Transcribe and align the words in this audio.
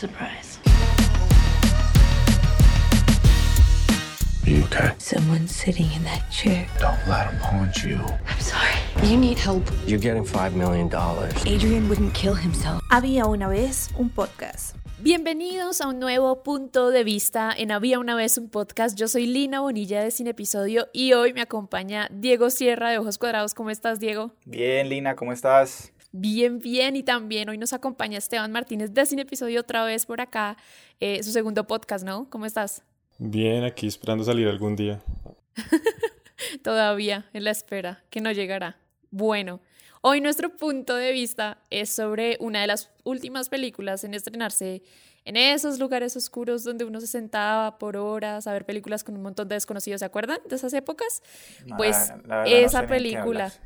Surprise. 0.00 0.58
Are 4.46 4.50
you 4.50 4.64
okay? 4.64 4.94
Someone's 4.96 5.54
sitting 5.54 5.92
in 5.92 6.02
that 6.04 6.22
chair. 6.30 6.66
Don't 6.78 6.96
let 7.06 7.28
him 7.28 7.38
haunt 7.38 7.84
you. 7.84 8.00
I'm 8.26 8.40
sorry. 8.40 8.80
You 9.06 9.18
need 9.18 9.38
help. 9.38 9.62
You're 9.86 10.00
getting 10.00 10.24
$5 10.24 10.54
million. 10.54 10.86
Adrian 11.44 11.86
wouldn't 11.90 12.14
kill 12.14 12.32
himself. 12.32 12.80
Había 12.88 13.26
una 13.26 13.46
vez 13.48 13.90
un 13.98 14.08
podcast. 14.08 14.74
Bienvenidos 15.00 15.82
a 15.82 15.88
un 15.88 15.98
nuevo 15.98 16.42
punto 16.42 16.88
de 16.88 17.04
vista 17.04 17.52
en 17.54 17.70
Había 17.70 17.98
una 17.98 18.14
vez 18.14 18.38
un 18.38 18.48
podcast. 18.48 18.96
Yo 18.96 19.06
soy 19.06 19.26
Lina 19.26 19.60
Bonilla 19.60 20.02
de 20.02 20.10
Sin 20.12 20.28
Episodio 20.28 20.88
y 20.94 21.12
hoy 21.12 21.34
me 21.34 21.42
acompaña 21.42 22.08
Diego 22.10 22.48
Sierra 22.48 22.88
de 22.88 22.96
Ojos 22.96 23.18
Cuadrados. 23.18 23.52
¿Cómo 23.52 23.68
estás, 23.68 24.00
Diego? 24.00 24.32
Bien, 24.46 24.88
Lina, 24.88 25.14
¿cómo 25.14 25.34
estás? 25.34 25.92
Bien, 26.12 26.58
bien. 26.58 26.96
Y 26.96 27.02
también 27.02 27.48
hoy 27.48 27.58
nos 27.58 27.72
acompaña 27.72 28.18
Esteban 28.18 28.50
Martínez 28.52 28.92
de 28.92 29.06
Sin 29.06 29.18
Episodio 29.20 29.60
otra 29.60 29.84
vez 29.84 30.06
por 30.06 30.20
acá, 30.20 30.56
eh, 30.98 31.22
su 31.22 31.30
segundo 31.32 31.66
podcast, 31.66 32.04
¿no? 32.04 32.28
¿Cómo 32.30 32.46
estás? 32.46 32.82
Bien, 33.18 33.64
aquí 33.64 33.86
esperando 33.86 34.24
salir 34.24 34.48
algún 34.48 34.76
día. 34.76 35.00
Todavía 36.62 37.28
en 37.32 37.44
la 37.44 37.50
espera, 37.50 38.02
que 38.10 38.20
no 38.20 38.32
llegará. 38.32 38.78
Bueno, 39.10 39.60
hoy 40.00 40.20
nuestro 40.20 40.56
punto 40.56 40.96
de 40.96 41.12
vista 41.12 41.58
es 41.70 41.90
sobre 41.90 42.36
una 42.40 42.60
de 42.62 42.66
las 42.66 42.90
últimas 43.04 43.48
películas 43.48 44.04
en 44.04 44.14
estrenarse 44.14 44.82
en 45.26 45.36
esos 45.36 45.78
lugares 45.78 46.16
oscuros 46.16 46.64
donde 46.64 46.84
uno 46.86 46.98
se 47.00 47.06
sentaba 47.06 47.78
por 47.78 47.96
horas 47.98 48.46
a 48.46 48.52
ver 48.54 48.64
películas 48.64 49.04
con 49.04 49.14
un 49.16 49.22
montón 49.22 49.48
de 49.48 49.54
desconocidos, 49.56 49.98
¿se 49.98 50.06
acuerdan 50.06 50.38
de 50.48 50.56
esas 50.56 50.72
épocas? 50.72 51.22
Pues 51.76 52.08
la- 52.08 52.16
la 52.16 52.36
verdad 52.38 52.44
no 52.44 52.44
esa 52.66 52.80
sé 52.80 52.86
qué 52.86 52.92
película. 52.94 53.22
hablas. 53.44 53.60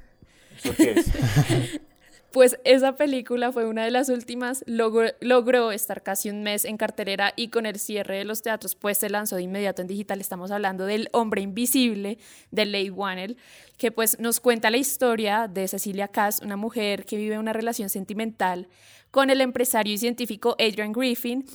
¿Eso 0.56 0.74
qué 0.77 0.91
es? 0.92 1.06
Pues 2.34 2.59
esa 2.65 2.97
película 2.97 3.52
fue 3.52 3.65
una 3.65 3.84
de 3.84 3.93
las 3.93 4.09
últimas, 4.09 4.65
logró, 4.66 5.70
estar 5.70 6.02
casi 6.02 6.30
un 6.30 6.42
mes 6.42 6.65
en 6.65 6.77
cartelera 6.77 7.33
y 7.37 7.47
con 7.47 7.65
el 7.65 7.79
cierre 7.79 8.19
de 8.19 8.25
los 8.25 8.42
teatros, 8.42 8.75
pues 8.75 8.98
se 8.98 9.09
lanzó 9.09 9.37
de 9.37 9.42
inmediato 9.42 9.83
en 9.83 9.87
digital. 9.87 10.20
Estamos 10.20 10.50
hablando 10.50 10.84
del 10.84 11.08
Hombre 11.12 11.42
Invisible 11.42 12.19
de 12.50 12.64
Leigh 12.64 12.91
Whannell, 12.91 13.36
que 13.77 13.92
pues 13.92 14.19
nos 14.19 14.41
cuenta 14.41 14.70
la 14.70 14.78
historia 14.78 15.47
de 15.47 15.69
Cecilia 15.69 16.08
Cass, 16.08 16.41
una 16.42 16.56
mujer 16.56 17.06
que 17.06 17.17
vive 17.19 17.39
una 17.39 17.53
relación 17.53 17.89
sentimental 17.89 18.67
con 19.12 19.30
el 19.30 19.41
empresario 19.41 19.95
y 19.95 19.98
científico 19.98 20.56
Adrian 20.58 20.91
Griffin 20.91 21.47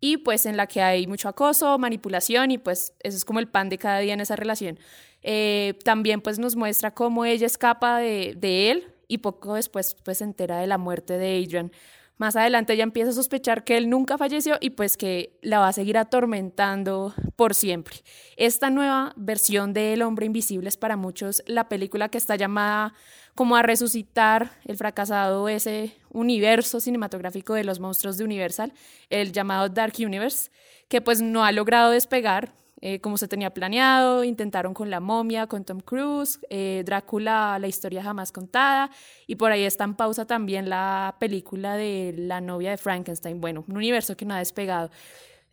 y 0.00 0.16
pues 0.16 0.46
en 0.46 0.56
la 0.56 0.66
que 0.66 0.80
hay 0.80 1.06
mucho 1.06 1.28
acoso, 1.28 1.76
manipulación 1.76 2.52
y 2.52 2.56
pues 2.56 2.94
eso 3.00 3.18
es 3.18 3.26
como 3.26 3.38
el 3.38 3.48
pan 3.48 3.68
de 3.68 3.76
cada 3.76 3.98
día 3.98 4.14
en 4.14 4.20
esa 4.20 4.36
relación. 4.36 4.78
Eh, 5.22 5.74
también 5.84 6.22
pues 6.22 6.38
nos 6.38 6.56
muestra 6.56 6.94
cómo 6.94 7.26
ella 7.26 7.44
escapa 7.44 7.98
de 7.98 8.70
él 8.70 8.91
y 9.12 9.18
poco 9.18 9.54
después 9.54 9.94
pues 10.02 10.18
se 10.18 10.24
entera 10.24 10.58
de 10.58 10.66
la 10.66 10.78
muerte 10.78 11.18
de 11.18 11.36
Adrian. 11.36 11.70
Más 12.16 12.34
adelante 12.34 12.72
ella 12.72 12.84
empieza 12.84 13.10
a 13.10 13.14
sospechar 13.14 13.62
que 13.62 13.76
él 13.76 13.90
nunca 13.90 14.16
falleció 14.16 14.56
y 14.58 14.70
pues 14.70 14.96
que 14.96 15.38
la 15.42 15.58
va 15.58 15.68
a 15.68 15.72
seguir 15.74 15.98
atormentando 15.98 17.12
por 17.36 17.54
siempre. 17.54 17.96
Esta 18.38 18.70
nueva 18.70 19.12
versión 19.16 19.74
de 19.74 19.92
El 19.92 20.00
hombre 20.00 20.24
invisible 20.24 20.70
es 20.70 20.78
para 20.78 20.96
muchos 20.96 21.42
la 21.46 21.68
película 21.68 22.08
que 22.08 22.16
está 22.16 22.36
llamada 22.36 22.94
como 23.34 23.54
a 23.56 23.62
resucitar 23.62 24.52
el 24.64 24.78
fracasado 24.78 25.48
ese 25.50 25.94
universo 26.08 26.80
cinematográfico 26.80 27.52
de 27.52 27.64
los 27.64 27.80
monstruos 27.80 28.16
de 28.16 28.24
Universal, 28.24 28.72
el 29.10 29.32
llamado 29.32 29.68
Dark 29.68 29.94
Universe, 29.98 30.50
que 30.88 31.02
pues 31.02 31.20
no 31.20 31.44
ha 31.44 31.52
logrado 31.52 31.90
despegar 31.90 32.54
eh, 32.84 33.00
como 33.00 33.16
se 33.16 33.28
tenía 33.28 33.54
planeado, 33.54 34.24
intentaron 34.24 34.74
con 34.74 34.90
La 34.90 34.98
momia, 34.98 35.46
con 35.46 35.64
Tom 35.64 35.78
Cruise, 35.78 36.40
eh, 36.50 36.82
Drácula, 36.84 37.56
la 37.60 37.68
historia 37.68 38.02
jamás 38.02 38.32
contada, 38.32 38.90
y 39.28 39.36
por 39.36 39.52
ahí 39.52 39.62
está 39.62 39.84
en 39.84 39.94
pausa 39.94 40.26
también 40.26 40.68
la 40.68 41.14
película 41.20 41.76
de 41.76 42.12
La 42.18 42.40
novia 42.40 42.70
de 42.72 42.76
Frankenstein, 42.76 43.40
bueno, 43.40 43.64
un 43.68 43.76
universo 43.76 44.16
que 44.16 44.24
no 44.24 44.34
ha 44.34 44.38
despegado. 44.38 44.90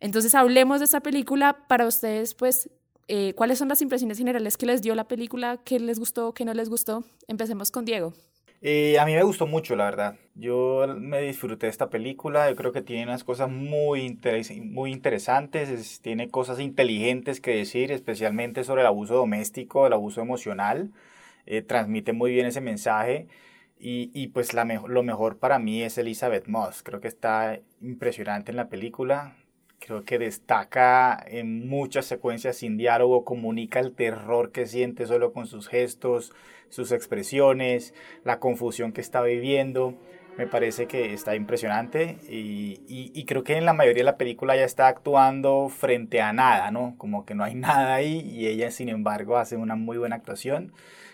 Entonces 0.00 0.34
hablemos 0.34 0.80
de 0.80 0.86
esa 0.86 1.00
película 1.00 1.68
para 1.68 1.86
ustedes, 1.86 2.34
pues, 2.34 2.68
eh, 3.06 3.32
¿cuáles 3.34 3.58
son 3.58 3.68
las 3.68 3.80
impresiones 3.80 4.18
generales 4.18 4.56
que 4.56 4.66
les 4.66 4.82
dio 4.82 4.96
la 4.96 5.06
película? 5.06 5.58
¿Qué 5.64 5.78
les 5.78 6.00
gustó? 6.00 6.34
¿Qué 6.34 6.44
no 6.44 6.52
les 6.52 6.68
gustó? 6.68 7.04
Empecemos 7.28 7.70
con 7.70 7.84
Diego. 7.84 8.12
Eh, 8.62 8.98
a 8.98 9.06
mí 9.06 9.14
me 9.14 9.22
gustó 9.22 9.46
mucho, 9.46 9.74
la 9.74 9.84
verdad. 9.84 10.16
Yo 10.34 10.86
me 10.98 11.20
disfruté 11.22 11.66
de 11.66 11.70
esta 11.70 11.88
película. 11.88 12.50
Yo 12.50 12.56
creo 12.56 12.72
que 12.72 12.82
tiene 12.82 13.04
unas 13.04 13.24
cosas 13.24 13.48
muy, 13.50 14.02
interes- 14.06 14.50
muy 14.62 14.92
interesantes. 14.92 15.68
es- 15.70 16.00
tiene 16.02 16.28
cosas 16.30 16.60
inteligentes 16.60 17.40
que 17.40 17.52
decir, 17.56 17.90
especialmente 17.92 18.64
sobre 18.64 18.82
el 18.82 18.86
abuso 18.88 19.14
doméstico, 19.14 19.86
el 19.86 19.92
abuso 19.94 20.20
emocional. 20.20 20.92
Eh, 21.46 21.62
transmite 21.62 22.12
muy 22.12 22.32
bien 22.32 22.46
ese 22.46 22.60
mensaje. 22.60 23.28
Y, 23.78 24.10
y 24.14 24.28
pues 24.28 24.52
la 24.54 24.64
mejo- 24.66 24.88
lo 24.88 25.02
mejor 25.02 25.38
para 25.38 25.58
mí 25.58 25.82
es 25.82 25.96
Elizabeth 25.98 26.46
Moss. 26.48 26.82
Creo 26.82 27.00
que 27.00 27.08
está 27.08 27.60
impresionante 27.80 28.50
en 28.52 28.56
la 28.58 28.68
película. 28.68 29.36
Creo 29.80 30.04
que 30.04 30.18
destaca 30.18 31.18
en 31.26 31.66
muchas 31.68 32.04
secuencias 32.06 32.56
sin 32.58 32.76
diálogo, 32.76 33.24
comunica 33.24 33.80
el 33.80 33.94
terror 33.94 34.52
que 34.52 34.66
siente 34.66 35.06
solo 35.06 35.32
con 35.32 35.46
sus 35.46 35.68
gestos, 35.68 36.32
sus 36.68 36.92
expresiones, 36.92 37.94
la 38.24 38.38
confusión 38.40 38.92
que 38.92 39.00
está 39.00 39.22
viviendo. 39.22 39.98
Me 40.36 40.46
parece 40.46 40.86
que 40.86 41.12
está 41.14 41.34
impresionante 41.34 42.18
y, 42.28 42.82
y- 42.88 43.10
y 43.14 43.24
creo 43.24 43.42
que 43.42 43.56
en 43.56 43.64
la 43.66 43.72
mayoría 43.72 44.00
de 44.02 44.04
la 44.04 44.16
película 44.18 44.54
ya 44.56 44.64
está 44.64 44.86
actuando 44.88 45.68
frente 45.70 46.20
a 46.20 46.32
nada, 46.32 46.70
¿no? 46.70 46.94
Como 46.98 47.24
que 47.26 47.34
no 47.34 47.44
hay 47.44 47.54
nada 47.56 47.94
ahí 47.94 48.20
y 48.20 48.46
ella 48.48 48.70
sin 48.70 48.88
embargo 48.90 49.36
hace 49.38 49.56
una 49.56 49.76
muy 49.76 49.98
buena 49.98 50.16
actuación. 50.16 50.72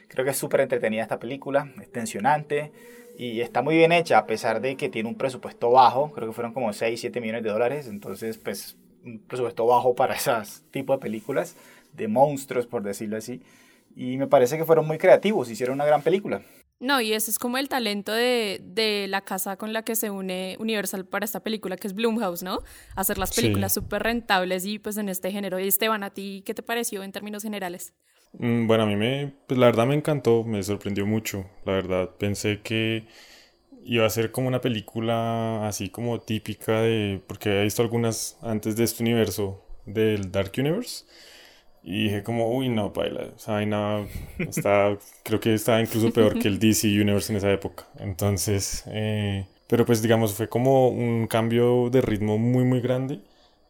Creo 0.08 0.24
que 0.24 0.30
es 0.32 0.36
súper 0.36 0.60
entretenida 0.60 1.02
esta 1.02 1.18
película, 1.18 1.72
es 1.80 1.90
tensionante 1.90 2.72
y 3.16 3.40
está 3.40 3.62
muy 3.62 3.76
bien 3.76 3.92
hecha 3.92 4.18
a 4.18 4.26
pesar 4.26 4.60
de 4.60 4.76
que 4.76 4.88
tiene 4.88 5.08
un 5.08 5.14
presupuesto 5.14 5.70
bajo, 5.70 6.12
creo 6.12 6.28
que 6.28 6.34
fueron 6.34 6.52
como 6.52 6.72
6, 6.72 7.00
7 7.00 7.20
millones 7.20 7.42
de 7.42 7.50
dólares, 7.50 7.86
entonces 7.88 8.38
pues 8.38 8.76
un 9.04 9.18
presupuesto 9.20 9.66
bajo 9.66 9.94
para 9.94 10.14
esas 10.14 10.62
tipo 10.70 10.92
de 10.92 10.98
películas, 10.98 11.56
de 11.92 12.08
monstruos 12.08 12.66
por 12.66 12.82
decirlo 12.82 13.16
así, 13.16 13.42
y 13.94 14.18
me 14.18 14.26
parece 14.26 14.58
que 14.58 14.64
fueron 14.64 14.86
muy 14.86 14.98
creativos, 14.98 15.50
hicieron 15.50 15.74
una 15.74 15.86
gran 15.86 16.02
película. 16.02 16.42
No, 16.78 17.00
y 17.00 17.14
ese 17.14 17.30
es 17.30 17.38
como 17.38 17.56
el 17.56 17.70
talento 17.70 18.12
de, 18.12 18.60
de 18.62 19.06
la 19.08 19.22
casa 19.22 19.56
con 19.56 19.72
la 19.72 19.82
que 19.82 19.96
se 19.96 20.10
une 20.10 20.56
Universal 20.58 21.06
para 21.06 21.24
esta 21.24 21.40
película, 21.40 21.78
que 21.78 21.86
es 21.86 21.94
Blumhouse, 21.94 22.42
¿no? 22.42 22.60
Hacer 22.94 23.16
las 23.16 23.34
películas 23.34 23.72
súper 23.72 24.02
rentables 24.02 24.66
y 24.66 24.78
pues 24.78 24.98
en 24.98 25.08
este 25.08 25.32
género. 25.32 25.58
Y 25.58 25.68
Esteban, 25.68 26.02
¿a 26.02 26.10
ti 26.10 26.42
qué 26.44 26.52
te 26.52 26.62
pareció 26.62 27.02
en 27.02 27.12
términos 27.12 27.42
generales? 27.42 27.94
Mm, 28.32 28.66
Bueno, 28.66 28.84
a 28.84 28.86
mí 28.86 28.96
me, 28.96 29.32
pues 29.46 29.58
la 29.58 29.66
verdad 29.66 29.86
me 29.86 29.94
encantó, 29.94 30.44
me 30.44 30.62
sorprendió 30.62 31.06
mucho, 31.06 31.46
la 31.64 31.72
verdad. 31.72 32.10
Pensé 32.18 32.60
que 32.62 33.06
iba 33.84 34.06
a 34.06 34.10
ser 34.10 34.32
como 34.32 34.48
una 34.48 34.60
película 34.60 35.66
así 35.68 35.90
como 35.90 36.20
típica 36.20 36.82
de, 36.82 37.22
porque 37.28 37.50
había 37.50 37.62
visto 37.64 37.82
algunas 37.82 38.38
antes 38.42 38.76
de 38.76 38.84
este 38.84 39.02
universo 39.04 39.62
del 39.86 40.32
Dark 40.32 40.52
Universe. 40.58 41.04
Y 41.84 42.04
dije 42.04 42.22
como, 42.24 42.50
uy, 42.56 42.68
no, 42.70 42.92
paila, 42.92 43.32
esa 43.36 43.52
vaina 43.54 44.06
está, 44.46 44.98
creo 45.24 45.40
que 45.40 45.54
estaba 45.54 45.80
incluso 45.80 46.12
peor 46.12 46.38
que 46.38 46.48
el 46.48 46.58
DC 46.60 46.88
Universe 46.88 47.32
en 47.32 47.38
esa 47.38 47.52
época. 47.52 47.86
Entonces, 47.98 48.84
eh, 48.88 49.46
pero 49.68 49.86
pues 49.86 50.02
digamos, 50.02 50.34
fue 50.34 50.48
como 50.48 50.88
un 50.90 51.26
cambio 51.28 51.90
de 51.90 52.00
ritmo 52.02 52.38
muy, 52.38 52.64
muy 52.64 52.80
grande. 52.80 53.20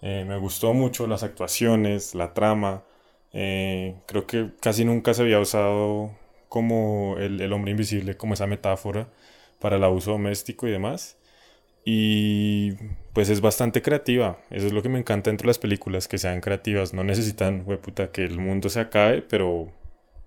Eh, 0.02 0.24
me 0.26 0.38
gustó 0.38 0.74
mucho 0.74 1.06
las 1.06 1.22
actuaciones, 1.24 2.14
la 2.14 2.34
trama. 2.34 2.84
Eh, 3.38 3.97
creo 4.06 4.26
que 4.26 4.52
casi 4.62 4.86
nunca 4.86 5.12
se 5.12 5.20
había 5.20 5.38
usado 5.38 6.10
como 6.48 7.16
el, 7.19 7.38
el 7.38 7.52
hombre 7.52 7.72
invisible, 7.72 8.16
como 8.16 8.32
esa 8.32 8.47
metáfora 8.47 9.08
para 9.60 9.76
el 9.76 9.84
abuso 9.84 10.12
doméstico 10.12 10.66
y 10.66 10.70
demás. 10.70 11.19
Y 11.84 12.72
pues 13.12 13.28
es 13.28 13.42
bastante 13.42 13.82
creativa. 13.82 14.38
Eso 14.50 14.66
es 14.66 14.72
lo 14.72 14.82
que 14.82 14.88
me 14.88 14.98
encanta 14.98 15.30
dentro 15.30 15.44
de 15.44 15.50
las 15.50 15.58
películas, 15.58 16.08
que 16.08 16.16
sean 16.16 16.41
creativas. 16.41 16.94
No 16.94 17.04
necesitan, 17.04 17.62
hueputa, 17.66 18.10
que 18.10 18.24
el 18.24 18.38
mundo 18.38 18.70
se 18.70 18.80
acabe, 18.80 19.20
pero, 19.20 19.70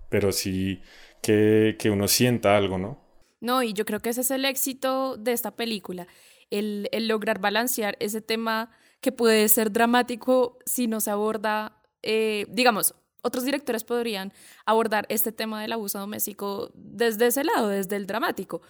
pero 0.08 0.30
sí 0.30 0.80
que, 1.20 1.76
que 1.80 1.90
uno 1.90 2.06
sienta 2.06 2.56
algo, 2.56 2.78
¿no? 2.78 3.00
No, 3.40 3.62
y 3.64 3.72
yo 3.72 3.84
creo 3.84 3.98
que 4.00 4.10
ese 4.10 4.20
es 4.20 4.30
el 4.30 4.44
éxito 4.44 5.16
de 5.16 5.32
esta 5.32 5.50
película, 5.56 6.06
el, 6.50 6.88
el 6.92 7.08
lograr 7.08 7.40
balancear 7.40 7.96
ese 7.98 8.20
tema 8.20 8.70
que 9.00 9.12
puede 9.12 9.48
ser 9.48 9.72
dramático 9.72 10.58
si 10.64 10.86
no 10.86 11.00
se 11.00 11.10
aborda, 11.10 11.79
eh, 12.02 12.46
digamos, 12.48 12.94
otros 13.22 13.44
directores 13.44 13.84
podrían 13.84 14.32
abordar 14.64 15.06
este 15.08 15.32
tema 15.32 15.60
del 15.60 15.72
abuso 15.72 15.98
doméstico 15.98 16.70
desde 16.74 17.26
ese 17.26 17.44
lado, 17.44 17.68
desde 17.68 17.96
el 17.96 18.06
dramático, 18.06 18.62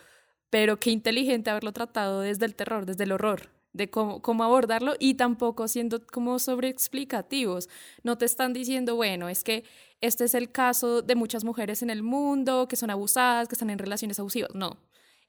pero 0.50 0.78
qué 0.78 0.90
inteligente 0.90 1.50
haberlo 1.50 1.72
tratado 1.72 2.20
desde 2.20 2.46
el 2.46 2.54
terror, 2.54 2.86
desde 2.86 3.04
el 3.04 3.12
horror, 3.12 3.50
de 3.72 3.88
cómo, 3.90 4.20
cómo 4.20 4.42
abordarlo 4.42 4.94
y 4.98 5.14
tampoco 5.14 5.68
siendo 5.68 6.04
como 6.04 6.38
sobreexplicativos. 6.38 7.68
No 8.02 8.18
te 8.18 8.24
están 8.24 8.52
diciendo, 8.52 8.96
bueno, 8.96 9.28
es 9.28 9.44
que 9.44 9.64
este 10.00 10.24
es 10.24 10.34
el 10.34 10.50
caso 10.50 11.02
de 11.02 11.14
muchas 11.14 11.44
mujeres 11.44 11.82
en 11.82 11.90
el 11.90 12.02
mundo 12.02 12.66
que 12.68 12.76
son 12.76 12.90
abusadas, 12.90 13.46
que 13.48 13.54
están 13.54 13.70
en 13.70 13.78
relaciones 13.78 14.18
abusivas. 14.18 14.50
No, 14.54 14.78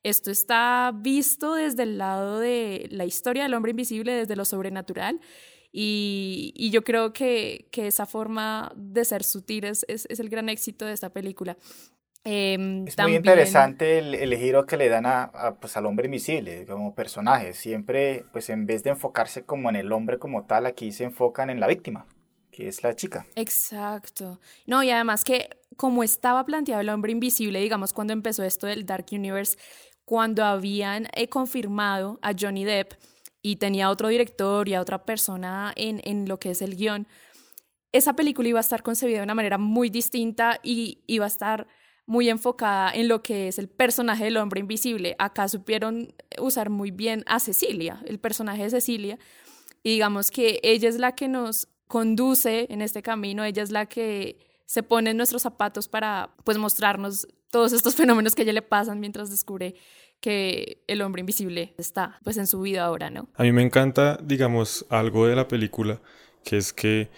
esto 0.03 0.31
está 0.31 0.91
visto 0.95 1.53
desde 1.53 1.83
el 1.83 1.99
lado 1.99 2.39
de 2.39 2.87
la 2.89 3.05
historia 3.05 3.43
del 3.43 3.53
hombre 3.53 3.71
invisible, 3.71 4.13
desde 4.13 4.35
lo 4.35 4.45
sobrenatural. 4.45 5.19
Y, 5.71 6.53
y 6.55 6.69
yo 6.69 6.83
creo 6.83 7.13
que, 7.13 7.67
que, 7.71 7.87
esa 7.87 8.05
forma 8.05 8.73
de 8.75 9.05
ser 9.05 9.23
sutil 9.23 9.63
es, 9.63 9.85
es, 9.87 10.05
es, 10.09 10.19
el 10.19 10.29
gran 10.29 10.49
éxito 10.49 10.85
de 10.85 10.93
esta 10.93 11.09
película. 11.09 11.55
Em, 12.23 12.85
Es 12.87 12.97
muy 12.99 13.15
interesante 13.15 13.97
el, 13.97 14.13
el 14.13 14.37
giro 14.37 14.65
que 14.65 14.77
le 14.77 14.89
dan 14.89 15.05
a, 15.05 15.23
a, 15.23 15.55
pues, 15.55 15.77
al 15.77 15.85
hombre 15.85 16.05
invisible 16.05 16.65
como 16.65 16.93
personaje. 16.93 17.53
Siempre, 17.53 18.25
pues 18.33 18.49
en 18.49 18.65
vez 18.65 18.83
de 18.83 18.91
enfocarse 18.91 19.43
como 19.43 19.69
en 19.69 19.77
el 19.77 19.91
hombre 19.91 20.19
como 20.19 20.45
tal, 20.45 20.65
aquí 20.65 20.91
se 20.91 21.05
enfocan 21.05 21.49
en 21.49 21.59
la 21.61 21.67
víctima, 21.67 22.05
que 22.51 22.67
es 22.67 22.83
la 22.83 22.93
chica. 22.95 23.25
Exacto. 23.35 24.39
No, 24.67 24.83
y 24.83 24.91
además 24.91 25.23
que 25.23 25.49
como 25.77 26.03
estaba 26.03 26.45
planteado 26.45 26.81
el 26.81 26.89
hombre 26.89 27.11
invisible, 27.11 27.59
digamos, 27.59 27.93
cuando 27.93 28.13
empezó 28.13 28.43
esto 28.43 28.67
del 28.67 28.85
Dark 28.85 29.05
Universe, 29.11 29.57
cuando 30.05 30.43
habían 30.43 31.07
eh, 31.13 31.29
confirmado 31.29 32.19
a 32.21 32.33
Johnny 32.37 32.65
Depp 32.65 32.93
y 33.41 33.57
tenía 33.57 33.89
otro 33.89 34.09
director 34.09 34.67
y 34.67 34.73
a 34.73 34.81
otra 34.81 35.05
persona 35.05 35.73
en, 35.75 36.01
en 36.03 36.27
lo 36.27 36.39
que 36.39 36.51
es 36.51 36.61
el 36.61 36.75
guion, 36.75 37.07
esa 37.91 38.15
película 38.15 38.47
iba 38.47 38.59
a 38.59 38.61
estar 38.61 38.83
concebida 38.83 39.17
de 39.17 39.23
una 39.23 39.35
manera 39.35 39.57
muy 39.57 39.89
distinta 39.89 40.59
y 40.63 41.03
iba 41.07 41.25
a 41.25 41.27
estar 41.27 41.67
muy 42.05 42.29
enfocada 42.29 42.91
en 42.91 43.07
lo 43.07 43.21
que 43.21 43.47
es 43.47 43.59
el 43.59 43.69
personaje 43.69 44.25
del 44.25 44.37
hombre 44.37 44.59
invisible. 44.59 45.15
Acá 45.19 45.47
supieron 45.47 46.13
usar 46.39 46.69
muy 46.69 46.91
bien 46.91 47.23
a 47.27 47.39
Cecilia, 47.39 48.01
el 48.05 48.19
personaje 48.19 48.63
de 48.63 48.69
Cecilia, 48.69 49.19
y 49.83 49.91
digamos 49.91 50.31
que 50.31 50.59
ella 50.63 50.89
es 50.89 50.99
la 50.99 51.15
que 51.15 51.27
nos 51.27 51.67
conduce 51.87 52.67
en 52.69 52.81
este 52.81 53.01
camino, 53.01 53.43
ella 53.43 53.63
es 53.63 53.71
la 53.71 53.85
que 53.87 54.39
se 54.65 54.83
pone 54.83 55.09
en 55.09 55.17
nuestros 55.17 55.41
zapatos 55.41 55.87
para 55.87 56.33
pues 56.45 56.57
mostrarnos 56.57 57.27
todos 57.49 57.73
estos 57.73 57.95
fenómenos 57.95 58.35
que 58.35 58.41
a 58.41 58.43
ella 58.43 58.53
le 58.53 58.61
pasan 58.61 58.99
mientras 58.99 59.29
descubre 59.29 59.75
que 60.21 60.83
el 60.87 61.01
hombre 61.01 61.19
invisible 61.19 61.73
está 61.77 62.19
pues 62.23 62.37
en 62.37 62.47
su 62.47 62.61
vida 62.61 62.85
ahora, 62.85 63.09
¿no? 63.09 63.27
A 63.35 63.43
mí 63.43 63.51
me 63.51 63.63
encanta, 63.63 64.17
digamos, 64.23 64.85
algo 64.89 65.27
de 65.27 65.35
la 65.35 65.47
película, 65.47 65.99
que 66.43 66.57
es 66.57 66.71
que 66.71 67.09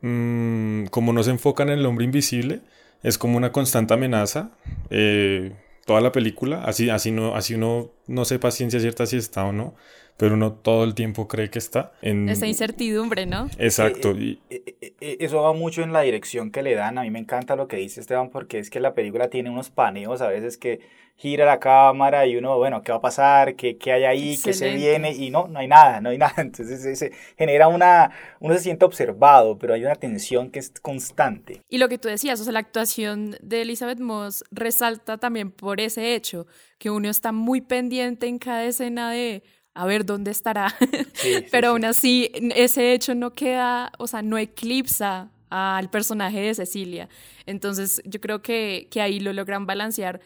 mm, 0.00 0.86
como 0.86 1.12
no 1.12 1.22
se 1.22 1.30
enfocan 1.30 1.68
en 1.68 1.78
el 1.78 1.86
hombre 1.86 2.06
invisible, 2.06 2.62
es 3.02 3.18
como 3.18 3.36
una 3.36 3.52
constante 3.52 3.94
amenaza 3.94 4.50
eh, 4.90 5.54
toda 5.86 6.00
la 6.00 6.10
película, 6.10 6.64
así, 6.64 6.90
así, 6.90 7.12
no, 7.12 7.36
así 7.36 7.54
uno 7.54 7.90
no 8.06 8.24
sepa 8.24 8.50
ciencia 8.50 8.80
cierta 8.80 9.06
si 9.06 9.16
está 9.16 9.44
o 9.44 9.52
no, 9.52 9.74
pero 10.18 10.34
uno 10.34 10.52
todo 10.52 10.82
el 10.82 10.94
tiempo 10.94 11.28
cree 11.28 11.48
que 11.48 11.60
está. 11.60 11.92
En... 12.02 12.28
Esa 12.28 12.46
incertidumbre, 12.46 13.24
¿no? 13.24 13.48
Exacto. 13.56 14.10
Eh, 14.10 14.38
eh, 14.50 14.62
eh, 14.80 14.92
eh, 15.00 15.16
eso 15.20 15.40
va 15.42 15.52
mucho 15.52 15.82
en 15.82 15.92
la 15.92 16.00
dirección 16.02 16.50
que 16.50 16.62
le 16.62 16.74
dan. 16.74 16.98
A 16.98 17.02
mí 17.02 17.10
me 17.10 17.20
encanta 17.20 17.54
lo 17.54 17.68
que 17.68 17.76
dice 17.76 18.00
Esteban 18.00 18.28
porque 18.28 18.58
es 18.58 18.68
que 18.68 18.80
la 18.80 18.94
película 18.94 19.28
tiene 19.30 19.48
unos 19.48 19.70
paneos 19.70 20.20
a 20.20 20.26
veces 20.26 20.58
que 20.58 20.80
gira 21.18 21.44
la 21.44 21.58
cámara 21.58 22.26
y 22.26 22.36
uno, 22.36 22.56
bueno, 22.58 22.82
¿qué 22.82 22.92
va 22.92 22.98
a 22.98 23.00
pasar? 23.00 23.56
¿Qué, 23.56 23.76
qué 23.76 23.92
hay 23.92 24.04
ahí? 24.04 24.30
¿Qué 24.36 24.52
se 24.52 24.70
Excelente. 24.70 24.78
viene? 24.78 25.12
Y 25.12 25.30
no, 25.30 25.48
no 25.48 25.58
hay 25.58 25.68
nada, 25.68 26.00
no 26.00 26.10
hay 26.10 26.18
nada. 26.18 26.34
Entonces 26.38 26.82
se, 26.82 26.96
se 26.96 27.12
genera 27.36 27.68
una, 27.68 28.10
uno 28.40 28.54
se 28.54 28.60
siente 28.60 28.84
observado, 28.84 29.58
pero 29.58 29.74
hay 29.74 29.84
una 29.84 29.96
tensión 29.96 30.50
que 30.50 30.60
es 30.60 30.72
constante. 30.80 31.60
Y 31.68 31.78
lo 31.78 31.88
que 31.88 31.98
tú 31.98 32.08
decías, 32.08 32.40
o 32.40 32.44
sea, 32.44 32.52
la 32.52 32.60
actuación 32.60 33.36
de 33.42 33.62
Elizabeth 33.62 34.00
Moss 34.00 34.44
resalta 34.50 35.18
también 35.18 35.50
por 35.50 35.80
ese 35.80 36.14
hecho, 36.14 36.46
que 36.78 36.90
uno 36.90 37.08
está 37.08 37.32
muy 37.32 37.60
pendiente 37.60 38.28
en 38.28 38.38
cada 38.38 38.64
escena 38.64 39.10
de 39.10 39.42
a 39.78 39.86
ver 39.86 40.04
dónde 40.04 40.30
estará, 40.32 40.74
Sí, 41.12 41.44
pero 41.50 41.68
sí. 41.70 41.70
aún 41.70 41.84
así 41.84 42.30
ese 42.54 42.92
hecho 42.92 43.14
no 43.14 43.34
queda, 43.34 43.92
o 43.98 44.06
sea, 44.06 44.22
no 44.22 44.38
eclipsa 44.38 45.30
al 45.50 45.90
personaje 45.90 46.40
de 46.40 46.54
Cecilia. 46.54 47.08
Entonces 47.46 48.02
yo 48.04 48.20
creo 48.20 48.42
que, 48.42 48.88
que 48.90 49.00
ahí 49.00 49.20
lo 49.20 49.32
logran 49.32 49.66
balancear 49.66 50.20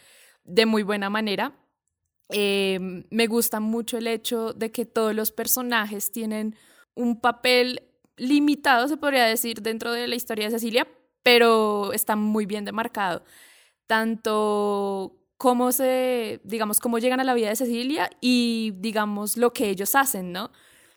de 0.44 0.66
muy 0.66 0.82
buena 0.82 1.10
manera. 1.10 1.52
Eh, 2.30 2.78
me 3.10 3.26
gusta 3.26 3.60
mucho 3.60 3.98
el 3.98 4.06
hecho 4.06 4.52
de 4.54 4.70
que 4.72 4.86
todos 4.86 5.14
los 5.14 5.32
personajes 5.32 6.10
tienen 6.12 6.56
un 6.94 7.20
papel 7.20 7.82
limitado, 8.16 8.88
se 8.88 8.96
podría 8.96 9.26
decir, 9.26 9.62
dentro 9.62 9.92
de 9.92 10.06
la 10.08 10.14
historia 10.14 10.46
de 10.46 10.52
Cecilia, 10.52 10.88
pero 11.22 11.92
está 11.92 12.16
muy 12.16 12.46
bien 12.46 12.64
demarcado. 12.64 13.22
Tanto 13.86 15.21
cómo 15.42 15.72
se, 15.72 16.40
digamos, 16.44 16.78
cómo 16.78 17.00
llegan 17.00 17.18
a 17.18 17.24
la 17.24 17.34
vida 17.34 17.48
de 17.48 17.56
Cecilia 17.56 18.08
y, 18.20 18.74
digamos, 18.76 19.36
lo 19.36 19.52
que 19.52 19.70
ellos 19.70 19.96
hacen, 19.96 20.30
¿no? 20.30 20.52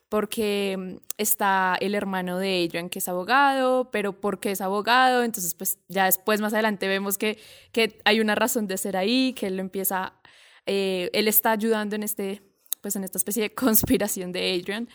Porque 0.07 0.77
mm, 0.77 0.97
está 1.17 1.75
el 1.81 1.95
hermano 1.95 2.37
de 2.37 2.63
Adrian, 2.63 2.89
que 2.89 2.99
es 2.99 3.09
abogado, 3.09 3.89
pero 3.89 4.21
¿por 4.21 4.39
qué 4.39 4.51
es 4.51 4.61
abogado? 4.61 5.23
Entonces, 5.23 5.55
pues 5.55 5.79
ya 5.87 6.05
después, 6.05 6.41
más 6.41 6.53
adelante, 6.53 6.87
vemos 6.87 7.17
que, 7.17 7.39
que 7.71 7.99
hay 8.05 8.19
una 8.19 8.35
razón 8.35 8.67
de 8.67 8.77
ser 8.77 8.97
ahí, 8.97 9.33
que 9.33 9.47
él 9.47 9.59
empieza, 9.59 10.13
eh, 10.67 11.09
él 11.13 11.27
está 11.27 11.49
ayudando 11.49 11.95
en 11.95 12.03
este, 12.03 12.43
pues 12.81 12.95
en 12.95 13.03
esta 13.03 13.17
especie 13.17 13.41
de 13.41 13.55
conspiración 13.55 14.31
de 14.31 14.53
Adrian. 14.53 14.89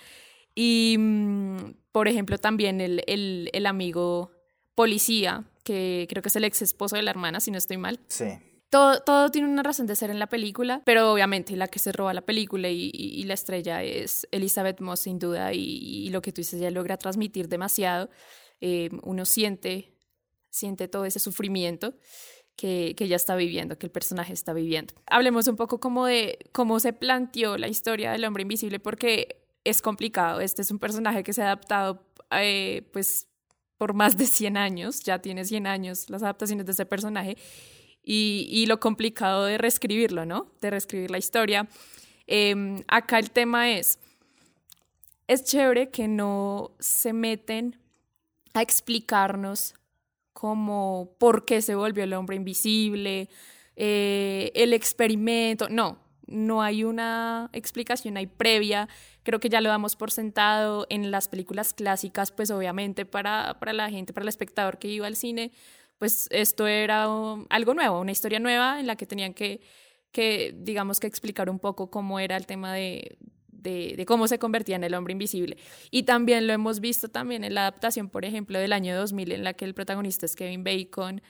Y, 0.55 0.95
mm, 0.97 1.75
por 1.91 2.07
ejemplo, 2.07 2.39
también 2.39 2.81
el, 2.81 3.03
el, 3.09 3.51
el 3.53 3.67
amigo 3.67 4.31
policía, 4.77 5.43
que 5.65 6.07
creo 6.09 6.23
que 6.23 6.29
es 6.29 6.37
el 6.37 6.45
ex 6.45 6.63
esposo 6.63 6.95
de 6.95 7.03
la 7.03 7.11
hermana, 7.11 7.41
si 7.41 7.51
no 7.51 7.59
estoy 7.59 7.79
mal. 7.79 7.99
Sí. 8.07 8.39
Todo, 8.71 9.01
todo 9.01 9.31
tiene 9.31 9.49
una 9.49 9.65
razón 9.65 9.87
de 9.89 9.97
ser 9.97 10.11
en 10.11 10.21
la 10.21 10.29
película, 10.29 10.83
pero 10.85 11.13
obviamente 11.13 11.57
la 11.57 11.67
que 11.67 11.81
se 11.81 11.91
roba 11.91 12.15
la 12.15 12.21
película 12.23 12.69
y, 12.69 12.91
y- 12.95 13.21
y 13.21 13.25
la 13.25 13.35
estrella 13.35 13.83
es 13.83 14.29
Elizabeth 14.31 14.81
Moss, 14.81 15.01
sin 15.01 15.19
duda, 15.19 15.53
y, 15.53 15.59
y 16.07 16.11
lo 16.11 16.23
que 16.23 16.31
tú 16.33 16.41
dices, 16.41 16.61
ella 16.61 16.71
logra 16.71 16.97
transmitir 16.97 17.49
demasiado. 17.49 18.11
Eh, 18.61 18.91
uno 19.03 19.25
siente, 19.25 19.97
siente 20.51 20.87
todo 20.89 21.05
ese 21.05 21.19
sufrimiento 21.19 21.95
que, 22.57 22.95
que 22.97 23.05
ella 23.05 23.17
está 23.17 23.37
viviendo, 23.37 23.79
que 23.79 23.87
el 23.87 23.93
personaje 23.93 24.33
está 24.35 24.53
viviendo. 24.53 24.95
Hablemos 25.07 25.49
un 25.49 25.57
poco 25.57 25.81
como 25.81 26.07
de 26.07 26.39
cómo 26.53 26.79
se 26.81 26.93
planteó 26.93 27.59
la 27.59 27.69
historia 27.69 28.13
del 28.13 28.25
hombre 28.25 28.43
invisible, 28.43 28.81
porque 28.81 29.43
es 29.65 29.83
complicado. 29.83 30.41
Este 30.41 30.63
es 30.63 30.71
un 30.71 30.79
personaje 30.79 31.25
que 31.25 31.33
se 31.33 31.43
ha 31.43 31.47
adaptado, 31.47 32.05
eh, 32.33 32.89
pues, 32.93 33.29
por 33.79 33.95
más 33.95 34.17
de 34.17 34.27
100 34.27 34.57
años, 34.57 35.01
ya 35.03 35.21
tiene 35.21 35.45
100 35.45 35.67
años 35.67 36.11
las 36.11 36.23
adaptaciones 36.23 36.67
de 36.67 36.73
ese 36.73 36.87
personaje, 36.87 37.37
y, 38.13 38.49
y 38.51 38.67
lo 38.67 38.81
complicado 38.81 39.45
de 39.45 39.57
reescribirlo, 39.57 40.27
¿no? 40.27 40.49
De 40.61 40.69
reescribir 40.69 41.13
la 41.13 41.19
historia. 41.19 41.69
Em, 42.27 42.83
acá 42.89 43.21
el 43.21 43.31
tema 43.31 43.71
es, 43.71 44.01
es 45.29 45.45
chévere 45.45 45.91
que 45.91 46.09
no 46.09 46.73
se 46.81 47.13
meten 47.13 47.79
a 48.53 48.63
explicarnos 48.63 49.75
como 50.33 51.15
por 51.21 51.45
qué 51.45 51.63
se 51.63 51.77
volvió 51.77 52.03
el 52.03 52.13
hombre 52.15 52.35
invisible, 52.35 53.29
eh, 53.77 54.51
el 54.57 54.73
experimento, 54.73 55.69
no, 55.69 56.01
no 56.27 56.63
hay 56.63 56.83
una 56.83 57.49
explicación 57.53 58.17
ahí 58.17 58.27
previa, 58.27 58.89
creo 59.23 59.39
que 59.39 59.49
ya 59.49 59.61
lo 59.61 59.69
damos 59.69 59.95
por 59.95 60.11
sentado 60.11 60.85
en 60.91 61.13
las 61.13 61.29
películas 61.29 61.75
clásicas, 61.75 62.33
pues 62.33 62.51
obviamente 62.51 63.07
para, 63.07 63.61
para 63.61 63.73
la 63.73 63.89
gente, 63.89 64.13
para 64.13 64.25
el 64.25 64.29
espectador 64.29 64.81
que 64.81 64.89
iba 64.89 65.07
al 65.07 65.15
cine, 65.15 65.53
pues 66.01 66.29
esto 66.31 66.67
era 66.67 67.11
um, 67.11 67.45
algo 67.51 67.75
nuevo, 67.75 68.01
una 68.01 68.11
historia 68.11 68.41
nueva 68.41 68.81
en 68.81 68.87
la 68.87 68.97
que 68.97 69.05
tenían 69.05 69.35
que, 69.35 69.61
que 70.13 70.55
digamos 70.57 70.99
que 70.99 71.07
explicar 71.07 71.51
un 71.51 71.59
poco 71.59 71.91
cómo 71.91 72.19
era 72.19 72.39
el 72.39 72.47
tema 72.47 72.73
de, 72.73 73.19
de, 73.49 73.93
de, 73.99 74.07
cómo 74.07 74.27
se 74.27 74.39
convertía 74.39 74.77
en 74.77 74.85
el 74.85 74.95
hombre 74.95 75.13
invisible. 75.13 75.59
Y 75.91 76.05
también 76.05 76.47
lo 76.47 76.55
hemos 76.55 76.81
visto 76.81 77.11
también 77.11 77.45
en 77.45 77.53
la 77.53 77.61
adaptación, 77.61 78.09
por 78.09 78.25
ejemplo, 78.25 78.59
del 78.59 78.73
año 78.73 78.97
2000, 78.97 79.31
en 79.31 79.45
la 79.45 79.53
que 79.53 79.67
el 79.67 79.75
protagonista 79.75 80.25
es 80.25 80.37
Kevin 80.37 80.65
Bacon, 80.65 81.21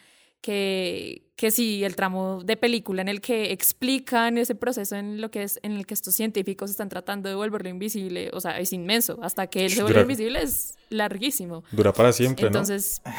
que, 0.40 1.32
que 1.34 1.50
sí, 1.50 1.82
el 1.82 1.96
tramo 1.96 2.44
de 2.44 2.56
película 2.56 3.02
en 3.02 3.08
el 3.08 3.20
que 3.20 3.50
explican 3.50 4.38
ese 4.38 4.54
proceso 4.54 4.94
en 4.94 5.20
lo 5.20 5.32
que 5.32 5.42
es 5.42 5.58
en 5.64 5.72
el 5.72 5.84
que 5.84 5.94
estos 5.94 6.14
científicos 6.14 6.70
están 6.70 6.88
tratando 6.88 7.28
de 7.28 7.34
volverlo 7.34 7.68
invisible, 7.68 8.30
o 8.32 8.40
sea, 8.40 8.60
es 8.60 8.72
inmenso, 8.72 9.18
hasta 9.20 9.48
que 9.48 9.64
él 9.64 9.72
se 9.72 9.82
vuelve 9.82 10.02
invisible 10.02 10.40
es 10.40 10.78
larguísimo. 10.90 11.64
Dura 11.72 11.92
para 11.92 12.12
siempre, 12.12 12.46
Entonces, 12.46 13.02
¿no? 13.04 13.12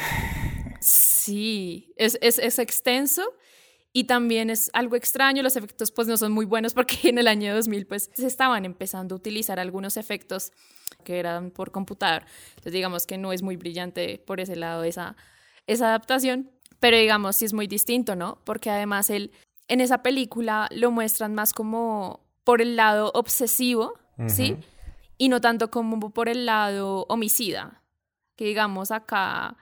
Sí, 0.86 1.92
es, 1.96 2.18
es, 2.20 2.38
es 2.38 2.58
extenso 2.58 3.22
y 3.92 4.04
también 4.04 4.48
es 4.48 4.70
algo 4.72 4.96
extraño, 4.96 5.42
los 5.42 5.56
efectos 5.56 5.90
pues 5.90 6.08
no 6.08 6.16
son 6.16 6.32
muy 6.32 6.46
buenos 6.46 6.74
porque 6.74 6.96
en 7.08 7.18
el 7.18 7.28
año 7.28 7.54
2000 7.54 7.86
pues 7.86 8.10
se 8.14 8.26
estaban 8.26 8.64
empezando 8.64 9.14
a 9.14 9.16
utilizar 9.16 9.60
algunos 9.60 9.96
efectos 9.96 10.52
que 11.04 11.18
eran 11.18 11.50
por 11.50 11.70
computador. 11.70 12.24
Entonces 12.50 12.72
digamos 12.72 13.06
que 13.06 13.18
no 13.18 13.32
es 13.32 13.42
muy 13.42 13.56
brillante 13.56 14.22
por 14.26 14.40
ese 14.40 14.56
lado 14.56 14.84
esa, 14.84 15.16
esa 15.66 15.88
adaptación, 15.88 16.50
pero 16.80 16.96
digamos 16.96 17.36
sí 17.36 17.44
es 17.44 17.52
muy 17.52 17.66
distinto, 17.66 18.16
¿no? 18.16 18.38
Porque 18.44 18.70
además 18.70 19.10
él 19.10 19.30
en 19.68 19.80
esa 19.80 20.02
película 20.02 20.68
lo 20.70 20.90
muestran 20.90 21.34
más 21.34 21.52
como 21.52 22.20
por 22.44 22.60
el 22.60 22.76
lado 22.76 23.10
obsesivo, 23.14 23.94
uh 24.18 24.22
-huh. 24.22 24.28
¿sí? 24.28 24.56
Y 25.18 25.28
no 25.28 25.40
tanto 25.40 25.70
como 25.70 26.10
por 26.10 26.28
el 26.28 26.46
lado 26.46 27.06
homicida, 27.08 27.82
que 28.36 28.46
digamos 28.46 28.90
acá 28.90 29.56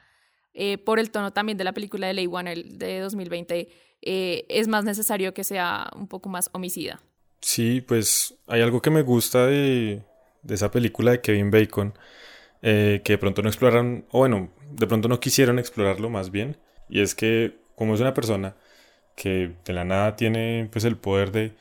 eh, 0.54 0.78
por 0.78 0.98
el 0.98 1.10
tono 1.10 1.32
también 1.32 1.58
de 1.58 1.64
la 1.64 1.72
película 1.72 2.06
de 2.06 2.14
Ley 2.14 2.26
Warner 2.26 2.64
de 2.64 3.00
2020 3.00 3.68
eh, 4.02 4.46
es 4.48 4.68
más 4.68 4.84
necesario 4.84 5.34
que 5.34 5.44
sea 5.44 5.90
un 5.94 6.08
poco 6.08 6.28
más 6.28 6.50
homicida. 6.52 7.00
Sí, 7.40 7.80
pues 7.80 8.34
hay 8.46 8.62
algo 8.62 8.82
que 8.82 8.90
me 8.90 9.02
gusta 9.02 9.46
de, 9.46 10.02
de 10.42 10.54
esa 10.54 10.70
película 10.70 11.12
de 11.12 11.20
Kevin 11.20 11.50
Bacon, 11.50 11.94
eh, 12.62 13.00
que 13.04 13.14
de 13.14 13.18
pronto 13.18 13.42
no 13.42 13.48
exploraron, 13.48 14.04
o 14.10 14.18
bueno, 14.18 14.50
de 14.70 14.86
pronto 14.86 15.08
no 15.08 15.20
quisieron 15.20 15.58
explorarlo 15.58 16.10
más 16.10 16.30
bien, 16.30 16.56
y 16.88 17.00
es 17.00 17.14
que 17.14 17.58
como 17.76 17.94
es 17.94 18.00
una 18.00 18.14
persona 18.14 18.56
que 19.16 19.52
de 19.64 19.72
la 19.72 19.84
nada 19.84 20.16
tiene 20.16 20.68
pues 20.70 20.84
el 20.84 20.96
poder 20.96 21.30
de 21.32 21.52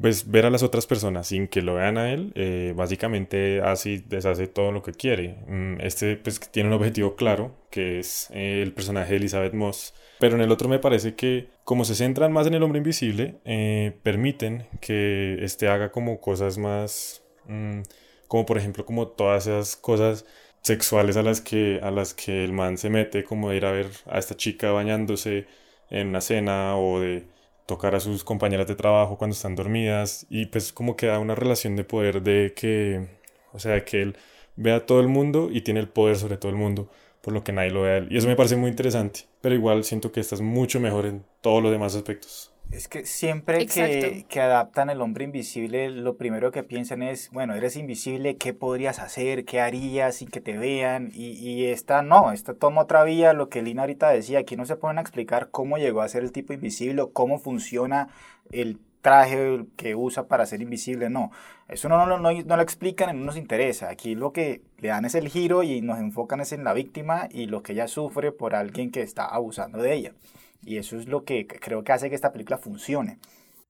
pues, 0.00 0.30
ver 0.30 0.46
a 0.46 0.50
las 0.50 0.62
otras 0.62 0.86
personas 0.86 1.28
sin 1.28 1.48
que 1.48 1.62
lo 1.62 1.74
vean 1.74 1.98
a 1.98 2.12
él, 2.12 2.32
eh, 2.34 2.72
básicamente 2.76 3.60
hace 3.60 4.02
deshace 4.06 4.46
todo 4.46 4.72
lo 4.72 4.82
que 4.82 4.92
quiere. 4.92 5.36
Mm, 5.46 5.80
este 5.80 6.16
pues 6.16 6.40
tiene 6.50 6.68
un 6.68 6.74
objetivo 6.74 7.14
claro, 7.16 7.54
que 7.70 8.00
es 8.00 8.28
eh, 8.32 8.62
el 8.62 8.72
personaje 8.72 9.10
de 9.10 9.16
Elizabeth 9.16 9.54
Moss. 9.54 9.94
Pero 10.18 10.34
en 10.34 10.42
el 10.42 10.50
otro 10.50 10.68
me 10.68 10.80
parece 10.80 11.14
que 11.14 11.48
como 11.64 11.84
se 11.84 11.94
centran 11.94 12.32
más 12.32 12.46
en 12.46 12.54
el 12.54 12.62
hombre 12.62 12.78
invisible, 12.78 13.36
eh, 13.44 13.92
permiten 14.02 14.66
que 14.80 15.38
este 15.44 15.68
haga 15.68 15.92
como 15.92 16.20
cosas 16.20 16.58
más, 16.58 17.22
mm, 17.46 17.82
como 18.26 18.46
por 18.46 18.58
ejemplo 18.58 18.84
como 18.84 19.08
todas 19.08 19.46
esas 19.46 19.76
cosas 19.76 20.24
sexuales 20.62 21.16
a 21.16 21.22
las 21.22 21.40
que 21.40 21.80
a 21.82 21.90
las 21.90 22.14
que 22.14 22.44
el 22.44 22.52
man 22.52 22.78
se 22.78 22.90
mete, 22.90 23.24
como 23.24 23.50
de 23.50 23.56
ir 23.56 23.64
a 23.66 23.72
ver 23.72 23.86
a 24.06 24.18
esta 24.18 24.36
chica 24.36 24.72
bañándose 24.72 25.46
en 25.90 26.08
una 26.08 26.20
cena 26.20 26.76
o 26.76 27.00
de 27.00 27.24
tocar 27.68 27.94
a 27.94 28.00
sus 28.00 28.24
compañeras 28.24 28.66
de 28.66 28.76
trabajo 28.76 29.18
cuando 29.18 29.34
están 29.34 29.54
dormidas 29.54 30.26
y 30.30 30.46
pues 30.46 30.72
como 30.72 30.96
que 30.96 31.06
da 31.06 31.18
una 31.18 31.34
relación 31.34 31.76
de 31.76 31.84
poder 31.84 32.22
de 32.22 32.54
que, 32.56 33.06
o 33.52 33.58
sea, 33.58 33.84
que 33.84 34.00
él 34.00 34.16
ve 34.56 34.72
a 34.72 34.86
todo 34.86 35.00
el 35.00 35.08
mundo 35.08 35.50
y 35.52 35.60
tiene 35.60 35.80
el 35.80 35.88
poder 35.88 36.16
sobre 36.16 36.38
todo 36.38 36.50
el 36.50 36.56
mundo, 36.56 36.90
por 37.20 37.34
lo 37.34 37.44
que 37.44 37.52
nadie 37.52 37.70
lo 37.70 37.82
ve 37.82 37.90
a 37.90 37.96
él. 37.98 38.08
Y 38.10 38.16
eso 38.16 38.26
me 38.26 38.36
parece 38.36 38.56
muy 38.56 38.70
interesante, 38.70 39.26
pero 39.42 39.54
igual 39.54 39.84
siento 39.84 40.10
que 40.10 40.20
esta 40.20 40.34
es 40.34 40.40
mucho 40.40 40.80
mejor 40.80 41.04
en 41.04 41.24
todos 41.42 41.62
los 41.62 41.70
demás 41.70 41.94
aspectos. 41.94 42.50
Es 42.70 42.86
que 42.86 43.06
siempre 43.06 43.66
que, 43.66 44.26
que, 44.28 44.40
adaptan 44.40 44.90
el 44.90 45.00
hombre 45.00 45.24
invisible, 45.24 45.88
lo 45.88 46.18
primero 46.18 46.50
que 46.50 46.62
piensan 46.62 47.02
es, 47.02 47.30
bueno, 47.30 47.54
eres 47.54 47.76
invisible, 47.76 48.36
¿qué 48.36 48.52
podrías 48.52 48.98
hacer? 48.98 49.46
¿Qué 49.46 49.60
harías 49.60 50.16
sin 50.16 50.28
que 50.28 50.42
te 50.42 50.58
vean? 50.58 51.10
Y, 51.14 51.30
y 51.30 51.66
esta 51.66 52.02
no, 52.02 52.30
esta 52.30 52.52
toma 52.52 52.82
otra 52.82 53.04
vía, 53.04 53.32
lo 53.32 53.48
que 53.48 53.62
Lina 53.62 53.82
ahorita 53.82 54.10
decía, 54.10 54.40
aquí 54.40 54.56
no 54.56 54.66
se 54.66 54.76
ponen 54.76 54.98
a 54.98 55.00
explicar 55.00 55.48
cómo 55.50 55.78
llegó 55.78 56.02
a 56.02 56.08
ser 56.08 56.22
el 56.22 56.30
tipo 56.30 56.52
invisible, 56.52 57.04
cómo 57.12 57.38
funciona 57.38 58.08
el 58.52 58.78
traje 59.00 59.64
que 59.76 59.94
usa 59.94 60.28
para 60.28 60.44
ser 60.44 60.60
invisible, 60.60 61.08
no. 61.08 61.30
Eso 61.68 61.88
no, 61.88 62.04
no, 62.04 62.18
no, 62.18 62.32
no 62.32 62.56
lo 62.56 62.62
explican 62.62 63.14
y 63.16 63.18
no 63.18 63.24
nos 63.24 63.38
interesa. 63.38 63.88
Aquí 63.88 64.14
lo 64.14 64.32
que 64.32 64.60
le 64.78 64.88
dan 64.88 65.06
es 65.06 65.14
el 65.14 65.28
giro 65.28 65.62
y 65.62 65.80
nos 65.80 65.98
enfocan 65.98 66.40
es 66.40 66.52
en 66.52 66.64
la 66.64 66.74
víctima 66.74 67.28
y 67.30 67.46
lo 67.46 67.62
que 67.62 67.72
ella 67.72 67.88
sufre 67.88 68.30
por 68.32 68.54
alguien 68.54 68.90
que 68.90 69.00
está 69.00 69.24
abusando 69.24 69.78
de 69.78 69.94
ella. 69.94 70.12
Y 70.62 70.76
eso 70.76 70.98
es 70.98 71.06
lo 71.06 71.24
que 71.24 71.46
creo 71.46 71.84
que 71.84 71.92
hace 71.92 72.08
que 72.08 72.14
esta 72.14 72.32
película 72.32 72.58
funcione. 72.58 73.18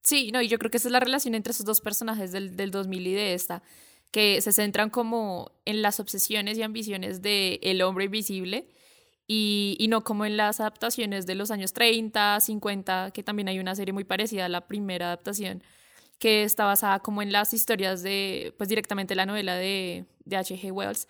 Sí, 0.01 0.31
no, 0.31 0.41
y 0.41 0.47
yo 0.47 0.57
creo 0.59 0.71
que 0.71 0.77
esa 0.77 0.87
es 0.87 0.91
la 0.91 0.99
relación 0.99 1.35
entre 1.35 1.51
esos 1.51 1.65
dos 1.65 1.81
personajes 1.81 2.31
del, 2.31 2.55
del 2.55 2.71
2000 2.71 3.07
y 3.07 3.13
de 3.13 3.33
esta, 3.33 3.61
que 4.11 4.41
se 4.41 4.51
centran 4.51 4.89
como 4.89 5.51
en 5.65 5.81
las 5.81 5.99
obsesiones 5.99 6.57
y 6.57 6.63
ambiciones 6.63 7.21
de 7.21 7.59
el 7.61 7.81
hombre 7.81 8.05
invisible 8.05 8.67
y, 9.27 9.75
y, 9.79 9.87
no 9.87 10.03
como 10.03 10.25
en 10.25 10.37
las 10.37 10.59
adaptaciones 10.59 11.27
de 11.27 11.35
los 11.35 11.51
años 11.51 11.73
30, 11.73 12.39
50, 12.39 13.11
que 13.13 13.21
también 13.23 13.47
hay 13.47 13.59
una 13.59 13.75
serie 13.75 13.93
muy 13.93 14.03
parecida 14.03 14.45
a 14.45 14.49
la 14.49 14.67
primera 14.67 15.07
adaptación, 15.07 15.61
que 16.17 16.43
está 16.43 16.65
basada 16.65 16.99
como 16.99 17.21
en 17.21 17.31
las 17.31 17.53
historias 17.53 18.01
de, 18.01 18.53
pues 18.57 18.69
directamente 18.69 19.13
la 19.13 19.27
novela 19.27 19.55
de, 19.55 20.05
de 20.25 20.37
H.G. 20.37 20.71
Wells, 20.71 21.07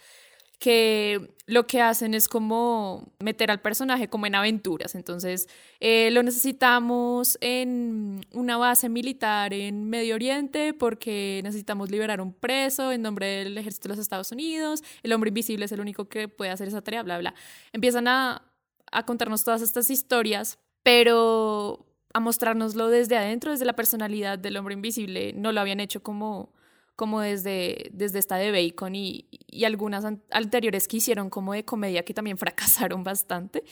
que 0.59 1.33
lo 1.45 1.65
que 1.67 1.81
hacen 1.81 2.13
es 2.13 2.27
como 2.27 3.11
meter 3.19 3.49
al 3.49 3.61
personaje 3.61 4.09
como 4.09 4.25
en 4.25 4.35
aventuras. 4.35 4.93
Entonces, 4.93 5.47
eh, 5.79 6.09
lo 6.11 6.21
necesitamos 6.21 7.37
en 7.39 8.25
una 8.33 8.57
base 8.57 8.89
militar 8.89 9.53
en 9.53 9.89
Medio 9.89 10.15
Oriente 10.15 10.73
porque 10.73 11.39
necesitamos 11.43 11.89
liberar 11.89 12.19
un 12.19 12.33
preso 12.33 12.91
en 12.91 13.01
nombre 13.01 13.25
del 13.25 13.57
ejército 13.57 13.87
de 13.87 13.95
los 13.95 13.99
Estados 13.99 14.33
Unidos. 14.33 14.83
El 15.01 15.13
hombre 15.13 15.29
invisible 15.29 15.63
es 15.63 15.71
el 15.71 15.79
único 15.79 16.09
que 16.09 16.27
puede 16.27 16.51
hacer 16.51 16.67
esa 16.67 16.81
tarea, 16.81 17.03
bla, 17.03 17.17
bla. 17.17 17.33
Empiezan 17.71 18.09
a, 18.09 18.43
a 18.91 19.05
contarnos 19.05 19.45
todas 19.45 19.61
estas 19.61 19.89
historias, 19.89 20.59
pero 20.83 21.85
a 22.13 22.19
mostrárnoslo 22.19 22.89
desde 22.89 23.15
adentro, 23.17 23.51
desde 23.51 23.65
la 23.65 23.73
personalidad 23.77 24.37
del 24.37 24.57
hombre 24.57 24.73
invisible. 24.73 25.31
No 25.33 25.53
lo 25.53 25.61
habían 25.61 25.79
hecho 25.79 26.03
como 26.03 26.51
como 26.99 27.21
desde, 27.21 27.91
desde 27.93 28.19
esta 28.19 28.35
de 28.35 28.51
Bacon 28.51 28.93
y, 28.93 29.29
y 29.47 29.63
algunas 29.63 30.03
anteriores 30.31 30.85
que 30.85 30.97
hicieron 30.97 31.29
como 31.29 31.53
de 31.53 31.63
comedia 31.63 32.03
que 32.03 32.13
también 32.13 32.37
fracasaron 32.37 33.05
bastante. 33.05 33.63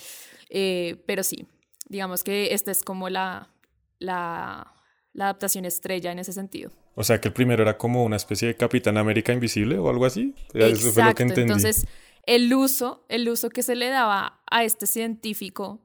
Eh, 0.50 1.04
pero 1.06 1.24
sí, 1.24 1.46
digamos 1.90 2.24
que 2.24 2.54
esta 2.54 2.72
es 2.72 2.84
como 2.84 3.10
la, 3.10 3.50
la, 4.00 4.74
la, 5.12 5.26
adaptación 5.26 5.66
estrella 5.66 6.14
en 6.14 6.20
ese 6.20 6.32
sentido. 6.32 6.72
O 6.96 7.04
sea 7.04 7.20
que 7.20 7.28
el 7.28 7.34
primero 7.34 7.64
era 7.64 7.78
como 7.78 8.06
una 8.06 8.16
especie 8.16 8.48
de 8.48 8.56
Capitán 8.56 8.98
América 8.98 9.34
invisible 9.34 9.78
o 9.78 9.90
algo 9.90 10.06
así. 10.06 10.34
Exacto, 10.54 10.66
Eso 10.66 10.92
fue 10.94 11.04
lo 11.04 11.14
que 11.14 11.24
entendí. 11.24 11.42
Entonces, 11.42 11.86
el 12.26 12.54
uso, 12.54 13.06
el 13.10 13.28
uso 13.28 13.50
que 13.50 13.62
se 13.62 13.76
le 13.76 13.90
daba 13.90 14.40
a 14.50 14.64
este 14.64 14.88
científico 14.88 15.82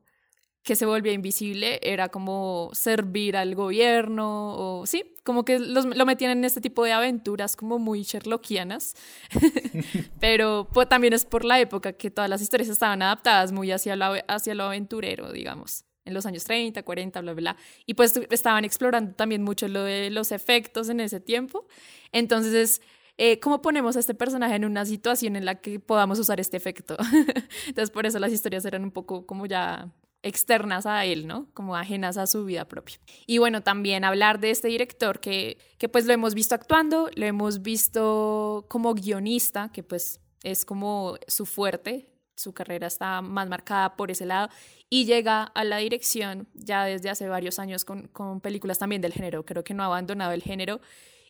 que 0.63 0.77
se 0.77 0.87
volvía 0.87 1.13
invisible 1.13 1.81
era 1.83 2.09
como 2.09 2.71
servir 2.73 3.37
al 3.37 3.55
gobierno 3.55 4.55
o 4.55 4.87
sí, 4.87 5.05
como 5.25 5.45
que 5.45 5.59
los, 5.59 5.85
lo 5.85 6.07
metían 6.07 6.31
en 6.33 6.45
este 6.45 6.61
tipo 6.61 6.85
de 6.85 6.93
aventuras 6.93 7.57
como 7.57 7.79
muy 7.79 8.03
sherlockianas, 8.03 8.95
pero 10.21 10.69
pues, 10.73 10.89
también 10.89 11.15
es 11.15 11.25
por 11.25 11.45
la 11.45 11.59
época 11.59 11.95
que 11.95 12.11
todas 12.11 12.31
las 12.31 12.41
historias 12.41 12.69
estaban 12.69 13.03
adaptadas 13.03 13.51
muy 13.51 13.73
hacia 13.73 13.97
lo, 13.97 14.15
hacia 14.29 14.55
lo 14.55 14.65
aventurero, 14.65 15.33
digamos, 15.33 15.85
en 16.05 16.15
los 16.15 16.27
años 16.27 16.45
30, 16.45 16.83
40, 16.83 17.21
bla, 17.21 17.35
bla, 17.35 17.57
y 17.85 17.95
pues 17.95 18.17
estaban 18.31 18.65
explorando 18.65 19.15
también 19.15 19.43
mucho 19.43 19.67
lo 19.67 19.83
de 19.83 20.11
los 20.11 20.31
efectos 20.31 20.89
en 20.89 21.01
ese 21.01 21.21
tiempo, 21.21 21.67
entonces... 22.13 22.81
Eh, 23.19 23.39
¿Cómo 23.41 23.61
ponemos 23.61 23.95
a 23.95 24.01
este 24.01 24.15
personaje 24.15 24.55
en 24.55 24.65
una 24.65 24.87
situación 24.87 25.37
en 25.37 25.45
la 25.45 25.57
que 25.57 25.79
podamos 25.79 26.19
usar 26.19 26.41
este 26.41 26.57
efecto? 26.57 26.97
Entonces, 27.67 27.91
por 27.91 28.07
eso 28.07 28.19
las 28.19 28.33
historias 28.33 28.65
eran 28.65 28.85
un 28.85 28.91
poco 28.91 29.27
como 29.27 29.45
ya 29.45 29.93
externas 30.23 30.87
a 30.87 31.05
él, 31.05 31.27
¿no? 31.27 31.49
Como 31.53 31.77
ajenas 31.77 32.17
a 32.17 32.27
su 32.27 32.45
vida 32.45 32.67
propia. 32.67 32.99
Y 33.27 33.39
bueno, 33.39 33.63
también 33.63 34.05
hablar 34.05 34.39
de 34.41 34.51
este 34.51 34.69
director 34.69 35.21
que, 35.21 35.59
que 35.79 35.89
pues 35.89 36.07
lo 36.07 36.13
hemos 36.13 36.35
visto 36.35 36.55
actuando, 36.55 37.11
lo 37.15 37.27
hemos 37.27 37.63
visto 37.63 38.67
como 38.69 38.95
guionista, 38.95 39.71
que 39.73 39.83
pues 39.83 40.21
es 40.43 40.65
como 40.65 41.17
su 41.27 41.47
fuerte, 41.47 42.09
su 42.37 42.53
carrera 42.53 42.87
está 42.87 43.21
más 43.21 43.49
marcada 43.49 43.97
por 43.97 44.11
ese 44.11 44.27
lado, 44.27 44.49
y 44.89 45.07
llega 45.07 45.45
a 45.45 45.65
la 45.65 45.79
dirección 45.79 46.49
ya 46.55 46.85
desde 46.85 47.11
hace 47.11 47.29
varios 47.29 47.59
años 47.59 47.85
con, 47.85 48.09
con 48.09 48.41
películas 48.41 48.79
también 48.79 49.03
del 49.03 49.13
género, 49.13 49.45
creo 49.45 49.65
que 49.65 49.75
no 49.75 49.83
ha 49.83 49.87
abandonado 49.87 50.33
el 50.33 50.43
género. 50.43 50.81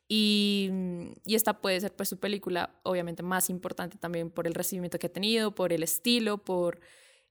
Y, 0.08 0.68
y, 1.25 1.37
esta 1.37 1.61
puede 1.61 1.80
ser 1.80 1.94
pues 1.94 2.08
su 2.08 2.18
película 2.18 2.75
obviamente 2.82 3.22
más 3.22 3.49
importante 3.49 3.96
también 3.96 4.30
por 4.30 4.46
el 4.46 4.52
recibimiento 4.52 4.99
que 4.99 5.06
ha 5.06 5.12
tenido, 5.12 5.54
por 5.54 5.72
el 5.72 5.82
estilo, 5.82 6.38
por 6.38 6.80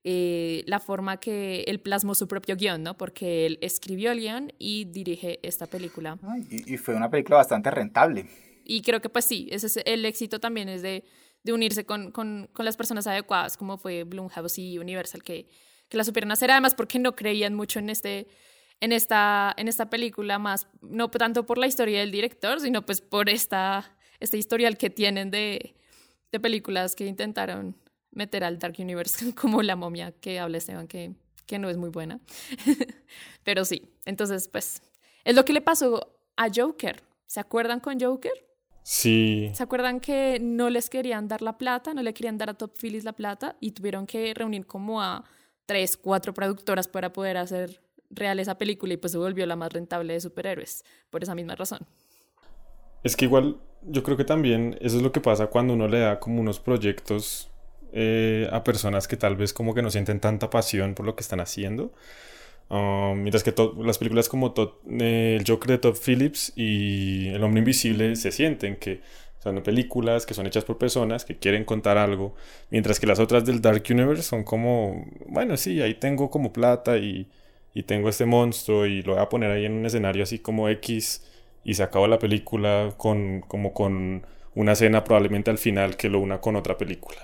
eh, 0.03 0.63
la 0.65 0.79
forma 0.79 1.17
que 1.17 1.61
él 1.67 1.79
plasmó 1.79 2.15
su 2.15 2.27
propio 2.27 2.55
guion, 2.55 2.81
¿no? 2.81 2.97
Porque 2.97 3.45
él 3.45 3.59
escribió 3.61 4.11
el 4.11 4.19
guion 4.19 4.53
y 4.57 4.85
dirige 4.85 5.39
esta 5.43 5.67
película. 5.67 6.17
y, 6.49 6.73
y, 6.73 6.77
fue 6.77 6.95
una 6.95 7.09
película 7.09 7.37
bastante 7.37 7.69
rentable. 7.69 8.25
Y 8.65 8.81
creo 8.81 9.01
que 9.01 9.09
pues 9.09 9.25
sí, 9.25 9.47
ese 9.51 9.67
es 9.67 9.79
el 9.85 10.05
éxito 10.05 10.39
también 10.39 10.69
es 10.69 10.81
de, 10.81 11.03
de 11.43 11.53
unirse 11.53 11.85
con, 11.85 12.11
con, 12.11 12.49
con, 12.53 12.65
las 12.65 12.77
personas 12.77 13.05
adecuadas, 13.07 13.57
como 13.57 13.77
fue 13.77 14.03
Blumhouse 14.03 14.57
y 14.57 14.79
Universal, 14.79 15.23
que, 15.23 15.47
que 15.87 15.97
la 15.97 16.03
supieron 16.03 16.31
hacer, 16.31 16.51
además 16.51 16.75
porque 16.75 16.99
no 16.99 17.15
creían 17.15 17.53
mucho 17.53 17.79
en 17.79 17.89
este 17.89 18.27
en 18.81 18.91
esta, 18.91 19.53
en 19.57 19.67
esta 19.67 19.89
película, 19.89 20.39
más 20.39 20.67
no 20.81 21.09
tanto 21.11 21.45
por 21.45 21.59
la 21.59 21.67
historia 21.67 21.99
del 21.99 22.11
director, 22.11 22.59
sino 22.59 22.83
pues 22.83 22.99
por 22.99 23.29
esta, 23.29 23.95
este 24.19 24.37
historial 24.37 24.75
que 24.75 24.89
tienen 24.89 25.29
de, 25.29 25.75
de 26.31 26.39
películas 26.39 26.95
que 26.95 27.05
intentaron 27.05 27.77
meter 28.11 28.43
al 28.43 28.59
Dark 28.59 28.75
Universe 28.77 29.33
como 29.35 29.61
la 29.61 29.75
momia 29.75 30.11
que 30.11 30.39
habla 30.39 30.57
Esteban, 30.57 30.87
que, 30.87 31.13
que 31.45 31.59
no 31.59 31.69
es 31.69 31.77
muy 31.77 31.89
buena. 31.89 32.19
Pero 33.43 33.65
sí, 33.65 33.93
entonces 34.05 34.47
pues 34.47 34.81
es 35.23 35.35
lo 35.35 35.45
que 35.45 35.53
le 35.53 35.61
pasó 35.61 36.15
a 36.35 36.47
Joker. 36.53 37.03
¿Se 37.25 37.39
acuerdan 37.39 37.79
con 37.79 37.99
Joker? 37.99 38.33
Sí. 38.83 39.51
¿Se 39.53 39.63
acuerdan 39.63 39.99
que 39.99 40.39
no 40.41 40.69
les 40.69 40.89
querían 40.89 41.27
dar 41.27 41.41
la 41.41 41.57
plata, 41.57 41.93
no 41.93 42.01
le 42.01 42.13
querían 42.13 42.37
dar 42.37 42.49
a 42.49 42.55
Top 42.55 42.73
Phillips 42.77 43.03
la 43.03 43.13
plata 43.13 43.55
y 43.59 43.71
tuvieron 43.71 44.07
que 44.07 44.33
reunir 44.33 44.65
como 44.65 45.01
a 45.01 45.23
tres, 45.65 45.95
cuatro 45.97 46.33
productoras 46.33 46.87
para 46.87 47.13
poder 47.13 47.37
hacer 47.37 47.79
real 48.09 48.39
esa 48.39 48.57
película 48.57 48.93
y 48.93 48.97
pues 48.97 49.11
se 49.11 49.17
volvió 49.17 49.45
la 49.45 49.55
más 49.55 49.71
rentable 49.71 50.13
de 50.13 50.19
superhéroes 50.19 50.83
por 51.09 51.23
esa 51.23 51.35
misma 51.35 51.55
razón? 51.55 51.79
Es 53.03 53.15
que 53.15 53.25
igual 53.25 53.61
yo 53.83 54.03
creo 54.03 54.17
que 54.17 54.25
también 54.25 54.77
eso 54.81 54.97
es 54.97 55.03
lo 55.03 55.11
que 55.11 55.21
pasa 55.21 55.47
cuando 55.47 55.73
uno 55.73 55.87
le 55.87 55.99
da 55.99 56.19
como 56.19 56.41
unos 56.41 56.59
proyectos 56.59 57.50
eh, 57.93 58.47
a 58.51 58.63
personas 58.63 59.07
que 59.07 59.17
tal 59.17 59.35
vez 59.35 59.53
como 59.53 59.73
que 59.73 59.81
no 59.81 59.89
sienten 59.89 60.19
tanta 60.19 60.49
pasión 60.49 60.95
por 60.95 61.05
lo 61.05 61.15
que 61.15 61.21
están 61.21 61.39
haciendo. 61.39 61.91
Um, 62.69 63.23
mientras 63.23 63.43
que 63.43 63.53
las 63.83 63.97
películas 63.97 64.29
como 64.29 64.53
eh, 64.89 65.37
El 65.37 65.45
Joker 65.45 65.71
de 65.71 65.77
Todd 65.77 65.97
Phillips 65.97 66.53
y 66.55 67.27
El 67.27 67.43
Hombre 67.43 67.59
Invisible 67.59 68.15
se 68.15 68.31
sienten 68.31 68.77
que 68.77 69.01
son 69.39 69.61
películas 69.61 70.25
que 70.25 70.33
son 70.33 70.45
hechas 70.47 70.63
por 70.63 70.77
personas 70.77 71.25
que 71.25 71.37
quieren 71.37 71.65
contar 71.65 71.97
algo, 71.97 72.35
mientras 72.69 72.99
que 72.99 73.07
las 73.07 73.19
otras 73.19 73.43
del 73.43 73.59
Dark 73.61 73.83
Universe 73.89 74.23
son 74.23 74.43
como, 74.43 75.05
bueno, 75.25 75.57
sí, 75.57 75.81
ahí 75.81 75.95
tengo 75.95 76.29
como 76.29 76.53
plata 76.53 76.97
y, 76.97 77.27
y 77.73 77.83
tengo 77.83 78.07
este 78.07 78.25
monstruo 78.25 78.85
y 78.85 79.01
lo 79.01 79.13
voy 79.13 79.21
a 79.21 79.29
poner 79.29 79.51
ahí 79.51 79.65
en 79.65 79.73
un 79.73 79.85
escenario 79.85 80.23
así 80.23 80.39
como 80.39 80.69
X 80.69 81.23
y 81.63 81.73
se 81.73 81.83
acaba 81.83 82.07
la 82.07 82.19
película 82.19 82.93
con, 82.97 83.41
como 83.41 83.73
con 83.73 84.25
una 84.55 84.73
escena 84.73 85.03
probablemente 85.03 85.51
al 85.51 85.57
final 85.57 85.97
que 85.97 86.09
lo 86.09 86.19
una 86.19 86.39
con 86.41 86.55
otra 86.55 86.77
película. 86.77 87.19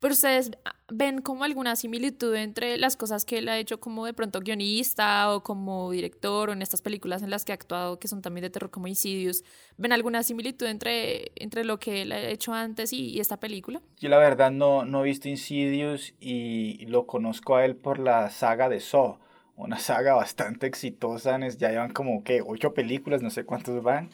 Pero 0.00 0.14
ustedes 0.14 0.52
ven 0.90 1.20
como 1.22 1.42
alguna 1.42 1.74
similitud 1.74 2.34
entre 2.36 2.76
las 2.78 2.96
cosas 2.96 3.24
que 3.24 3.38
él 3.38 3.48
ha 3.48 3.58
hecho 3.58 3.80
como 3.80 4.06
de 4.06 4.14
pronto 4.14 4.40
guionista 4.40 5.34
o 5.34 5.42
como 5.42 5.90
director 5.90 6.50
o 6.50 6.52
en 6.52 6.62
estas 6.62 6.82
películas 6.82 7.22
en 7.22 7.30
las 7.30 7.44
que 7.44 7.52
ha 7.52 7.56
actuado 7.56 7.98
que 7.98 8.06
son 8.06 8.22
también 8.22 8.42
de 8.42 8.50
terror 8.50 8.70
como 8.70 8.86
Insidious? 8.86 9.42
¿Ven 9.76 9.92
alguna 9.92 10.22
similitud 10.22 10.66
entre, 10.66 11.32
entre 11.34 11.64
lo 11.64 11.78
que 11.80 12.02
él 12.02 12.12
ha 12.12 12.20
hecho 12.20 12.52
antes 12.52 12.92
y, 12.92 13.10
y 13.10 13.20
esta 13.20 13.38
película? 13.40 13.80
Yo 13.98 14.08
la 14.08 14.18
verdad 14.18 14.52
no, 14.52 14.84
no 14.84 15.00
he 15.00 15.08
visto 15.08 15.28
Insidious 15.28 16.14
y 16.20 16.86
lo 16.86 17.06
conozco 17.06 17.56
a 17.56 17.64
él 17.64 17.74
por 17.74 17.98
la 17.98 18.30
saga 18.30 18.68
de 18.68 18.78
Saw, 18.78 19.18
una 19.56 19.78
saga 19.80 20.14
bastante 20.14 20.68
exitosa, 20.68 21.38
ya 21.48 21.70
llevan 21.70 21.92
como 21.92 22.22
que 22.22 22.40
ocho 22.40 22.72
películas, 22.72 23.20
no 23.20 23.30
sé 23.30 23.44
cuántos 23.44 23.82
van, 23.82 24.10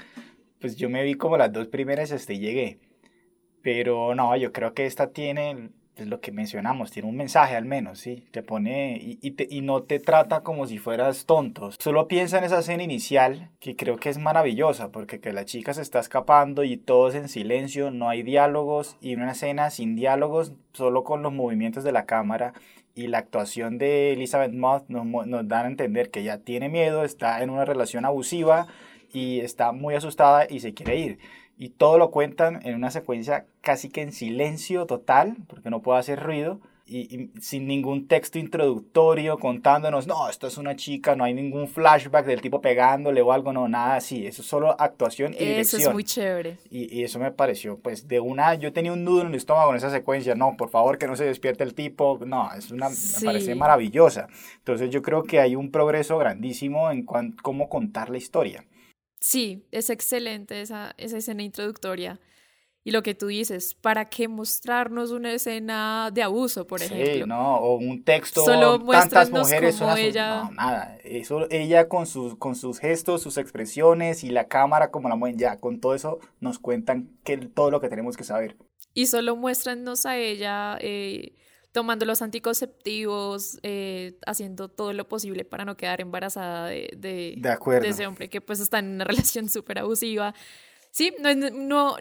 pues 0.60 0.76
yo 0.76 0.88
me 0.88 1.04
vi 1.04 1.14
como 1.14 1.36
las 1.36 1.52
dos 1.52 1.66
primeras 1.68 2.10
hasta 2.10 2.32
llegué. 2.32 2.78
Pero 3.64 4.14
no, 4.14 4.36
yo 4.36 4.52
creo 4.52 4.74
que 4.74 4.84
esta 4.84 5.08
tiene 5.08 5.70
pues, 5.96 6.06
lo 6.06 6.20
que 6.20 6.32
mencionamos, 6.32 6.90
tiene 6.90 7.08
un 7.08 7.16
mensaje 7.16 7.56
al 7.56 7.64
menos, 7.64 7.98
¿sí? 7.98 8.22
Te 8.30 8.42
pone 8.42 8.98
y, 8.98 9.18
y, 9.22 9.30
te, 9.30 9.48
y, 9.50 9.62
no 9.62 9.82
te 9.84 9.98
trata 10.00 10.42
como 10.42 10.66
si 10.66 10.76
fueras 10.76 11.24
tonto. 11.24 11.70
Solo 11.78 12.06
piensa 12.06 12.36
en 12.36 12.44
esa 12.44 12.58
escena 12.58 12.82
inicial, 12.82 13.48
que 13.60 13.74
creo 13.74 13.96
que 13.96 14.10
es 14.10 14.18
maravillosa, 14.18 14.90
porque 14.92 15.18
que 15.18 15.32
la 15.32 15.46
chica 15.46 15.72
se 15.72 15.80
está 15.80 15.98
escapando 15.98 16.62
y 16.62 16.76
todo 16.76 17.08
es 17.08 17.14
en 17.14 17.30
silencio, 17.30 17.90
no 17.90 18.10
hay 18.10 18.22
diálogos, 18.22 18.98
y 19.00 19.14
una 19.14 19.32
escena 19.32 19.70
sin 19.70 19.96
diálogos, 19.96 20.52
solo 20.74 21.02
con 21.02 21.22
los 21.22 21.32
movimientos 21.32 21.84
de 21.84 21.92
la 21.92 22.04
cámara. 22.04 22.52
Y 22.94 23.06
la 23.06 23.16
actuación 23.18 23.78
de 23.78 24.12
Elizabeth 24.12 24.52
Moth 24.52 24.88
nos, 24.88 25.06
nos 25.06 25.48
dan 25.48 25.64
a 25.64 25.68
entender 25.68 26.10
que 26.10 26.20
ella 26.20 26.36
tiene 26.36 26.68
miedo, 26.68 27.02
está 27.02 27.42
en 27.42 27.48
una 27.48 27.64
relación 27.64 28.04
abusiva 28.04 28.66
y 29.10 29.40
está 29.40 29.72
muy 29.72 29.94
asustada 29.94 30.46
y 30.50 30.60
se 30.60 30.74
quiere 30.74 30.98
ir 30.98 31.18
y 31.56 31.70
todo 31.70 31.98
lo 31.98 32.10
cuentan 32.10 32.60
en 32.64 32.74
una 32.74 32.90
secuencia 32.90 33.46
casi 33.60 33.88
que 33.88 34.02
en 34.02 34.12
silencio 34.12 34.86
total, 34.86 35.36
porque 35.48 35.70
no 35.70 35.82
puede 35.82 36.00
hacer 36.00 36.20
ruido, 36.20 36.60
y, 36.86 36.98
y, 37.16 37.30
sin 37.40 37.66
ningún 37.66 38.08
texto 38.08 38.38
introductorio 38.38 39.38
contándonos, 39.38 40.06
no, 40.06 40.28
esto 40.28 40.46
es 40.46 40.58
una 40.58 40.76
chica, 40.76 41.16
no 41.16 41.24
hay 41.24 41.32
ningún 41.32 41.66
flashback 41.66 42.26
del 42.26 42.42
tipo 42.42 42.60
pegándole 42.60 43.22
o 43.22 43.32
algo, 43.32 43.54
no, 43.54 43.68
nada 43.68 43.96
así, 43.96 44.26
eso 44.26 44.42
es 44.42 44.48
solo 44.48 44.78
actuación 44.78 45.32
y 45.32 45.44
dirección. 45.46 45.80
Eso 45.80 45.90
es 45.90 45.94
muy 45.94 46.04
chévere. 46.04 46.58
Y, 46.70 46.94
y, 46.94 47.04
eso 47.04 47.18
me 47.18 47.30
pareció, 47.30 47.78
pues, 47.78 48.06
de 48.06 48.20
una, 48.20 48.54
yo 48.54 48.72
tenía 48.74 48.92
un 48.92 49.02
nudo 49.02 49.22
en 49.22 49.28
el 49.28 49.34
estómago 49.34 49.70
en 49.70 49.78
esa 49.78 49.90
secuencia, 49.90 50.34
no, 50.34 50.56
por 50.58 50.68
favor 50.68 50.98
que 50.98 51.06
no 51.06 51.16
se 51.16 51.24
despierte 51.24 51.64
el 51.64 51.74
tipo, 51.74 52.20
no, 52.26 52.52
es 52.52 52.70
una, 52.70 52.90
sí. 52.90 53.24
me 53.24 53.32
parece 53.32 53.54
maravillosa. 53.54 54.28
Entonces 54.58 54.90
yo 54.90 55.00
creo 55.00 55.22
que 55.22 55.40
hay 55.40 55.56
un 55.56 55.70
progreso 55.70 56.18
grandísimo 56.18 56.90
en 56.90 57.04
cuanto, 57.04 57.42
cómo 57.42 57.70
contar 57.70 58.10
la 58.10 58.18
historia. 58.18 58.64
Sí, 59.24 59.66
es 59.70 59.88
excelente 59.88 60.60
esa, 60.60 60.94
esa 60.98 61.16
escena 61.16 61.42
introductoria. 61.42 62.20
Y 62.84 62.90
lo 62.90 63.02
que 63.02 63.14
tú 63.14 63.28
dices, 63.28 63.74
¿para 63.74 64.04
qué 64.04 64.28
mostrarnos 64.28 65.12
una 65.12 65.32
escena 65.32 66.10
de 66.12 66.22
abuso, 66.22 66.66
por 66.66 66.80
sí, 66.80 66.92
ejemplo? 66.92 67.28
no, 67.28 67.56
o 67.56 67.76
un 67.76 68.04
texto, 68.04 68.44
Solo 68.44 68.78
tantas 68.84 69.30
mujeres, 69.30 69.80
una, 69.80 69.98
ella... 69.98 70.42
no, 70.42 70.50
nada, 70.50 70.98
eso, 71.04 71.50
ella 71.50 71.88
con 71.88 72.06
sus, 72.06 72.36
con 72.36 72.54
sus 72.54 72.78
gestos, 72.80 73.22
sus 73.22 73.38
expresiones 73.38 74.24
y 74.24 74.28
la 74.28 74.46
cámara 74.46 74.90
como 74.90 75.08
la 75.08 75.16
mueven, 75.16 75.38
ya, 75.38 75.58
con 75.58 75.80
todo 75.80 75.94
eso 75.94 76.18
nos 76.40 76.58
cuentan 76.58 77.08
que, 77.24 77.38
todo 77.38 77.70
lo 77.70 77.80
que 77.80 77.88
tenemos 77.88 78.18
que 78.18 78.24
saber. 78.24 78.58
Y 78.92 79.06
solo 79.06 79.36
muéstranos 79.36 80.04
a 80.04 80.18
ella 80.18 80.76
eh, 80.82 81.32
tomando 81.74 82.06
los 82.06 82.22
anticonceptivos, 82.22 83.58
eh, 83.64 84.16
haciendo 84.26 84.68
todo 84.68 84.92
lo 84.92 85.08
posible 85.08 85.44
para 85.44 85.64
no 85.64 85.76
quedar 85.76 86.00
embarazada 86.00 86.68
de, 86.68 86.88
de, 86.96 87.34
de, 87.36 87.50
acuerdo. 87.50 87.82
de 87.82 87.88
ese 87.88 88.06
hombre 88.06 88.30
que 88.30 88.40
pues 88.40 88.60
está 88.60 88.78
en 88.78 88.94
una 88.94 89.04
relación 89.04 89.48
súper 89.48 89.80
abusiva. 89.80 90.36
Sí, 90.92 91.12
no, 91.18 91.34
no, 91.34 91.96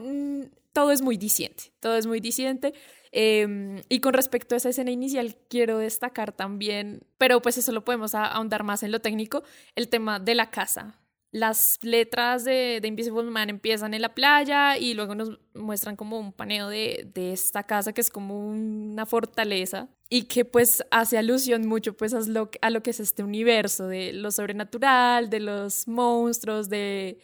todo 0.73 0.91
es 0.91 1.01
muy 1.01 1.17
diciente, 1.17 1.73
todo 1.79 1.97
es 1.97 2.05
muy 2.05 2.19
diciente. 2.19 2.75
Eh, 3.11 3.81
y 3.89 3.99
con 3.99 4.13
respecto 4.13 4.53
a 4.53 4.57
esa 4.57 4.69
escena 4.69 4.91
inicial, 4.91 5.35
quiero 5.49 5.79
destacar 5.79 6.33
también, 6.33 7.01
pero 7.17 7.41
pues 7.41 7.57
eso 7.57 7.71
lo 7.71 7.83
podemos 7.83 8.13
ahondar 8.13 8.63
más 8.63 8.83
en 8.83 8.91
lo 8.91 9.01
técnico, 9.01 9.41
el 9.75 9.89
tema 9.89 10.19
de 10.19 10.35
la 10.35 10.51
casa. 10.51 10.99
Las 11.33 11.79
letras 11.81 12.45
de, 12.45 12.79
de 12.79 12.87
Invisible 12.87 13.23
Man 13.23 13.49
empiezan 13.49 13.93
en 13.93 14.01
la 14.01 14.13
playa 14.13 14.77
y 14.77 14.93
luego 14.93 15.15
nos 15.15 15.39
muestran 15.53 15.95
como 15.95 16.17
un 16.19 16.31
paneo 16.31 16.69
de, 16.69 17.09
de 17.13 17.33
esta 17.33 17.63
casa 17.63 17.91
que 17.91 18.01
es 18.01 18.09
como 18.09 18.47
una 18.47 19.05
fortaleza 19.05 19.89
y 20.09 20.25
que 20.25 20.45
pues 20.45 20.85
hace 20.91 21.17
alusión 21.17 21.67
mucho 21.67 21.97
pues 21.97 22.13
a 22.13 22.19
lo, 22.21 22.51
a 22.61 22.69
lo 22.69 22.83
que 22.83 22.91
es 22.91 22.99
este 22.99 23.23
universo 23.23 23.87
de 23.87 24.13
lo 24.13 24.29
sobrenatural, 24.29 25.29
de 25.31 25.39
los 25.39 25.87
monstruos, 25.87 26.69
de, 26.69 27.17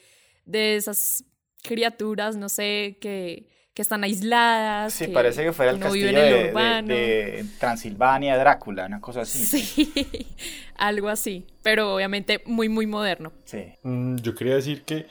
de 0.46 0.76
esas 0.76 1.24
criaturas, 1.62 2.36
no 2.36 2.50
sé, 2.50 2.98
que, 3.00 3.48
que 3.80 3.84
están 3.84 4.04
aisladas. 4.04 4.92
Sí, 4.92 5.06
que, 5.06 5.14
parece 5.14 5.42
que 5.42 5.54
fuera 5.54 5.72
el 5.72 5.80
no 5.80 5.86
castillo 5.86 6.08
de, 6.12 7.46
Transilvania, 7.62 8.38
Drácula, 8.38 8.88
una 8.88 9.00
cosa 9.00 9.22
así. 9.22 9.46
Sí, 9.46 10.28
algo 10.76 11.08
así, 11.08 11.46
pero 11.64 11.96
obviamente 11.96 12.42
muy, 12.46 12.68
muy 12.68 12.88
moderno. 12.88 13.32
Sí. 13.46 13.72
Mm, 13.84 14.18
yo 14.18 14.36
quería 14.36 14.56
decir 14.56 14.82
que 14.82 15.06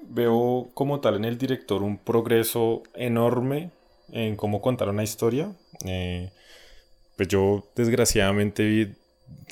veo 0.00 0.70
como 0.72 0.98
tal 1.00 1.16
en 1.16 1.26
el 1.26 1.36
director 1.36 1.82
un 1.82 1.98
progreso 1.98 2.84
enorme 2.94 3.70
en 4.10 4.34
cómo 4.36 4.62
contar 4.62 4.88
una 4.88 5.02
historia. 5.02 5.52
Eh, 5.84 6.30
pues 7.18 7.28
yo 7.28 7.68
desgraciadamente 7.76 8.64
vi 8.64 8.94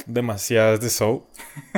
demasiadas 0.06 0.80
de 0.80 0.90
Soul 0.90 1.22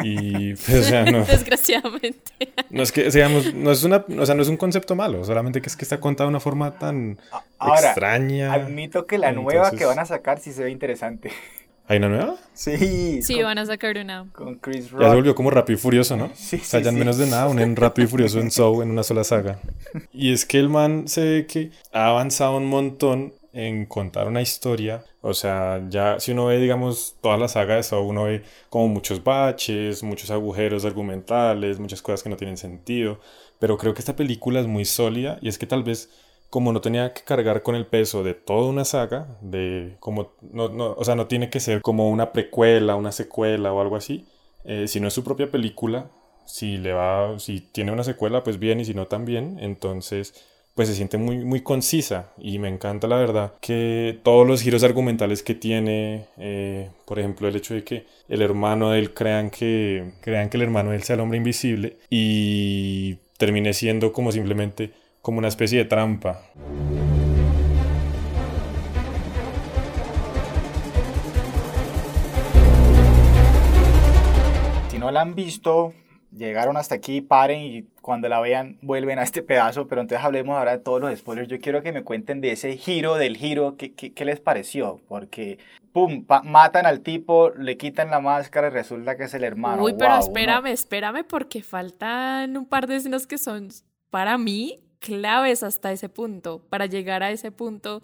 y 0.02 0.54
pues, 0.66 0.74
o 0.74 0.82
sea, 0.82 1.04
no, 1.04 1.24
desgraciadamente 1.24 2.52
no 2.70 2.82
es 2.82 2.90
que 2.90 3.10
digamos 3.10 3.52
no 3.54 3.70
es 3.70 3.84
una 3.84 4.04
o 4.18 4.26
sea 4.26 4.34
no 4.34 4.42
es 4.42 4.48
un 4.48 4.56
concepto 4.56 4.94
malo 4.94 5.22
solamente 5.24 5.60
que 5.60 5.68
es 5.68 5.76
que 5.76 5.84
está 5.84 6.00
contado 6.00 6.28
de 6.28 6.30
una 6.30 6.40
forma 6.40 6.78
tan 6.78 7.18
Ahora, 7.58 7.88
extraña 7.88 8.54
admito 8.54 9.06
que 9.06 9.18
la 9.18 9.28
Entonces... 9.28 9.54
nueva 9.54 9.70
que 9.70 9.84
van 9.84 9.98
a 9.98 10.06
sacar 10.06 10.40
sí 10.40 10.52
se 10.52 10.64
ve 10.64 10.70
interesante 10.70 11.30
¿Hay 11.88 11.98
una 11.98 12.08
nueva? 12.08 12.34
Sí. 12.52 13.22
Sí, 13.22 13.34
con, 13.34 13.44
van 13.44 13.58
a 13.58 13.66
sacar 13.66 13.96
una. 13.96 14.26
Con 14.32 14.56
Chris 14.56 14.90
Rock. 14.90 15.02
Ya 15.02 15.08
se 15.08 15.14
volvió 15.14 15.34
como 15.36 15.50
Rápido 15.50 15.78
y 15.78 15.80
Furioso, 15.80 16.16
¿no? 16.16 16.32
Sí, 16.34 16.56
o 16.56 16.64
sea, 16.64 16.80
ya 16.80 16.88
en 16.88 16.96
sí, 16.96 16.98
menos 16.98 17.16
sí. 17.16 17.22
de 17.22 17.30
nada, 17.30 17.46
un 17.46 17.76
Rápido 17.76 18.08
y 18.08 18.10
Furioso 18.10 18.40
en 18.40 18.50
Soul 18.50 18.82
en 18.82 18.90
una 18.90 19.04
sola 19.04 19.22
saga. 19.22 19.60
Y 20.12 20.32
es 20.32 20.44
que 20.46 20.58
el 20.58 20.68
man 20.68 21.06
se 21.06 21.24
ve 21.24 21.46
que 21.46 21.70
ha 21.92 22.08
avanzado 22.08 22.56
un 22.56 22.66
montón 22.66 23.34
en 23.56 23.86
contar 23.86 24.28
una 24.28 24.42
historia. 24.42 25.02
O 25.22 25.32
sea, 25.32 25.82
ya 25.88 26.20
si 26.20 26.32
uno 26.32 26.46
ve, 26.46 26.58
digamos, 26.58 27.16
toda 27.22 27.38
la 27.38 27.48
saga 27.48 27.76
de 27.76 27.82
Saw, 27.82 28.06
uno 28.06 28.24
ve 28.24 28.42
como 28.68 28.88
muchos 28.88 29.24
baches, 29.24 30.02
muchos 30.02 30.30
agujeros 30.30 30.84
argumentales, 30.84 31.80
muchas 31.80 32.02
cosas 32.02 32.22
que 32.22 32.28
no 32.28 32.36
tienen 32.36 32.58
sentido. 32.58 33.18
Pero 33.58 33.78
creo 33.78 33.94
que 33.94 34.00
esta 34.00 34.14
película 34.14 34.60
es 34.60 34.66
muy 34.66 34.84
sólida 34.84 35.38
y 35.40 35.48
es 35.48 35.58
que 35.58 35.66
tal 35.66 35.82
vez 35.82 36.10
como 36.50 36.72
no 36.72 36.80
tenía 36.80 37.12
que 37.12 37.22
cargar 37.22 37.62
con 37.62 37.74
el 37.74 37.86
peso 37.86 38.22
de 38.22 38.34
toda 38.34 38.68
una 38.68 38.84
saga, 38.84 39.38
de 39.40 39.96
como 40.00 40.34
no, 40.42 40.68
no, 40.68 40.92
o 40.92 41.04
sea, 41.04 41.14
no 41.16 41.26
tiene 41.26 41.50
que 41.50 41.60
ser 41.60 41.82
como 41.82 42.10
una 42.10 42.32
precuela, 42.32 42.94
una 42.94 43.10
secuela 43.12 43.72
o 43.72 43.80
algo 43.80 43.96
así, 43.96 44.26
eh, 44.64 44.86
si 44.86 45.00
no 45.00 45.08
es 45.08 45.14
su 45.14 45.24
propia 45.24 45.50
película, 45.50 46.10
si 46.44 46.76
le 46.76 46.92
va, 46.92 47.38
si 47.38 47.60
tiene 47.60 47.90
una 47.92 48.04
secuela, 48.04 48.44
pues 48.44 48.58
bien, 48.58 48.80
y 48.80 48.84
si 48.84 48.94
no 48.94 49.06
también, 49.06 49.58
entonces 49.60 50.34
pues 50.76 50.88
se 50.88 50.94
siente 50.94 51.16
muy, 51.16 51.38
muy 51.38 51.62
concisa 51.62 52.28
y 52.36 52.58
me 52.58 52.68
encanta 52.68 53.08
la 53.08 53.16
verdad 53.16 53.54
que 53.62 54.20
todos 54.22 54.46
los 54.46 54.60
giros 54.60 54.84
argumentales 54.84 55.42
que 55.42 55.54
tiene, 55.54 56.26
eh, 56.36 56.90
por 57.06 57.18
ejemplo 57.18 57.48
el 57.48 57.56
hecho 57.56 57.72
de 57.72 57.82
que 57.82 58.04
el 58.28 58.42
hermano 58.42 58.90
de 58.90 58.98
él 58.98 59.14
crean 59.14 59.48
que, 59.48 60.12
crean 60.20 60.50
que 60.50 60.58
el 60.58 60.64
hermano 60.64 60.90
de 60.90 60.96
él 60.96 61.02
sea 61.02 61.14
el 61.14 61.20
hombre 61.20 61.38
invisible 61.38 61.96
y 62.10 63.14
termine 63.38 63.72
siendo 63.72 64.12
como 64.12 64.32
simplemente 64.32 64.92
como 65.22 65.38
una 65.38 65.48
especie 65.48 65.78
de 65.78 65.86
trampa. 65.86 66.42
Si 74.90 74.98
no 74.98 75.10
la 75.10 75.22
han 75.22 75.34
visto, 75.34 75.94
llegaron 76.36 76.76
hasta 76.76 76.94
aquí, 76.94 77.20
paren 77.20 77.60
y 77.60 77.82
cuando 78.02 78.28
la 78.28 78.40
vean 78.40 78.78
vuelven 78.82 79.18
a 79.18 79.22
este 79.22 79.42
pedazo, 79.42 79.86
pero 79.88 80.00
entonces 80.00 80.24
hablemos 80.24 80.56
ahora 80.56 80.72
de 80.72 80.78
todos 80.78 81.00
los 81.00 81.16
spoilers. 81.18 81.48
Yo 81.48 81.58
quiero 81.58 81.82
que 81.82 81.92
me 81.92 82.04
cuenten 82.04 82.40
de 82.40 82.52
ese 82.52 82.76
giro 82.76 83.16
del 83.16 83.36
giro, 83.36 83.76
¿qué, 83.76 83.94
qué, 83.94 84.12
qué 84.12 84.24
les 84.24 84.40
pareció? 84.40 85.00
Porque, 85.08 85.58
pum, 85.92 86.24
matan 86.44 86.86
al 86.86 87.00
tipo, 87.00 87.50
le 87.50 87.76
quitan 87.76 88.10
la 88.10 88.20
máscara 88.20 88.68
y 88.68 88.70
resulta 88.70 89.16
que 89.16 89.24
es 89.24 89.34
el 89.34 89.44
hermano. 89.44 89.82
Uy, 89.82 89.94
pero 89.98 90.10
wow, 90.10 90.20
espérame, 90.20 90.64
¿no? 90.64 90.70
espérame, 90.70 91.24
porque 91.24 91.62
faltan 91.62 92.56
un 92.56 92.66
par 92.66 92.86
de 92.86 92.96
escenas 92.96 93.26
que 93.26 93.38
son, 93.38 93.68
para 94.10 94.38
mí, 94.38 94.80
claves 94.98 95.62
hasta 95.62 95.92
ese 95.92 96.08
punto, 96.08 96.62
para 96.68 96.86
llegar 96.86 97.22
a 97.22 97.30
ese 97.30 97.50
punto 97.50 98.02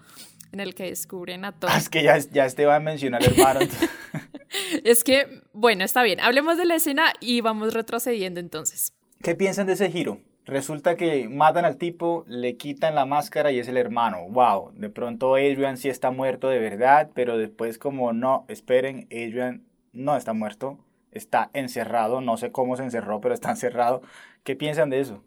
en 0.52 0.60
el 0.60 0.74
que 0.74 0.84
descubren 0.84 1.44
a 1.44 1.52
todos. 1.52 1.74
Ah, 1.74 1.78
es 1.78 1.88
que 1.88 2.02
ya, 2.02 2.18
ya 2.18 2.44
Esteban 2.44 2.84
mencionó 2.84 3.16
al 3.16 3.24
hermano. 3.24 3.60
es 4.84 5.02
que, 5.02 5.42
bueno, 5.52 5.84
está 5.84 6.02
bien, 6.02 6.20
hablemos 6.20 6.58
de 6.58 6.66
la 6.66 6.76
escena 6.76 7.12
y 7.20 7.40
vamos 7.40 7.74
retrocediendo 7.74 8.38
entonces. 8.38 8.94
¿Qué 9.22 9.34
piensan 9.34 9.66
de 9.66 9.74
ese 9.74 9.90
giro? 9.90 10.20
Resulta 10.44 10.96
que 10.96 11.28
matan 11.28 11.64
al 11.64 11.76
tipo, 11.76 12.24
le 12.26 12.56
quitan 12.56 12.96
la 12.96 13.06
máscara 13.06 13.52
y 13.52 13.60
es 13.60 13.68
el 13.68 13.76
hermano. 13.76 14.28
Wow, 14.28 14.72
de 14.74 14.90
pronto 14.90 15.36
Adrian 15.36 15.76
sí 15.76 15.88
está 15.88 16.10
muerto 16.10 16.48
de 16.48 16.58
verdad, 16.58 17.10
pero 17.14 17.38
después 17.38 17.78
como 17.78 18.12
no, 18.12 18.44
esperen, 18.48 19.06
Adrian 19.12 19.64
no 19.92 20.16
está 20.16 20.32
muerto, 20.32 20.84
está 21.12 21.50
encerrado, 21.52 22.20
no 22.20 22.36
sé 22.36 22.50
cómo 22.50 22.76
se 22.76 22.82
encerró, 22.82 23.20
pero 23.20 23.34
está 23.34 23.50
encerrado. 23.50 24.02
¿Qué 24.42 24.56
piensan 24.56 24.90
de 24.90 25.00
eso? 25.00 25.22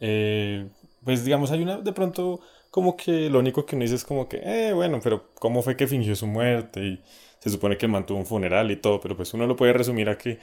Eh, 0.00 0.68
pues 1.02 1.24
digamos, 1.24 1.50
hay 1.50 1.62
una 1.62 1.78
de 1.78 1.92
pronto 1.92 2.40
como 2.70 2.96
que 2.96 3.30
lo 3.30 3.38
único 3.38 3.66
que 3.66 3.76
uno 3.76 3.84
dice 3.84 3.96
es 3.96 4.04
como 4.04 4.28
que, 4.28 4.40
eh, 4.44 4.72
bueno, 4.72 5.00
pero 5.02 5.30
¿cómo 5.34 5.62
fue 5.62 5.76
que 5.76 5.86
fingió 5.86 6.14
su 6.16 6.26
muerte? 6.26 6.80
Y 6.80 7.02
se 7.40 7.50
supone 7.50 7.76
que 7.78 7.86
el 7.86 7.92
man 7.92 8.06
tuvo 8.06 8.18
un 8.18 8.26
funeral 8.26 8.70
y 8.70 8.76
todo, 8.76 9.00
pero 9.00 9.16
pues 9.16 9.32
uno 9.34 9.46
lo 9.46 9.56
puede 9.56 9.72
resumir 9.72 10.08
a 10.08 10.18
que 10.18 10.38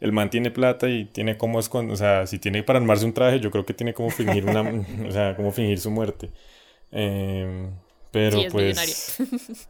el 0.00 0.12
man 0.12 0.30
tiene 0.30 0.50
plata 0.50 0.88
y 0.88 1.06
tiene 1.06 1.36
como 1.38 1.60
esconder, 1.60 1.92
o 1.94 1.96
sea, 1.96 2.26
si 2.26 2.38
tiene 2.38 2.62
para 2.62 2.78
armarse 2.78 3.06
un 3.06 3.14
traje, 3.14 3.40
yo 3.40 3.50
creo 3.50 3.64
que 3.66 3.74
tiene 3.74 3.94
como 3.94 4.10
fingir 4.10 4.44
una, 4.46 4.62
o 5.08 5.10
sea, 5.12 5.36
como 5.36 5.52
fingir 5.52 5.80
su 5.80 5.90
muerte. 5.90 6.30
Em, 6.92 7.70
pero 8.10 8.38
Sí, 8.38 8.44
es 8.46 8.52
pues... 8.52 9.16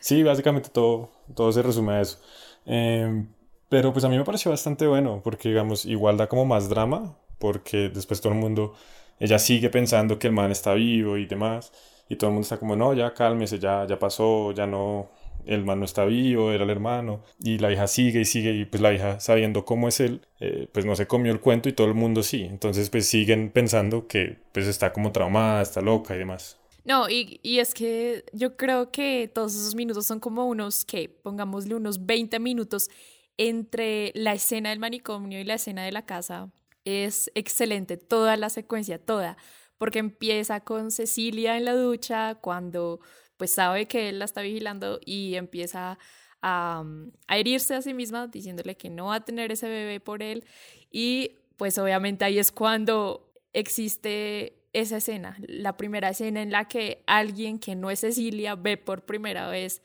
Sí, 0.00 0.22
básicamente 0.22 0.68
todo, 0.70 1.10
todo 1.34 1.52
se 1.52 1.62
resume 1.62 1.94
a 1.94 2.00
eso. 2.02 2.18
Em, 2.66 3.28
pero 3.68 3.92
pues 3.92 4.04
a 4.04 4.08
mí 4.08 4.16
me 4.16 4.24
pareció 4.24 4.50
bastante 4.50 4.86
bueno, 4.86 5.20
porque 5.24 5.48
digamos, 5.48 5.84
igual 5.86 6.16
da 6.16 6.28
como 6.28 6.44
más 6.44 6.68
drama, 6.68 7.16
porque 7.38 7.88
después 7.88 8.20
todo 8.20 8.32
el 8.32 8.38
mundo, 8.38 8.74
ella 9.18 9.38
sigue 9.38 9.70
pensando 9.70 10.18
que 10.18 10.28
el 10.28 10.32
man 10.32 10.50
está 10.50 10.74
vivo 10.74 11.16
y 11.16 11.26
demás, 11.26 11.72
y 12.08 12.16
todo 12.16 12.30
el 12.30 12.34
mundo 12.34 12.44
está 12.44 12.58
como, 12.58 12.76
no, 12.76 12.94
ya 12.94 13.14
cálmese, 13.14 13.58
ya, 13.58 13.86
ya 13.86 13.98
pasó, 13.98 14.52
ya 14.52 14.66
no, 14.66 15.10
el 15.46 15.64
man 15.64 15.78
no 15.78 15.84
está 15.84 16.04
vivo, 16.04 16.52
era 16.52 16.64
el 16.64 16.70
hermano, 16.70 17.22
y 17.42 17.58
la 17.58 17.72
hija 17.72 17.86
sigue 17.86 18.20
y 18.20 18.24
sigue, 18.24 18.52
y 18.52 18.64
pues 18.64 18.80
la 18.82 18.92
hija 18.92 19.20
sabiendo 19.20 19.64
cómo 19.64 19.88
es 19.88 20.00
él, 20.00 20.20
eh, 20.40 20.68
pues 20.72 20.84
no 20.84 20.96
se 20.96 21.06
comió 21.06 21.32
el 21.32 21.40
cuento 21.40 21.68
y 21.68 21.72
todo 21.72 21.86
el 21.86 21.94
mundo 21.94 22.22
sí, 22.22 22.42
entonces 22.42 22.90
pues 22.90 23.06
siguen 23.06 23.50
pensando 23.50 24.06
que 24.06 24.38
pues 24.52 24.66
está 24.66 24.92
como 24.92 25.12
traumada, 25.12 25.62
está 25.62 25.80
loca 25.80 26.14
y 26.14 26.18
demás. 26.18 26.58
No, 26.84 27.08
y, 27.08 27.40
y 27.42 27.60
es 27.60 27.72
que 27.72 28.24
yo 28.32 28.56
creo 28.56 28.90
que 28.90 29.30
todos 29.34 29.54
esos 29.54 29.74
minutos 29.74 30.06
son 30.06 30.20
como 30.20 30.44
unos, 30.44 30.84
que 30.84 31.08
pongámosle 31.08 31.74
unos 31.74 32.04
20 32.04 32.38
minutos 32.40 32.90
entre 33.38 34.12
la 34.14 34.34
escena 34.34 34.70
del 34.70 34.78
manicomio 34.78 35.40
y 35.40 35.44
la 35.44 35.54
escena 35.54 35.84
de 35.84 35.92
la 35.92 36.04
casa. 36.04 36.50
Es 36.84 37.30
excelente, 37.34 37.96
toda 37.96 38.36
la 38.36 38.50
secuencia, 38.50 38.98
toda, 38.98 39.36
porque 39.78 39.98
empieza 39.98 40.60
con 40.60 40.90
Cecilia 40.90 41.56
en 41.56 41.64
la 41.64 41.74
ducha 41.74 42.34
cuando 42.36 43.00
pues 43.36 43.52
sabe 43.52 43.88
que 43.88 44.10
él 44.10 44.18
la 44.18 44.26
está 44.26 44.42
vigilando 44.42 45.00
y 45.04 45.34
empieza 45.36 45.98
a, 46.42 46.84
a 47.26 47.38
herirse 47.38 47.74
a 47.74 47.82
sí 47.82 47.94
misma 47.94 48.26
diciéndole 48.28 48.76
que 48.76 48.90
no 48.90 49.06
va 49.06 49.16
a 49.16 49.24
tener 49.24 49.50
ese 49.50 49.68
bebé 49.68 49.98
por 49.98 50.22
él 50.22 50.44
y 50.90 51.32
pues 51.56 51.78
obviamente 51.78 52.24
ahí 52.24 52.38
es 52.38 52.52
cuando 52.52 53.32
existe 53.52 54.64
esa 54.74 54.98
escena, 54.98 55.36
la 55.46 55.76
primera 55.76 56.10
escena 56.10 56.42
en 56.42 56.50
la 56.50 56.66
que 56.66 57.02
alguien 57.06 57.58
que 57.58 57.76
no 57.76 57.90
es 57.90 58.00
Cecilia 58.00 58.56
ve 58.56 58.76
por 58.76 59.06
primera 59.06 59.48
vez 59.48 59.82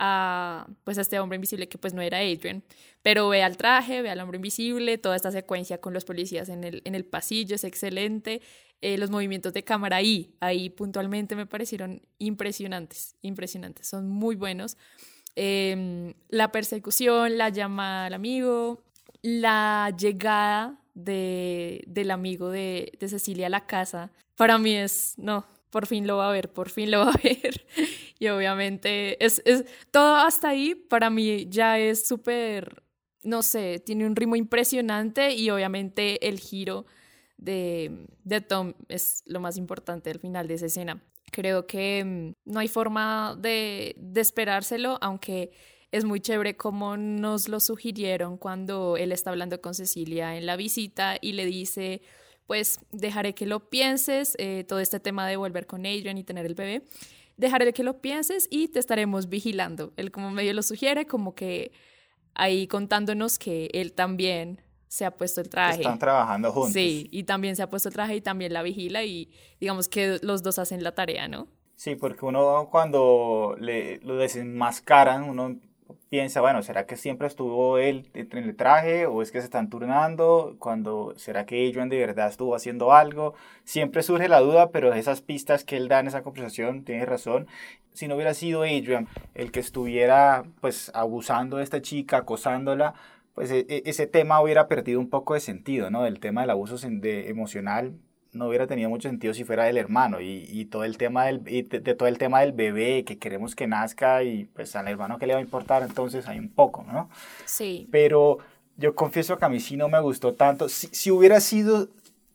a 0.00 0.66
pues 0.82 0.96
a 0.96 1.02
este 1.02 1.20
hombre 1.20 1.36
invisible 1.36 1.68
que 1.68 1.76
pues 1.78 1.92
no 1.92 2.00
era 2.00 2.18
Adrian, 2.18 2.64
pero 3.02 3.28
ve 3.28 3.42
al 3.42 3.58
traje, 3.58 4.00
ve 4.00 4.10
al 4.10 4.18
hombre 4.20 4.36
invisible, 4.36 4.96
toda 4.98 5.14
esta 5.14 5.30
secuencia 5.30 5.78
con 5.78 5.92
los 5.92 6.06
policías 6.06 6.48
en 6.48 6.64
el, 6.64 6.80
en 6.86 6.94
el 6.94 7.04
pasillo 7.04 7.54
es 7.54 7.64
excelente, 7.64 8.40
eh, 8.80 8.96
los 8.96 9.10
movimientos 9.10 9.52
de 9.52 9.62
cámara 9.62 9.96
ahí, 9.96 10.34
ahí 10.40 10.70
puntualmente 10.70 11.36
me 11.36 11.44
parecieron 11.44 12.00
impresionantes, 12.18 13.14
impresionantes, 13.20 13.86
son 13.86 14.08
muy 14.08 14.36
buenos. 14.36 14.78
Eh, 15.36 16.14
la 16.30 16.50
persecución, 16.50 17.36
la 17.36 17.50
llamada 17.50 18.06
al 18.06 18.14
amigo, 18.14 18.82
la 19.20 19.94
llegada 19.98 20.80
de, 20.94 21.84
del 21.86 22.10
amigo 22.10 22.48
de, 22.48 22.92
de 22.98 23.08
Cecilia 23.08 23.46
a 23.46 23.50
la 23.50 23.66
casa, 23.66 24.10
para 24.34 24.56
mí 24.56 24.74
es, 24.74 25.12
no, 25.18 25.44
por 25.70 25.86
fin 25.86 26.06
lo 26.06 26.18
va 26.18 26.28
a 26.28 26.32
ver, 26.32 26.52
por 26.52 26.68
fin 26.68 26.90
lo 26.90 27.00
va 27.00 27.12
a 27.12 27.16
ver. 27.22 27.64
y 28.18 28.28
obviamente 28.28 29.24
es, 29.24 29.40
es 29.44 29.64
todo 29.90 30.16
hasta 30.16 30.48
ahí 30.48 30.74
para 30.74 31.10
mí 31.10 31.46
ya 31.48 31.78
es 31.78 32.06
súper, 32.06 32.82
no 33.22 33.42
sé, 33.42 33.78
tiene 33.80 34.06
un 34.06 34.16
ritmo 34.16 34.36
impresionante 34.36 35.32
y 35.34 35.50
obviamente 35.50 36.28
el 36.28 36.38
giro 36.38 36.86
de, 37.38 38.06
de 38.24 38.40
Tom 38.40 38.74
es 38.88 39.22
lo 39.26 39.40
más 39.40 39.56
importante 39.56 40.10
al 40.10 40.18
final 40.18 40.46
de 40.46 40.54
esa 40.54 40.66
escena. 40.66 41.02
Creo 41.32 41.66
que 41.66 42.04
mm, 42.04 42.50
no 42.52 42.60
hay 42.60 42.68
forma 42.68 43.36
de, 43.38 43.94
de 43.98 44.20
esperárselo, 44.20 44.98
aunque 45.00 45.52
es 45.92 46.04
muy 46.04 46.20
chévere 46.20 46.56
como 46.56 46.96
nos 46.96 47.48
lo 47.48 47.60
sugirieron 47.60 48.36
cuando 48.36 48.96
él 48.96 49.12
está 49.12 49.30
hablando 49.30 49.60
con 49.60 49.74
Cecilia 49.74 50.36
en 50.36 50.46
la 50.46 50.56
visita 50.56 51.16
y 51.20 51.32
le 51.32 51.46
dice, 51.46 52.02
pues 52.50 52.80
dejaré 52.90 53.32
que 53.32 53.46
lo 53.46 53.70
pienses, 53.70 54.34
eh, 54.40 54.64
todo 54.66 54.80
este 54.80 54.98
tema 54.98 55.24
de 55.28 55.36
volver 55.36 55.68
con 55.68 55.86
Adrian 55.86 56.18
y 56.18 56.24
tener 56.24 56.46
el 56.46 56.56
bebé, 56.56 56.82
dejaré 57.36 57.72
que 57.72 57.84
lo 57.84 58.00
pienses 58.00 58.48
y 58.50 58.66
te 58.66 58.80
estaremos 58.80 59.28
vigilando. 59.28 59.92
Él 59.96 60.10
como 60.10 60.32
medio 60.32 60.52
lo 60.52 60.64
sugiere, 60.64 61.06
como 61.06 61.36
que 61.36 61.70
ahí 62.34 62.66
contándonos 62.66 63.38
que 63.38 63.70
él 63.72 63.92
también 63.92 64.62
se 64.88 65.04
ha 65.04 65.12
puesto 65.12 65.40
el 65.40 65.48
traje. 65.48 65.82
Están 65.82 66.00
trabajando 66.00 66.50
juntos. 66.50 66.72
Sí, 66.72 67.06
y 67.12 67.22
también 67.22 67.54
se 67.54 67.62
ha 67.62 67.70
puesto 67.70 67.88
el 67.88 67.94
traje 67.94 68.16
y 68.16 68.20
también 68.20 68.52
la 68.52 68.64
vigila 68.64 69.04
y 69.04 69.30
digamos 69.60 69.86
que 69.86 70.18
los 70.20 70.42
dos 70.42 70.58
hacen 70.58 70.82
la 70.82 70.92
tarea, 70.92 71.28
¿no? 71.28 71.46
Sí, 71.76 71.94
porque 71.94 72.24
uno 72.24 72.66
cuando 72.68 73.54
le, 73.60 73.98
lo 73.98 74.16
desenmascaran, 74.16 75.22
uno 75.22 75.60
piensa, 76.08 76.40
bueno, 76.40 76.62
¿será 76.62 76.86
que 76.86 76.96
siempre 76.96 77.26
estuvo 77.26 77.78
él 77.78 78.10
en 78.14 78.38
el 78.38 78.56
traje 78.56 79.06
o 79.06 79.22
es 79.22 79.30
que 79.30 79.40
se 79.40 79.44
están 79.44 79.70
turnando? 79.70 80.56
Cuando 80.58 81.14
¿será 81.16 81.46
que 81.46 81.68
Adrian 81.68 81.88
de 81.88 81.98
verdad 81.98 82.28
estuvo 82.28 82.54
haciendo 82.54 82.92
algo? 82.92 83.34
Siempre 83.64 84.02
surge 84.02 84.28
la 84.28 84.40
duda, 84.40 84.70
pero 84.70 84.92
esas 84.94 85.20
pistas 85.20 85.64
que 85.64 85.76
él 85.76 85.88
da 85.88 86.00
en 86.00 86.08
esa 86.08 86.22
conversación, 86.22 86.84
tiene 86.84 87.06
razón. 87.06 87.46
Si 87.92 88.08
no 88.08 88.14
hubiera 88.14 88.34
sido 88.34 88.62
Adrian 88.62 89.08
el 89.34 89.52
que 89.52 89.60
estuviera 89.60 90.44
pues 90.60 90.90
abusando 90.94 91.58
de 91.58 91.64
esta 91.64 91.82
chica, 91.82 92.18
acosándola, 92.18 92.94
pues 93.34 93.50
e, 93.50 93.66
e, 93.68 93.82
ese 93.86 94.06
tema 94.06 94.40
hubiera 94.40 94.68
perdido 94.68 95.00
un 95.00 95.10
poco 95.10 95.34
de 95.34 95.40
sentido, 95.40 95.90
¿no? 95.90 96.06
El 96.06 96.20
tema 96.20 96.42
del 96.42 96.50
abuso 96.50 96.76
de, 96.78 97.28
emocional 97.28 97.94
no 98.32 98.46
hubiera 98.46 98.66
tenido 98.66 98.88
mucho 98.88 99.08
sentido 99.08 99.34
si 99.34 99.44
fuera 99.44 99.64
del 99.64 99.76
hermano. 99.76 100.20
Y, 100.20 100.46
y 100.48 100.66
todo 100.66 100.84
el 100.84 100.96
tema 100.98 101.24
del 101.24 101.42
y 101.46 101.62
de, 101.62 101.80
de, 101.80 101.94
todo 101.94 102.08
el 102.08 102.18
tema 102.18 102.40
del 102.40 102.52
bebé 102.52 103.04
que 103.04 103.18
queremos 103.18 103.54
que 103.54 103.66
nazca 103.66 104.22
y 104.22 104.44
pues 104.44 104.76
al 104.76 104.88
hermano 104.88 105.18
que 105.18 105.26
le 105.26 105.34
va 105.34 105.40
a 105.40 105.42
importar 105.42 105.82
entonces 105.82 106.28
hay 106.28 106.38
un 106.38 106.48
poco 106.48 106.84
no 106.84 107.10
sí. 107.44 107.88
Pero 107.90 108.38
yo 108.76 108.94
confieso 108.94 109.38
que 109.38 109.44
a 109.44 109.48
mí 109.48 109.60
sí 109.60 109.76
no 109.76 109.88
me 109.88 110.00
gustó 110.00 110.34
tanto. 110.34 110.68
Si, 110.68 110.88
si 110.92 111.10
hubiera 111.10 111.40
sido 111.40 111.88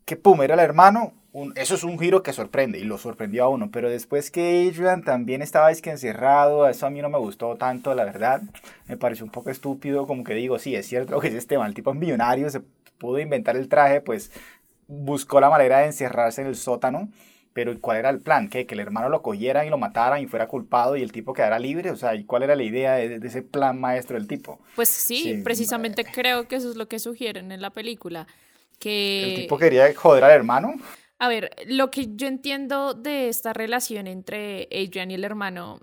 que 0.05 0.15
pum 0.15 0.41
era 0.41 0.53
el 0.53 0.59
hermano 0.59 1.13
un, 1.35 1.51
eso 1.57 1.75
es 1.75 1.83
un 1.83 1.99
giro 1.99 2.23
que 2.23 2.31
sorprende 2.31 2.79
y 2.79 2.85
lo 2.85 2.97
sorprendió 2.97 3.43
a 3.43 3.49
uno. 3.49 3.69
Pero 3.69 3.89
después 3.89 4.31
que 4.31 4.69
Adrian 4.71 5.03
también 5.03 5.41
estaba 5.41 5.69
es 5.69 5.81
que 5.81 5.89
encerrado 5.89 6.67
eso 6.69 6.85
a 6.85 6.89
mí 6.89 7.01
no 7.01 7.09
me 7.09 7.17
gustó 7.17 7.55
tanto 7.57 7.93
la 7.93 8.05
verdad. 8.05 8.41
Me 8.87 8.95
pareció 8.95 9.25
un 9.25 9.31
poco 9.31 9.49
estúpido 9.49 10.07
como 10.07 10.23
que 10.23 10.33
digo 10.33 10.59
sí 10.59 10.75
es 10.75 10.85
cierto 10.87 11.19
que 11.19 11.27
es 11.27 11.33
este 11.33 11.57
mal 11.57 11.73
tipo 11.73 11.91
es 11.91 11.97
millonario 11.97 12.49
se 12.49 12.61
pudo 12.97 13.19
inventar 13.19 13.57
el 13.57 13.67
traje 13.67 13.99
pues 13.99 14.31
buscó 14.87 15.39
la 15.39 15.49
manera 15.49 15.79
de 15.79 15.87
encerrarse 15.87 16.41
en 16.41 16.47
el 16.47 16.55
sótano, 16.55 17.09
pero 17.53 17.79
¿cuál 17.79 17.97
era 17.97 18.09
el 18.09 18.19
plan? 18.19 18.49
¿Qué? 18.49 18.65
Que 18.65 18.73
el 18.73 18.81
hermano 18.81 19.09
lo 19.09 19.21
cogieran 19.21 19.65
y 19.65 19.69
lo 19.69 19.77
mataran 19.77 20.21
y 20.21 20.27
fuera 20.27 20.47
culpado 20.47 20.97
y 20.97 21.01
el 21.01 21.11
tipo 21.11 21.33
quedara 21.33 21.57
libre, 21.59 21.91
o 21.91 21.95
sea, 21.95 22.15
¿y 22.15 22.25
cuál 22.25 22.43
era 22.43 22.55
la 22.55 22.63
idea 22.63 22.95
de, 22.95 23.19
de 23.19 23.27
ese 23.27 23.41
plan 23.41 23.79
maestro 23.79 24.17
del 24.17 24.27
tipo? 24.27 24.59
Pues 24.75 24.89
sí, 24.89 25.23
sí, 25.23 25.33
precisamente 25.43 26.03
creo 26.03 26.47
que 26.47 26.57
eso 26.57 26.69
es 26.69 26.75
lo 26.75 26.87
que 26.87 26.99
sugieren 26.99 27.51
en 27.51 27.61
la 27.61 27.69
película, 27.69 28.27
que... 28.79 29.35
¿El 29.35 29.41
tipo 29.41 29.57
quería 29.57 29.93
joder 29.95 30.23
al 30.23 30.31
hermano? 30.31 30.73
A 31.17 31.29
ver, 31.29 31.51
lo 31.67 31.91
que 31.91 32.15
yo 32.15 32.27
entiendo 32.27 32.93
de 32.93 33.29
esta 33.29 33.53
relación 33.53 34.07
entre 34.07 34.67
Adrian 34.71 35.11
y 35.11 35.13
el 35.13 35.23
hermano 35.23 35.79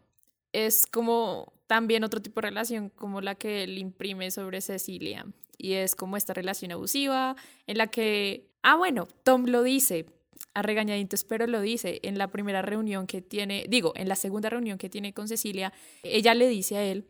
es 0.53 0.87
como 0.87 1.55
también 1.67 2.05
otro 2.05 2.21
tipo 2.21 2.41
de 2.41 2.49
relación 2.49 2.91
como 2.91 3.23
la 3.23 3.35
que 3.35 3.63
él 3.63 3.79
imprime 3.79 4.31
sobre 4.31 4.61
Cecilia. 4.61 5.25
Y 5.57 5.75
es 5.75 5.95
como 5.95 6.17
esta 6.17 6.35
relación 6.35 6.73
abusiva 6.73 7.37
en 7.67 7.79
la 7.79 7.87
que 7.87 8.52
Ah, 8.63 8.77
bueno, 8.77 9.09
Tom 9.25 9.47
lo 9.47 9.63
dice 9.63 10.07
a 10.55 10.63
regañaditos, 10.63 11.25
pero 11.25 11.47
lo 11.47 11.61
dice 11.61 12.01
en 12.03 12.19
la 12.19 12.31
primera 12.31 12.63
reunión 12.63 13.07
que 13.07 13.23
tiene, 13.23 13.67
digo, 13.69 13.93
en 13.97 14.09
la 14.09 14.17
segunda 14.17 14.51
reunión 14.51 14.79
que 14.79 14.89
tiene 14.89 15.13
con 15.13 15.29
Cecilia, 15.29 15.73
ella 16.03 16.35
le 16.35 16.49
dice 16.49 16.77
a 16.77 16.85
él 16.85 17.07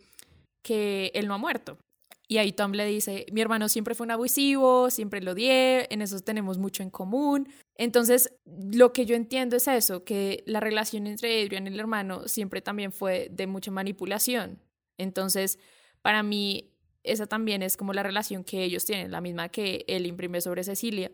que 0.62 1.10
él 1.14 1.26
no 1.28 1.34
ha 1.34 1.38
muerto. 1.38 1.78
Y 2.28 2.38
ahí 2.38 2.52
Tom 2.52 2.72
le 2.72 2.86
dice, 2.86 3.26
mi 3.30 3.42
hermano 3.42 3.68
siempre 3.68 3.94
fue 3.94 4.04
un 4.04 4.10
abusivo, 4.12 4.90
siempre 4.90 5.20
lo 5.20 5.32
odié, 5.32 5.92
en 5.92 6.00
eso 6.00 6.18
tenemos 6.20 6.56
mucho 6.56 6.82
en 6.82 6.88
común. 6.88 7.48
Entonces, 7.76 8.32
lo 8.46 8.92
que 8.92 9.04
yo 9.04 9.16
entiendo 9.16 9.56
es 9.56 9.68
eso, 9.68 10.04
que 10.04 10.42
la 10.46 10.60
relación 10.60 11.06
entre 11.06 11.42
Adrian 11.42 11.66
y 11.66 11.70
el 11.70 11.80
hermano 11.80 12.26
siempre 12.28 12.62
también 12.62 12.92
fue 12.92 13.28
de 13.30 13.46
mucha 13.46 13.70
manipulación. 13.70 14.60
Entonces, 14.96 15.58
para 16.00 16.22
mí, 16.22 16.70
esa 17.02 17.26
también 17.26 17.62
es 17.62 17.76
como 17.76 17.92
la 17.92 18.02
relación 18.02 18.44
que 18.44 18.64
ellos 18.64 18.84
tienen, 18.86 19.10
la 19.10 19.20
misma 19.20 19.50
que 19.50 19.84
él 19.88 20.06
imprime 20.06 20.40
sobre 20.40 20.64
Cecilia. 20.64 21.10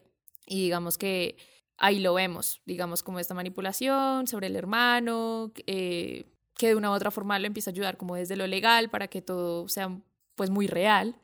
Y 0.49 0.63
digamos 0.63 0.99
que 0.99 1.37
ahí 1.77 2.01
lo 2.01 2.15
vemos, 2.15 2.61
digamos 2.65 3.03
como 3.03 3.19
esta 3.21 3.35
manipulación 3.35 4.27
sobre 4.27 4.49
el 4.49 4.57
hermano, 4.57 5.53
eh, 5.67 6.25
que 6.55 6.69
de 6.69 6.75
una 6.75 6.91
u 6.91 6.95
otra 6.95 7.11
forma 7.11 7.39
lo 7.39 7.47
empieza 7.47 7.71
a 7.71 7.73
ayudar 7.73 7.97
como 7.97 8.17
desde 8.17 8.37
lo 8.37 8.47
legal 8.47 8.89
para 8.89 9.09
que 9.09 9.23
todo 9.23 9.69
sea 9.69 9.97
pues 10.35 10.51
muy 10.51 10.67
real. 10.67 11.17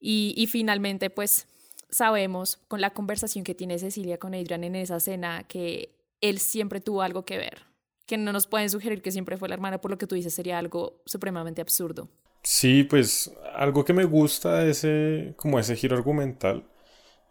Y, 0.00 0.34
y 0.36 0.46
finalmente 0.46 1.10
pues 1.10 1.46
sabemos 1.90 2.58
con 2.68 2.80
la 2.80 2.90
conversación 2.90 3.44
que 3.44 3.54
tiene 3.54 3.78
Cecilia 3.78 4.18
con 4.18 4.34
Adrian 4.34 4.64
en 4.64 4.76
esa 4.76 4.98
cena 4.98 5.44
que 5.44 5.94
él 6.20 6.38
siempre 6.38 6.80
tuvo 6.80 7.02
algo 7.02 7.24
que 7.24 7.36
ver, 7.36 7.66
que 8.06 8.16
no 8.16 8.32
nos 8.32 8.46
pueden 8.46 8.70
sugerir 8.70 9.02
que 9.02 9.12
siempre 9.12 9.36
fue 9.36 9.48
la 9.48 9.54
hermana, 9.54 9.80
por 9.80 9.90
lo 9.90 9.98
que 9.98 10.06
tú 10.06 10.14
dices 10.14 10.32
sería 10.32 10.58
algo 10.58 11.02
supremamente 11.04 11.60
absurdo. 11.60 12.08
Sí, 12.42 12.84
pues 12.84 13.32
algo 13.54 13.84
que 13.84 13.92
me 13.92 14.04
gusta 14.04 14.66
ese, 14.66 15.34
como 15.36 15.58
ese 15.58 15.76
giro 15.76 15.96
argumental, 15.96 16.64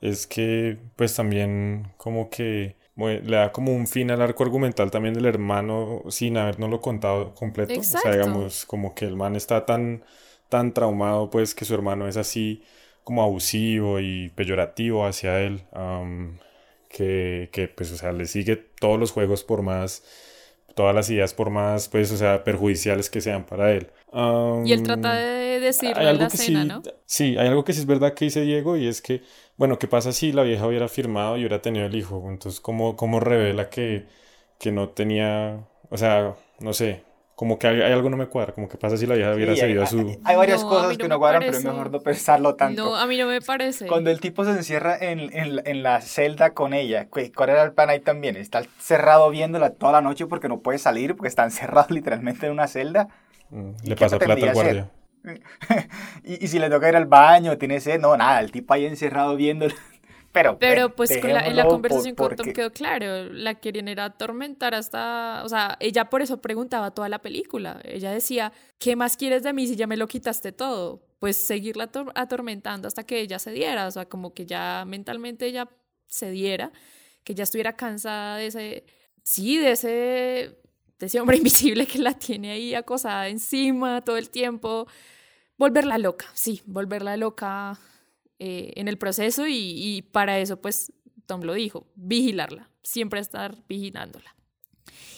es 0.01 0.27
que 0.27 0.77
pues 0.95 1.15
también 1.15 1.93
como 1.97 2.29
que 2.29 2.75
le 3.07 3.35
da 3.35 3.51
como 3.51 3.73
un 3.73 3.87
fin 3.87 4.11
al 4.11 4.21
arco 4.21 4.43
argumental 4.43 4.91
también 4.91 5.13
del 5.13 5.25
hermano 5.25 6.03
sin 6.09 6.37
habernoslo 6.37 6.81
contado 6.81 7.33
completo. 7.33 7.79
O 7.79 7.83
sea, 7.83 8.11
digamos, 8.11 8.65
como 8.65 8.93
que 8.93 9.05
el 9.05 9.15
man 9.15 9.35
está 9.35 9.65
tan, 9.65 10.03
tan 10.49 10.73
traumado, 10.73 11.29
pues, 11.29 11.55
que 11.55 11.65
su 11.65 11.73
hermano 11.73 12.07
es 12.07 12.17
así 12.17 12.63
como 13.03 13.23
abusivo 13.23 13.99
y 13.99 14.29
peyorativo 14.29 15.05
hacia 15.05 15.39
él, 15.39 15.63
que, 16.89 17.49
que, 17.51 17.67
pues, 17.67 17.91
o 17.91 17.97
sea, 17.97 18.11
le 18.11 18.25
sigue 18.25 18.57
todos 18.57 18.99
los 18.99 19.11
juegos 19.11 19.43
por 19.43 19.61
más, 19.61 20.03
todas 20.75 20.93
las 20.93 21.09
ideas 21.09 21.33
por 21.33 21.49
más, 21.49 21.87
pues, 21.87 22.11
o 22.11 22.17
sea, 22.17 22.43
perjudiciales 22.43 23.09
que 23.09 23.21
sean 23.21 23.45
para 23.45 23.71
él. 23.71 23.89
y 24.65 24.73
él 24.73 24.83
trata 24.83 25.15
de 25.15 25.59
decirlo 25.59 26.07
en 26.07 26.17
la 26.17 26.27
escena, 26.27 26.65
¿no? 26.65 26.83
Sí, 27.05 27.37
hay 27.37 27.47
algo 27.47 27.63
que 27.63 27.73
sí 27.73 27.79
es 27.79 27.85
verdad 27.85 28.13
que 28.13 28.25
dice 28.25 28.41
Diego 28.41 28.77
y 28.77 28.87
es 28.87 29.01
que 29.01 29.21
bueno, 29.61 29.77
¿qué 29.77 29.87
pasa 29.87 30.11
si 30.11 30.31
la 30.31 30.41
vieja 30.41 30.65
hubiera 30.65 30.87
firmado 30.87 31.37
y 31.37 31.41
hubiera 31.41 31.61
tenido 31.61 31.85
el 31.85 31.93
hijo? 31.93 32.25
Entonces, 32.27 32.59
¿cómo, 32.59 32.95
cómo 32.95 33.19
revela 33.19 33.69
que, 33.69 34.07
que 34.57 34.71
no 34.71 34.89
tenía, 34.89 35.59
o 35.91 35.97
sea, 35.97 36.33
no 36.59 36.73
sé, 36.73 37.03
como 37.35 37.59
que 37.59 37.67
hay, 37.67 37.79
algo 37.79 38.09
no 38.09 38.17
me 38.17 38.25
cuadra, 38.25 38.55
como 38.55 38.67
que 38.67 38.79
pasa 38.79 38.97
si 38.97 39.05
la 39.05 39.13
vieja 39.13 39.35
hubiera 39.35 39.55
seguido 39.55 39.83
a 39.83 39.85
su... 39.85 40.19
Hay 40.23 40.35
varias 40.35 40.63
cosas 40.63 40.97
que 40.97 41.07
no 41.07 41.19
cuadran, 41.19 41.43
pero 41.45 41.55
es 41.55 41.63
mejor 41.63 41.91
no 41.91 41.99
pensarlo 41.99 42.55
tanto. 42.55 42.85
No, 42.85 42.95
a 42.95 43.05
mí 43.05 43.19
no 43.19 43.27
me 43.27 43.39
parece. 43.39 43.85
Cuando 43.85 44.09
el 44.09 44.19
tipo 44.19 44.43
se 44.45 44.49
encierra 44.49 44.97
en, 44.97 45.31
en, 45.31 45.61
en 45.63 45.83
la 45.83 46.01
celda 46.01 46.55
con 46.55 46.73
ella, 46.73 47.07
¿cuál 47.07 47.49
era 47.51 47.61
el 47.61 47.73
plan 47.73 47.91
ahí 47.91 47.99
también? 47.99 48.37
Está 48.37 48.63
cerrado 48.79 49.29
viéndola 49.29 49.73
toda 49.73 49.91
la 49.91 50.01
noche 50.01 50.25
porque 50.25 50.47
no 50.47 50.61
puede 50.61 50.79
salir, 50.79 51.15
porque 51.15 51.27
está 51.27 51.43
encerrado 51.43 51.85
literalmente 51.93 52.47
en 52.47 52.53
una 52.53 52.67
celda. 52.67 53.09
Mm, 53.51 53.73
le 53.83 53.95
pasa 53.95 54.17
plata 54.17 54.43
al 54.43 54.53
guardia. 54.55 54.89
y, 56.23 56.43
y, 56.43 56.47
si 56.47 56.59
le 56.59 56.69
toca 56.69 56.89
ir 56.89 56.95
al 56.95 57.05
baño, 57.05 57.57
tiene 57.57 57.79
sed, 57.79 57.99
no, 57.99 58.15
nada, 58.17 58.39
el 58.39 58.51
tipo 58.51 58.73
ahí 58.73 58.85
encerrado 58.85 59.35
viendo 59.35 59.67
pero, 60.31 60.57
pero 60.57 60.95
pues 60.95 61.11
en 61.11 61.55
la 61.55 61.65
conversación 61.65 62.15
con 62.15 62.35
Tom 62.35 62.53
quedó 62.53 62.71
claro, 62.71 63.25
la 63.31 63.55
querían 63.55 63.87
era 63.87 64.05
atormentar 64.05 64.73
hasta, 64.73 65.41
o 65.43 65.49
sea, 65.49 65.77
ella 65.79 66.09
por 66.09 66.21
eso 66.21 66.41
preguntaba 66.41 66.91
toda 66.91 67.09
la 67.09 67.19
película. 67.19 67.81
Ella 67.83 68.11
decía, 68.11 68.53
¿qué 68.79 68.95
más 68.95 69.17
quieres 69.17 69.43
de 69.43 69.53
mí 69.53 69.67
si 69.67 69.75
ya 69.75 69.87
me 69.87 69.97
lo 69.97 70.07
quitaste 70.07 70.51
todo? 70.51 71.03
Pues 71.19 71.37
seguirla 71.37 71.89
atormentando 72.15 72.87
hasta 72.87 73.03
que 73.03 73.19
ella 73.19 73.39
se 73.39 73.51
diera, 73.51 73.87
o 73.87 73.91
sea, 73.91 74.05
como 74.05 74.33
que 74.33 74.45
ya 74.45 74.85
mentalmente 74.87 75.45
ella 75.45 75.69
se 76.07 76.31
diera, 76.31 76.71
que 77.23 77.35
ya 77.35 77.43
estuviera 77.43 77.75
cansada 77.75 78.37
de 78.37 78.47
ese, 78.47 78.85
sí, 79.23 79.57
de 79.57 79.71
ese, 79.71 80.60
de 81.01 81.07
ese 81.07 81.19
hombre 81.19 81.37
invisible 81.41 81.85
que 81.85 81.99
la 81.99 82.13
tiene 82.13 82.51
ahí 82.51 82.73
acosada 82.73 83.27
encima 83.27 84.01
todo 84.01 84.17
el 84.17 84.29
tiempo. 84.29 84.87
Volverla 85.57 85.97
loca, 85.97 86.27
sí, 86.33 86.61
volverla 86.65 87.17
loca 87.17 87.77
eh, 88.39 88.71
en 88.75 88.87
el 88.87 88.97
proceso 88.97 89.45
y, 89.47 90.03
para 90.11 90.39
eso 90.39 90.61
pues 90.61 90.93
Tom 91.25 91.41
lo 91.41 91.53
dijo, 91.53 91.85
vigilarla, 91.95 92.69
siempre 92.81 93.19
estar 93.19 93.57
vigilándola. 93.67 94.35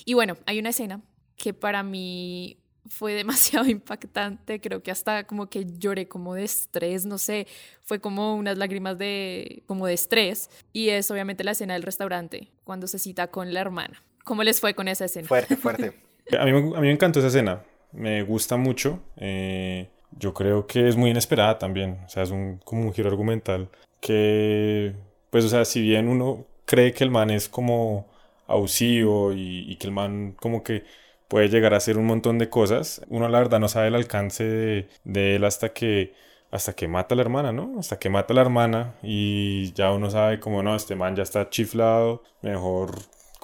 Y 0.05 0.15
bueno, 0.15 0.37
hay 0.45 0.59
una 0.59 0.69
escena 0.69 1.01
que 1.37 1.53
para 1.53 1.83
mí 1.83 2.57
fue 2.85 3.13
demasiado 3.23 3.67
impactante, 3.67 4.59
creo 4.59 4.83
que 4.83 4.91
hasta 4.91 5.25
como 5.25 5.49
que 5.49 5.65
lloré 5.77 6.07
como 6.07 6.33
de 6.33 6.43
estrés, 6.43 7.05
no 7.05 7.17
sé, 7.17 7.47
fue 7.81 7.99
como 7.99 8.35
unas 8.35 8.57
lágrimas 8.57 8.97
de 8.97 9.63
como 9.65 9.87
de 9.87 9.93
estrés 9.93 10.49
y 10.73 10.89
es 10.89 11.09
obviamente 11.09 11.43
la 11.45 11.51
escena 11.51 11.73
del 11.73 11.83
restaurante 11.83 12.51
cuando 12.63 12.87
se 12.87 12.99
cita 12.99 13.27
con 13.27 13.53
la 13.53 13.61
hermana. 13.61 14.03
¿Cómo 14.23 14.43
les 14.43 14.59
fue 14.59 14.73
con 14.73 14.88
esa 14.88 15.05
escena? 15.05 15.27
Fuerte, 15.27 15.55
fuerte. 15.57 15.93
a, 16.39 16.45
mí, 16.45 16.51
a 16.51 16.62
mí 16.62 16.88
me 16.88 16.91
encantó 16.91 17.19
esa 17.19 17.27
escena, 17.27 17.63
me 17.91 18.23
gusta 18.23 18.57
mucho. 18.57 18.99
Eh, 19.17 19.89
yo 20.17 20.33
creo 20.33 20.67
que 20.67 20.88
es 20.88 20.95
muy 20.95 21.09
inesperada 21.09 21.57
también. 21.57 21.99
O 22.05 22.09
sea, 22.09 22.23
es 22.23 22.31
un, 22.31 22.59
como 22.63 22.83
un 22.83 22.93
giro 22.93 23.09
argumental 23.09 23.69
que, 23.99 24.95
pues, 25.29 25.45
o 25.45 25.49
sea, 25.49 25.65
si 25.65 25.81
bien 25.81 26.07
uno 26.07 26.45
cree 26.65 26.93
que 26.93 27.03
el 27.03 27.12
man 27.12 27.29
es 27.29 27.49
como 27.49 28.07
abusivo 28.47 29.33
y, 29.33 29.75
que 29.77 29.88
el 29.88 29.93
man 29.93 30.36
como 30.39 30.63
que 30.63 30.83
puede 31.27 31.49
llegar 31.49 31.73
a 31.73 31.77
hacer 31.77 31.97
un 31.97 32.05
montón 32.05 32.38
de 32.39 32.49
cosas, 32.49 33.01
uno 33.09 33.27
la 33.29 33.39
verdad 33.39 33.59
no 33.59 33.67
sabe 33.67 33.88
el 33.88 33.95
alcance 33.95 34.43
de, 34.43 34.89
de 35.03 35.36
él 35.36 35.43
hasta 35.45 35.69
que 35.73 36.13
hasta 36.51 36.73
que 36.73 36.88
mata 36.88 37.15
a 37.15 37.17
la 37.17 37.23
hermana, 37.23 37.51
¿no? 37.51 37.79
Hasta 37.79 37.97
que 37.97 38.09
mata 38.09 38.31
a 38.33 38.36
la 38.36 38.41
hermana 38.41 38.93
y 39.01 39.73
ya 39.73 39.91
uno 39.91 40.12
sabe 40.12 40.39
como 40.39 40.62
no, 40.62 40.75
este 40.75 40.95
man 40.95 41.15
ya 41.15 41.23
está 41.23 41.49
chiflado, 41.49 42.23
mejor 42.43 42.91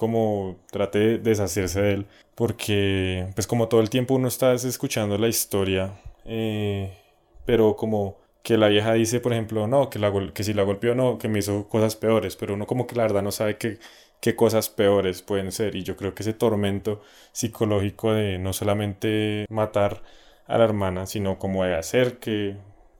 como 0.00 0.56
trate 0.70 0.98
de 0.98 1.18
deshacerse 1.18 1.82
de 1.82 1.92
él, 1.92 2.06
porque 2.34 3.26
pues 3.34 3.46
como 3.46 3.68
todo 3.68 3.82
el 3.82 3.90
tiempo 3.90 4.14
uno 4.14 4.28
está 4.28 4.54
escuchando 4.54 5.18
la 5.18 5.28
historia 5.28 5.92
eh, 6.24 6.96
pero 7.44 7.76
como 7.76 8.18
que 8.42 8.56
la 8.56 8.68
vieja 8.68 8.92
dice, 8.94 9.20
por 9.20 9.32
ejemplo, 9.32 9.66
no, 9.66 9.90
que, 9.90 9.98
la, 9.98 10.12
que 10.32 10.44
si 10.44 10.54
la 10.54 10.62
golpeó, 10.62 10.94
no, 10.94 11.18
que 11.18 11.28
me 11.28 11.40
hizo 11.40 11.68
cosas 11.68 11.96
peores, 11.96 12.36
pero 12.36 12.54
uno 12.54 12.66
como 12.66 12.86
que 12.86 12.96
la 12.96 13.02
verdad 13.02 13.22
no 13.22 13.32
sabe 13.32 13.58
qué, 13.58 13.78
qué 14.20 14.36
cosas 14.36 14.68
peores 14.70 15.22
pueden 15.22 15.52
ser. 15.52 15.74
Y 15.76 15.82
yo 15.82 15.96
creo 15.96 16.14
que 16.14 16.22
ese 16.22 16.32
tormento 16.34 17.02
psicológico 17.32 18.12
de 18.12 18.38
no 18.38 18.52
solamente 18.52 19.46
matar 19.50 20.02
a 20.46 20.58
la 20.58 20.64
hermana, 20.64 21.06
sino 21.06 21.38
como 21.38 21.64
de 21.64 21.74
hacer 21.76 22.18
que 22.18 22.56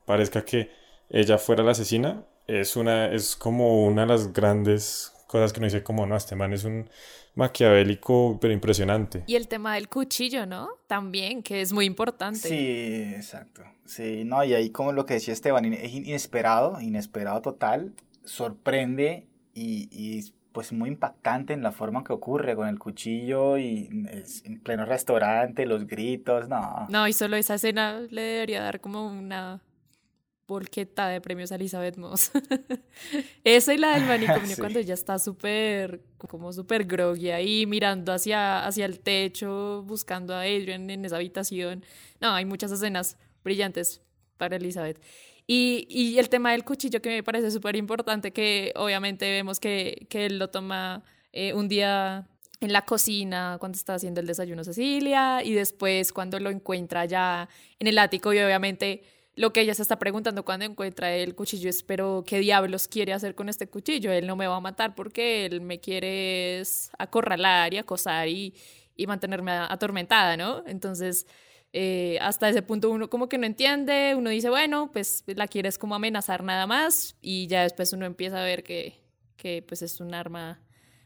parezca 0.06 0.44
que 0.44 0.70
ella 1.10 1.38
fuera 1.38 1.62
la 1.64 1.72
asesina, 1.72 2.24
es, 2.46 2.76
una, 2.76 3.12
es 3.12 3.36
como 3.36 3.86
una 3.86 4.02
de 4.02 4.08
las 4.08 4.32
grandes 4.32 5.12
cosas 5.30 5.52
que 5.52 5.60
uno 5.60 5.66
dice 5.66 5.84
como, 5.84 6.06
no, 6.06 6.16
este 6.16 6.34
man 6.34 6.52
es 6.52 6.64
un 6.64 6.90
maquiavélico, 7.36 8.38
pero 8.40 8.52
impresionante. 8.52 9.22
Y 9.28 9.36
el 9.36 9.46
tema 9.46 9.76
del 9.76 9.88
cuchillo, 9.88 10.44
¿no? 10.44 10.70
También, 10.88 11.44
que 11.44 11.60
es 11.60 11.72
muy 11.72 11.84
importante. 11.84 12.40
Sí, 12.40 13.14
exacto. 13.14 13.62
Sí, 13.84 14.24
no, 14.24 14.42
y 14.42 14.54
ahí 14.54 14.70
como 14.70 14.90
lo 14.90 15.06
que 15.06 15.14
decía 15.14 15.32
Esteban, 15.32 15.64
es 15.72 15.94
inesperado, 15.94 16.80
inesperado 16.80 17.42
total, 17.42 17.94
sorprende 18.24 19.28
y, 19.54 19.88
y 19.92 20.32
pues 20.50 20.72
muy 20.72 20.88
impactante 20.88 21.52
en 21.52 21.62
la 21.62 21.70
forma 21.70 22.02
que 22.02 22.12
ocurre 22.12 22.56
con 22.56 22.66
el 22.66 22.80
cuchillo 22.80 23.56
y 23.56 23.88
en 24.44 24.60
pleno 24.64 24.84
restaurante, 24.84 25.64
los 25.64 25.86
gritos, 25.86 26.48
no. 26.48 26.86
No, 26.88 27.06
y 27.06 27.12
solo 27.12 27.36
esa 27.36 27.54
escena 27.54 28.00
le 28.10 28.22
debería 28.22 28.62
dar 28.62 28.80
como 28.80 29.06
una 29.06 29.62
volqueta 30.50 31.08
de 31.08 31.20
premios 31.20 31.52
a 31.52 31.54
Elizabeth 31.54 31.96
Moss. 31.96 32.32
Esa 33.44 33.72
y 33.72 33.78
la 33.78 33.94
del 33.94 34.04
manicomio 34.04 34.56
cuando 34.58 34.80
ella 34.80 34.94
está 34.94 35.18
súper, 35.18 36.02
como 36.18 36.52
súper 36.52 36.84
groggy 36.84 37.30
ahí 37.30 37.66
mirando 37.66 38.12
hacia, 38.12 38.66
hacia 38.66 38.84
el 38.84 38.98
techo, 38.98 39.84
buscando 39.86 40.34
a 40.34 40.40
Adrian 40.40 40.90
en 40.90 41.04
esa 41.04 41.16
habitación. 41.16 41.84
No, 42.20 42.32
hay 42.32 42.44
muchas 42.44 42.72
escenas 42.72 43.16
brillantes 43.44 44.02
para 44.36 44.56
Elizabeth. 44.56 45.00
Y, 45.46 45.86
y 45.88 46.18
el 46.18 46.28
tema 46.28 46.52
del 46.52 46.64
cuchillo 46.64 47.00
que 47.00 47.10
me 47.10 47.22
parece 47.22 47.50
súper 47.50 47.76
importante, 47.76 48.32
que 48.32 48.72
obviamente 48.74 49.30
vemos 49.30 49.60
que, 49.60 50.06
que 50.10 50.26
él 50.26 50.38
lo 50.38 50.50
toma 50.50 51.04
eh, 51.32 51.54
un 51.54 51.68
día 51.68 52.26
en 52.60 52.72
la 52.72 52.84
cocina 52.84 53.56
cuando 53.60 53.76
está 53.76 53.94
haciendo 53.94 54.20
el 54.20 54.26
desayuno 54.26 54.64
Cecilia 54.64 55.42
y 55.42 55.54
después 55.54 56.12
cuando 56.12 56.38
lo 56.40 56.50
encuentra 56.50 57.06
ya 57.06 57.48
en 57.78 57.86
el 57.86 57.98
ático 57.98 58.32
y 58.34 58.38
obviamente 58.38 59.02
lo 59.40 59.54
que 59.54 59.62
ella 59.62 59.72
se 59.72 59.80
está 59.80 59.98
preguntando 59.98 60.44
cuando 60.44 60.66
encuentra 60.66 61.14
el 61.14 61.34
cuchillo 61.34 61.70
es, 61.70 61.82
¿qué 62.26 62.38
diablos 62.40 62.88
quiere 62.88 63.14
hacer 63.14 63.34
con 63.34 63.48
este 63.48 63.68
cuchillo? 63.70 64.12
Él 64.12 64.26
no 64.26 64.36
me 64.36 64.46
va 64.46 64.56
a 64.56 64.60
matar 64.60 64.94
porque 64.94 65.46
él 65.46 65.62
me 65.62 65.80
quiere 65.80 66.62
acorralar 66.98 67.72
y 67.72 67.78
acosar 67.78 68.28
y, 68.28 68.54
y 68.96 69.06
mantenerme 69.06 69.52
atormentada, 69.52 70.36
¿no? 70.36 70.62
Entonces, 70.66 71.26
eh, 71.72 72.18
hasta 72.20 72.50
ese 72.50 72.60
punto 72.60 72.90
uno 72.90 73.08
como 73.08 73.30
que 73.30 73.38
no 73.38 73.46
entiende, 73.46 74.14
uno 74.14 74.28
dice, 74.28 74.50
bueno, 74.50 74.90
pues 74.92 75.24
la 75.26 75.48
quieres 75.48 75.78
como 75.78 75.94
amenazar 75.94 76.42
nada 76.44 76.66
más 76.66 77.16
y 77.22 77.46
ya 77.46 77.62
después 77.62 77.94
uno 77.94 78.04
empieza 78.04 78.42
a 78.42 78.44
ver 78.44 78.62
que, 78.62 79.00
que 79.38 79.64
pues 79.66 79.80
es 79.80 80.00
un 80.00 80.12
arma 80.12 80.60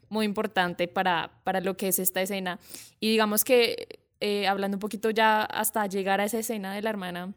muy 0.09 0.27
importante 0.27 0.89
para, 0.89 1.41
para 1.45 1.61
lo 1.61 1.77
que 1.77 1.87
es 1.87 2.01
esta 2.01 2.21
escena. 2.21 2.59
Y 2.99 3.11
digamos 3.11 3.45
que, 3.45 4.01
eh, 4.19 4.49
hablando 4.49 4.75
un 4.75 4.81
poquito 4.81 5.11
ya 5.11 5.45
hasta 5.45 5.87
llegar 5.87 6.21
a 6.21 6.25
esa 6.25 6.41
escena 6.41 6.75
de 6.75 6.83
la 6.83 6.91
hermana, 6.91 7.33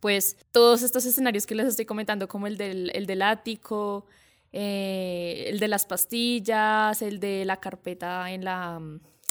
pues 0.00 0.36
todos 0.52 0.82
estos 0.82 1.04
escenarios 1.06 1.46
que 1.46 1.54
les 1.54 1.66
estoy 1.66 1.84
comentando, 1.84 2.28
como 2.28 2.46
el 2.46 2.56
del, 2.56 2.90
el 2.94 3.06
del 3.06 3.22
ático, 3.22 4.06
eh, 4.52 5.46
el 5.48 5.58
de 5.58 5.68
las 5.68 5.86
pastillas, 5.86 7.02
el 7.02 7.20
de 7.20 7.44
la 7.44 7.58
carpeta 7.58 8.30
en 8.30 8.44
la, 8.44 8.80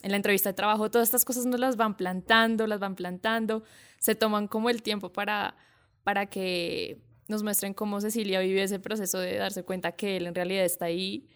en 0.04 0.12
la 0.12 0.16
entrevista 0.18 0.50
de 0.50 0.54
trabajo, 0.54 0.92
todas 0.92 1.08
estas 1.08 1.26
cosas 1.26 1.46
nos 1.46 1.60
las 1.60 1.76
van 1.76 1.98
plantando, 1.98 2.68
las 2.68 2.80
van 2.80 2.96
plantando, 2.96 3.64
se 4.00 4.16
toman 4.16 4.48
como 4.48 4.70
el 4.70 4.84
tiempo 4.84 5.12
para, 5.12 5.56
para 6.04 6.28
que 6.28 7.00
nos 7.28 7.44
muestren 7.44 7.74
cómo 7.74 8.00
Cecilia 8.00 8.40
vive 8.42 8.64
ese 8.64 8.80
proceso 8.80 9.20
de 9.20 9.38
darse 9.38 9.64
cuenta 9.64 9.94
que 9.94 10.18
él 10.18 10.28
en 10.28 10.36
realidad 10.36 10.66
está 10.66 10.86
ahí, 10.86 11.28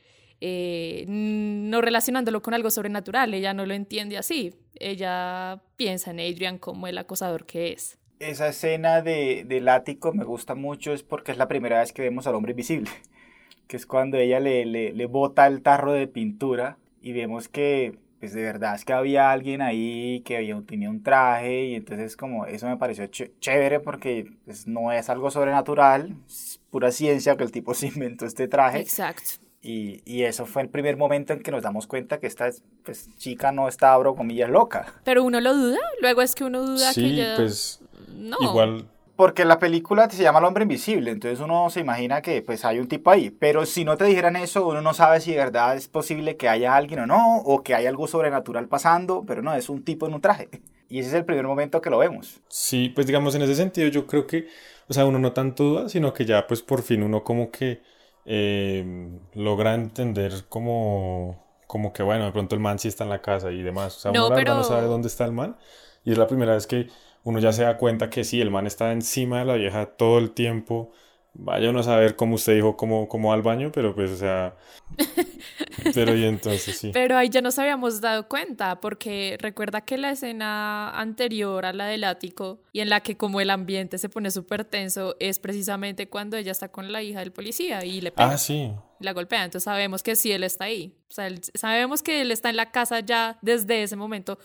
eh, 0.41 1.05
no 1.07 1.81
relacionándolo 1.81 2.41
con 2.41 2.53
algo 2.53 2.71
sobrenatural, 2.71 3.33
ella 3.33 3.53
no 3.53 3.65
lo 3.65 3.73
entiende 3.73 4.17
así, 4.17 4.55
ella 4.75 5.61
piensa 5.75 6.11
en 6.11 6.19
Adrian 6.19 6.57
como 6.57 6.87
el 6.87 6.97
acosador 6.97 7.45
que 7.45 7.73
es 7.73 7.97
esa 8.21 8.47
escena 8.47 9.01
de, 9.01 9.45
del 9.47 9.67
ático 9.67 10.13
me 10.13 10.23
gusta 10.23 10.55
mucho 10.55 10.93
es 10.93 11.03
porque 11.03 11.31
es 11.31 11.37
la 11.37 11.47
primera 11.47 11.79
vez 11.79 11.93
que 11.93 12.01
vemos 12.01 12.27
al 12.27 12.35
hombre 12.35 12.51
invisible, 12.51 12.89
que 13.67 13.77
es 13.77 13.85
cuando 13.85 14.17
ella 14.17 14.39
le, 14.39 14.65
le, 14.65 14.93
le 14.93 15.05
bota 15.05 15.47
el 15.47 15.61
tarro 15.61 15.93
de 15.93 16.07
pintura 16.07 16.77
y 17.01 17.13
vemos 17.13 17.47
que 17.47 17.97
pues 18.21 18.33
de 18.33 18.43
verdad 18.43 18.75
es 18.75 18.85
que 18.85 18.93
había 18.93 19.31
alguien 19.31 19.63
ahí 19.63 20.21
que 20.23 20.37
había, 20.37 20.61
tenía 20.61 20.91
un 20.91 21.01
traje 21.01 21.65
y 21.65 21.75
entonces 21.75 22.15
como 22.15 22.45
eso 22.45 22.67
me 22.67 22.77
pareció 22.77 23.07
chévere 23.07 23.79
porque 23.79 24.31
pues, 24.45 24.67
no 24.67 24.91
es 24.91 25.09
algo 25.09 25.31
sobrenatural, 25.31 26.15
es 26.27 26.61
pura 26.69 26.91
ciencia 26.91 27.35
que 27.35 27.43
el 27.43 27.51
tipo 27.51 27.73
se 27.73 27.87
inventó 27.87 28.27
este 28.27 28.47
traje. 28.47 28.79
Exacto. 28.79 29.41
Y, 29.63 30.01
y, 30.05 30.23
eso 30.23 30.47
fue 30.47 30.63
el 30.63 30.69
primer 30.69 30.97
momento 30.97 31.33
en 31.33 31.43
que 31.43 31.51
nos 31.51 31.61
damos 31.61 31.85
cuenta 31.85 32.19
que 32.19 32.25
esta 32.25 32.49
pues, 32.83 33.15
chica 33.17 33.51
no 33.51 33.67
está, 33.67 33.93
abro 33.93 34.15
comillas, 34.15 34.49
loca. 34.49 34.95
Pero 35.03 35.23
uno 35.23 35.39
lo 35.39 35.53
duda, 35.53 35.77
luego 36.01 36.23
es 36.23 36.33
que 36.33 36.43
uno 36.43 36.63
duda 36.63 36.93
sí, 36.93 37.01
que 37.01 37.07
ella... 37.07 37.35
pues 37.35 37.79
no. 38.15 38.37
igual 38.41 38.87
porque 39.17 39.45
la 39.45 39.59
película 39.59 40.09
se 40.09 40.23
llama 40.23 40.39
El 40.39 40.45
hombre 40.45 40.63
invisible, 40.63 41.11
entonces 41.11 41.39
uno 41.39 41.69
se 41.69 41.79
imagina 41.81 42.23
que 42.23 42.41
pues 42.41 42.65
hay 42.65 42.79
un 42.79 42.87
tipo 42.87 43.11
ahí, 43.11 43.29
pero 43.29 43.67
si 43.67 43.85
no 43.85 43.95
te 43.95 44.05
dijeran 44.05 44.35
eso, 44.35 44.67
uno 44.67 44.81
no 44.81 44.95
sabe 44.95 45.21
si 45.21 45.29
de 45.31 45.37
verdad 45.37 45.75
es 45.75 45.87
posible 45.87 46.37
que 46.37 46.49
haya 46.49 46.75
alguien 46.75 47.01
o 47.01 47.05
no, 47.05 47.37
o 47.37 47.61
que 47.61 47.75
hay 47.75 47.85
algo 47.85 48.07
sobrenatural 48.07 48.67
pasando, 48.67 49.23
pero 49.27 49.43
no, 49.43 49.53
es 49.53 49.69
un 49.69 49.83
tipo 49.83 50.07
en 50.07 50.15
un 50.15 50.21
traje. 50.21 50.49
Y 50.89 50.99
ese 50.99 51.09
es 51.09 51.13
el 51.13 51.25
primer 51.25 51.45
momento 51.45 51.81
que 51.81 51.91
lo 51.91 51.99
vemos. 51.99 52.41
Sí, 52.47 52.89
pues 52.95 53.05
digamos 53.05 53.35
en 53.35 53.43
ese 53.43 53.53
sentido 53.53 53.89
yo 53.89 54.07
creo 54.07 54.25
que, 54.25 54.47
o 54.87 54.93
sea, 54.93 55.05
uno 55.05 55.19
no 55.19 55.33
tanto 55.33 55.65
duda, 55.65 55.89
sino 55.89 56.13
que 56.15 56.25
ya 56.25 56.47
pues 56.47 56.63
por 56.63 56.81
fin 56.81 57.03
uno 57.03 57.23
como 57.23 57.51
que 57.51 57.83
eh, 58.25 59.19
logra 59.35 59.75
entender 59.75 60.33
como, 60.49 61.45
como 61.67 61.93
que 61.93 62.01
bueno, 62.01 62.25
de 62.25 62.31
pronto 62.31 62.55
el 62.55 62.61
man 62.61 62.79
sí 62.79 62.87
está 62.87 63.03
en 63.03 63.11
la 63.11 63.21
casa 63.21 63.51
y 63.51 63.61
demás. 63.61 63.97
O 63.97 63.99
sea, 63.99 64.11
No, 64.11 64.21
uno 64.25 64.29
la 64.29 64.35
verdad 64.37 64.53
pero- 64.53 64.57
no 64.57 64.63
sabe 64.63 64.87
dónde 64.87 65.09
está 65.09 65.25
el 65.25 65.31
man. 65.31 65.57
Y 66.03 66.11
es 66.11 66.17
la 66.17 66.25
primera 66.25 66.53
vez 66.53 66.65
que 66.65 66.87
uno 67.23 67.39
ya 67.39 67.51
se 67.53 67.63
da 67.63 67.77
cuenta 67.77 68.09
que 68.09 68.23
sí, 68.23 68.41
el 68.41 68.51
man 68.51 68.67
está 68.67 68.91
encima 68.91 69.39
de 69.39 69.45
la 69.45 69.55
vieja 69.55 69.85
todo 69.85 70.17
el 70.19 70.31
tiempo. 70.31 70.91
Vaya 71.33 71.69
uno 71.69 71.79
a 71.79 71.83
saber, 71.83 72.17
como 72.17 72.35
usted 72.35 72.55
dijo, 72.55 72.75
cómo, 72.75 73.07
cómo 73.07 73.29
va 73.29 73.35
al 73.35 73.41
baño, 73.41 73.71
pero 73.71 73.95
pues, 73.95 74.11
o 74.11 74.17
sea... 74.17 74.55
pero 75.93 76.15
y 76.15 76.25
entonces 76.25 76.77
sí. 76.77 76.91
Pero 76.93 77.17
ahí 77.17 77.29
ya 77.29 77.41
nos 77.41 77.57
habíamos 77.59 78.01
dado 78.01 78.27
cuenta, 78.27 78.79
porque 78.81 79.37
recuerda 79.39 79.81
que 79.81 79.97
la 79.97 80.11
escena 80.11 80.89
anterior 80.99 81.65
a 81.65 81.73
la 81.73 81.85
del 81.87 82.03
ático 82.03 82.61
y 82.73 82.81
en 82.81 82.89
la 82.89 82.99
que 83.01 83.15
como 83.17 83.39
el 83.41 83.49
ambiente 83.49 83.97
se 83.97 84.09
pone 84.09 84.29
súper 84.31 84.65
tenso 84.65 85.15
es 85.19 85.39
precisamente 85.39 86.09
cuando 86.09 86.37
ella 86.37 86.51
está 86.51 86.69
con 86.69 86.91
la 86.91 87.01
hija 87.01 87.19
del 87.19 87.31
policía 87.31 87.85
y 87.85 88.01
le 88.01 88.11
pega, 88.11 88.31
Ah, 88.31 88.37
sí. 88.37 88.73
y 88.99 89.03
la 89.03 89.13
golpea. 89.13 89.43
Entonces 89.45 89.63
sabemos 89.63 90.03
que 90.03 90.15
sí, 90.15 90.31
él 90.31 90.43
está 90.43 90.65
ahí. 90.65 90.95
O 91.09 91.13
sea, 91.13 91.27
él- 91.27 91.41
sabemos 91.53 92.03
que 92.03 92.21
él 92.21 92.31
está 92.31 92.49
en 92.49 92.57
la 92.57 92.71
casa 92.71 92.99
ya 92.99 93.37
desde 93.41 93.83
ese 93.83 93.95
momento 93.95 94.37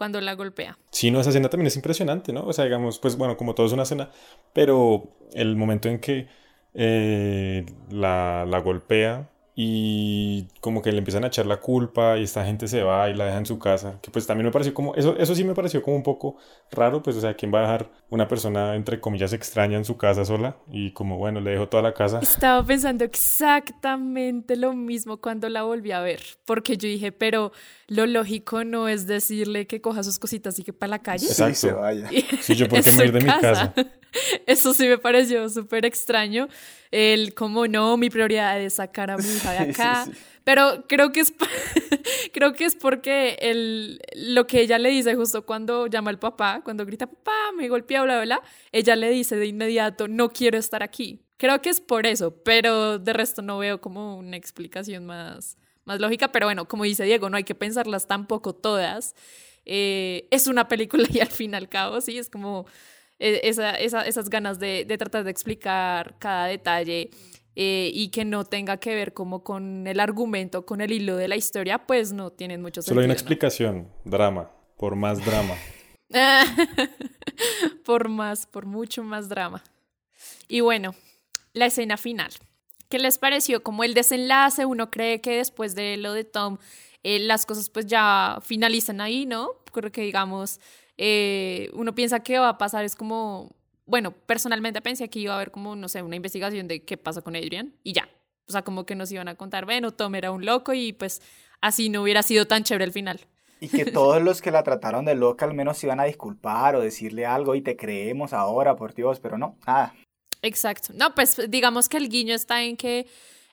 cuando 0.00 0.18
la 0.22 0.34
golpea. 0.34 0.78
Sí, 0.92 1.10
no, 1.10 1.20
esa 1.20 1.28
escena 1.28 1.50
también 1.50 1.66
es 1.66 1.76
impresionante, 1.76 2.32
¿no? 2.32 2.46
O 2.46 2.54
sea, 2.54 2.64
digamos, 2.64 2.98
pues 2.98 3.18
bueno, 3.18 3.36
como 3.36 3.54
todo 3.54 3.66
es 3.66 3.74
una 3.74 3.82
escena, 3.82 4.08
pero 4.54 5.10
el 5.34 5.56
momento 5.56 5.90
en 5.90 6.00
que 6.00 6.26
eh, 6.72 7.66
la, 7.90 8.46
la 8.48 8.60
golpea 8.60 9.29
y 9.54 10.46
como 10.60 10.80
que 10.80 10.92
le 10.92 10.98
empiezan 10.98 11.24
a 11.24 11.26
echar 11.26 11.46
la 11.46 11.58
culpa 11.58 12.16
y 12.18 12.22
esta 12.22 12.44
gente 12.44 12.68
se 12.68 12.82
va 12.82 13.10
y 13.10 13.14
la 13.14 13.26
deja 13.26 13.38
en 13.38 13.46
su 13.46 13.58
casa, 13.58 13.98
que 14.00 14.10
pues 14.10 14.26
también 14.26 14.46
me 14.46 14.52
pareció 14.52 14.72
como, 14.72 14.94
eso, 14.94 15.16
eso 15.18 15.34
sí 15.34 15.44
me 15.44 15.54
pareció 15.54 15.82
como 15.82 15.96
un 15.96 16.02
poco 16.02 16.36
raro, 16.70 17.02
pues 17.02 17.16
o 17.16 17.20
sea, 17.20 17.34
¿quién 17.34 17.52
va 17.52 17.58
a 17.58 17.62
dejar 17.62 17.90
una 18.10 18.28
persona 18.28 18.74
entre 18.76 19.00
comillas 19.00 19.32
extraña 19.32 19.76
en 19.76 19.84
su 19.84 19.96
casa 19.96 20.24
sola? 20.24 20.56
Y 20.70 20.92
como, 20.92 21.18
bueno, 21.18 21.40
le 21.40 21.50
dejo 21.50 21.68
toda 21.68 21.82
la 21.82 21.94
casa. 21.94 22.20
Estaba 22.20 22.64
pensando 22.64 23.04
exactamente 23.04 24.56
lo 24.56 24.72
mismo 24.74 25.18
cuando 25.18 25.48
la 25.48 25.62
volví 25.62 25.92
a 25.92 26.00
ver, 26.00 26.20
porque 26.44 26.76
yo 26.76 26.88
dije, 26.88 27.12
pero 27.12 27.52
lo 27.88 28.06
lógico 28.06 28.64
no 28.64 28.88
es 28.88 29.06
decirle 29.06 29.66
que 29.66 29.80
coja 29.80 30.02
sus 30.02 30.18
cositas 30.18 30.58
y 30.58 30.64
que 30.64 30.72
para 30.72 30.90
la 30.90 30.98
calle. 31.00 31.26
Exacto. 31.26 31.54
Sí, 31.54 31.66
se 31.68 31.72
vaya. 31.72 32.08
Sí, 32.40 32.54
yo 32.54 32.68
por 32.68 32.82
qué 32.82 32.92
me 32.92 33.04
ir 33.04 33.12
de 33.12 33.20
mi 33.20 33.26
casa. 33.26 33.74
Eso 34.46 34.74
sí 34.74 34.88
me 34.88 34.98
pareció 34.98 35.48
súper 35.48 35.84
extraño. 35.84 36.48
El 36.90 37.34
como 37.34 37.66
no, 37.66 37.96
mi 37.96 38.10
prioridad 38.10 38.60
es 38.60 38.74
sacar 38.74 39.10
a 39.10 39.16
mi 39.16 39.28
hija 39.28 39.52
de 39.52 39.58
Sí, 39.58 39.64
sí, 39.64 39.70
acá. 39.82 40.04
sí. 40.06 40.12
Pero 40.44 40.84
creo 40.88 41.12
que 41.12 41.20
es 41.20 41.32
creo 42.32 42.52
que 42.54 42.64
es 42.64 42.74
porque 42.74 43.36
el, 43.40 44.00
lo 44.14 44.46
que 44.46 44.60
ella 44.60 44.78
le 44.78 44.88
dice 44.90 45.14
justo 45.14 45.44
cuando 45.44 45.86
llama 45.86 46.10
al 46.10 46.18
papá, 46.18 46.62
cuando 46.64 46.86
grita 46.86 47.06
papá, 47.06 47.52
me 47.56 47.68
golpea, 47.68 48.02
bla, 48.02 48.16
bla, 48.16 48.24
bla, 48.24 48.42
ella 48.72 48.96
le 48.96 49.10
dice 49.10 49.36
de 49.36 49.46
inmediato, 49.46 50.08
no 50.08 50.30
quiero 50.30 50.58
estar 50.58 50.82
aquí. 50.82 51.20
Creo 51.36 51.62
que 51.62 51.70
es 51.70 51.80
por 51.80 52.06
eso, 52.06 52.34
pero 52.42 52.98
de 52.98 53.12
resto 53.12 53.42
no 53.42 53.58
veo 53.58 53.80
como 53.80 54.16
una 54.16 54.36
explicación 54.36 55.06
más, 55.06 55.56
más 55.84 56.00
lógica. 56.00 56.32
Pero 56.32 56.46
bueno, 56.46 56.68
como 56.68 56.84
dice 56.84 57.04
Diego, 57.04 57.30
no 57.30 57.36
hay 57.36 57.44
que 57.44 57.54
pensarlas 57.54 58.06
tampoco 58.08 58.54
todas. 58.54 59.14
Eh, 59.64 60.26
es 60.30 60.46
una 60.48 60.68
película 60.68 61.06
y 61.10 61.20
al 61.20 61.28
fin 61.28 61.52
y 61.52 61.56
al 61.56 61.68
cabo, 61.68 62.00
sí, 62.00 62.18
es 62.18 62.28
como 62.28 62.66
esa, 63.20 63.70
esa- 63.74 64.02
esas 64.06 64.28
ganas 64.30 64.58
de, 64.58 64.84
de 64.84 64.98
tratar 64.98 65.24
de 65.24 65.30
explicar 65.30 66.16
cada 66.18 66.46
detalle 66.46 67.10
eh, 67.56 67.90
y 67.92 68.08
que 68.08 68.24
no 68.24 68.44
tenga 68.44 68.78
que 68.78 68.94
ver 68.94 69.12
como 69.12 69.44
con 69.44 69.86
el 69.86 70.00
argumento, 70.00 70.64
con 70.66 70.80
el 70.80 70.90
hilo 70.92 71.16
de 71.16 71.28
la 71.28 71.36
historia, 71.36 71.86
pues 71.86 72.12
no 72.12 72.30
tienen 72.30 72.62
mucho 72.62 72.80
Solo 72.82 73.00
hay 73.00 73.04
una 73.06 73.14
sentido, 73.14 73.28
¿no? 73.28 73.34
explicación, 73.34 73.88
drama, 74.04 74.50
por 74.76 74.96
más 74.96 75.24
drama. 75.24 75.54
por 77.84 78.08
más, 78.08 78.46
por 78.46 78.66
mucho 78.66 79.02
más 79.04 79.28
drama. 79.28 79.62
Y 80.48 80.60
bueno, 80.60 80.94
la 81.52 81.66
escena 81.66 81.96
final. 81.96 82.30
¿Qué 82.88 82.98
les 82.98 83.18
pareció? 83.18 83.62
Como 83.62 83.84
el 83.84 83.94
desenlace, 83.94 84.66
uno 84.66 84.90
cree 84.90 85.20
que 85.20 85.36
después 85.36 85.74
de 85.74 85.96
lo 85.96 86.12
de 86.12 86.24
Tom, 86.24 86.58
eh, 87.02 87.18
las 87.20 87.46
cosas 87.46 87.70
pues 87.70 87.86
ya 87.86 88.38
finalizan 88.42 89.00
ahí, 89.00 89.26
¿no? 89.26 89.50
Creo 89.72 89.92
que 89.92 90.02
digamos, 90.02 90.60
eh, 91.02 91.70
uno 91.72 91.94
piensa 91.94 92.20
que 92.20 92.38
va 92.38 92.50
a 92.50 92.58
pasar, 92.58 92.84
es 92.84 92.94
como, 92.94 93.56
bueno, 93.86 94.12
personalmente 94.12 94.82
pensé 94.82 95.08
que 95.08 95.18
iba 95.18 95.32
a 95.32 95.36
haber 95.36 95.50
como, 95.50 95.74
no 95.74 95.88
sé, 95.88 96.02
una 96.02 96.14
investigación 96.14 96.68
de 96.68 96.84
qué 96.84 96.98
pasa 96.98 97.22
con 97.22 97.36
Adrian 97.36 97.74
y 97.82 97.94
ya. 97.94 98.10
O 98.46 98.52
sea, 98.52 98.60
como 98.60 98.84
que 98.84 98.94
nos 98.94 99.10
iban 99.10 99.26
a 99.26 99.34
contar, 99.34 99.64
bueno, 99.64 99.92
Tom 99.92 100.14
era 100.14 100.30
un 100.30 100.44
loco 100.44 100.74
y 100.74 100.92
pues 100.92 101.22
así 101.62 101.88
no 101.88 102.02
hubiera 102.02 102.22
sido 102.22 102.46
tan 102.46 102.64
chévere 102.64 102.84
el 102.84 102.92
final. 102.92 103.18
Y 103.60 103.68
que 103.68 103.86
todos 103.86 104.20
los 104.20 104.42
que 104.42 104.50
la 104.50 104.62
trataron 104.62 105.06
de 105.06 105.14
loca 105.14 105.46
al 105.46 105.54
menos 105.54 105.78
se 105.78 105.86
iban 105.86 106.00
a 106.00 106.04
disculpar 106.04 106.76
o 106.76 106.80
decirle 106.80 107.24
algo 107.24 107.54
y 107.54 107.62
te 107.62 107.78
creemos 107.78 108.34
ahora, 108.34 108.76
por 108.76 108.92
Dios, 108.92 109.20
pero 109.20 109.38
no, 109.38 109.56
nada. 109.66 109.94
Exacto. 110.42 110.92
No, 110.94 111.14
pues 111.14 111.40
digamos 111.48 111.88
que 111.88 111.96
el 111.96 112.10
guiño 112.10 112.34
está 112.34 112.62
en 112.62 112.76
que, 112.76 113.06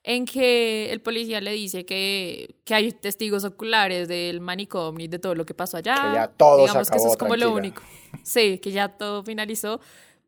en 0.07 0.23
que 0.23 0.89
el 0.93 1.01
policía 1.01 1.41
le 1.41 1.51
dice 1.51 1.85
que, 1.85 2.55
que 2.63 2.73
hay 2.73 2.93
testigos 2.93 3.43
oculares 3.43 4.07
del 4.07 4.39
manicomio 4.39 5.03
y 5.03 5.09
de 5.09 5.19
todo 5.19 5.35
lo 5.35 5.45
que 5.45 5.53
pasó 5.53 5.75
allá. 5.75 5.95
Que 5.95 6.13
ya 6.13 6.27
todo 6.29 6.59
se 6.59 6.61
digamos 6.61 6.89
que 6.89 6.95
eso 6.95 7.07
acabó, 7.07 7.11
es 7.11 7.17
como 7.17 7.35
lo 7.35 7.51
tranquila. 7.51 7.59
único. 7.59 7.81
Sí, 8.23 8.57
que 8.59 8.71
ya 8.71 8.87
todo 8.87 9.21
finalizó, 9.23 9.81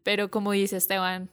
pero 0.04 0.30
como 0.30 0.52
dice 0.52 0.76
Esteban, 0.76 1.30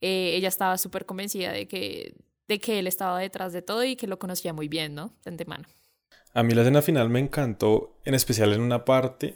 eh, 0.00 0.32
ella 0.34 0.48
estaba 0.48 0.78
súper 0.78 1.04
convencida 1.04 1.52
de 1.52 1.68
que, 1.68 2.14
de 2.48 2.58
que 2.58 2.78
él 2.78 2.86
estaba 2.86 3.18
detrás 3.18 3.52
de 3.52 3.60
todo 3.60 3.84
y 3.84 3.96
que 3.96 4.06
lo 4.06 4.18
conocía 4.18 4.54
muy 4.54 4.68
bien, 4.68 4.94
¿no? 4.94 5.12
De 5.22 5.32
antemano. 5.32 5.68
A 6.32 6.42
mí 6.42 6.54
la 6.54 6.62
escena 6.62 6.80
final 6.80 7.10
me 7.10 7.20
encantó, 7.20 7.98
en 8.06 8.14
especial 8.14 8.54
en 8.54 8.62
una 8.62 8.86
parte, 8.86 9.34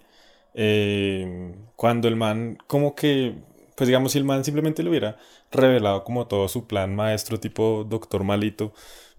eh, 0.54 1.54
cuando 1.76 2.08
el 2.08 2.16
man, 2.16 2.56
como 2.66 2.94
que, 2.94 3.34
pues 3.76 3.88
digamos, 3.88 4.12
si 4.12 4.18
el 4.18 4.24
man 4.24 4.44
simplemente 4.44 4.82
le 4.82 4.90
hubiera 4.90 5.16
revelado 5.50 6.04
como 6.04 6.26
todo 6.26 6.48
su 6.48 6.66
plan 6.66 6.94
maestro, 6.94 7.40
tipo 7.40 7.84
doctor 7.88 8.24
malito, 8.24 8.72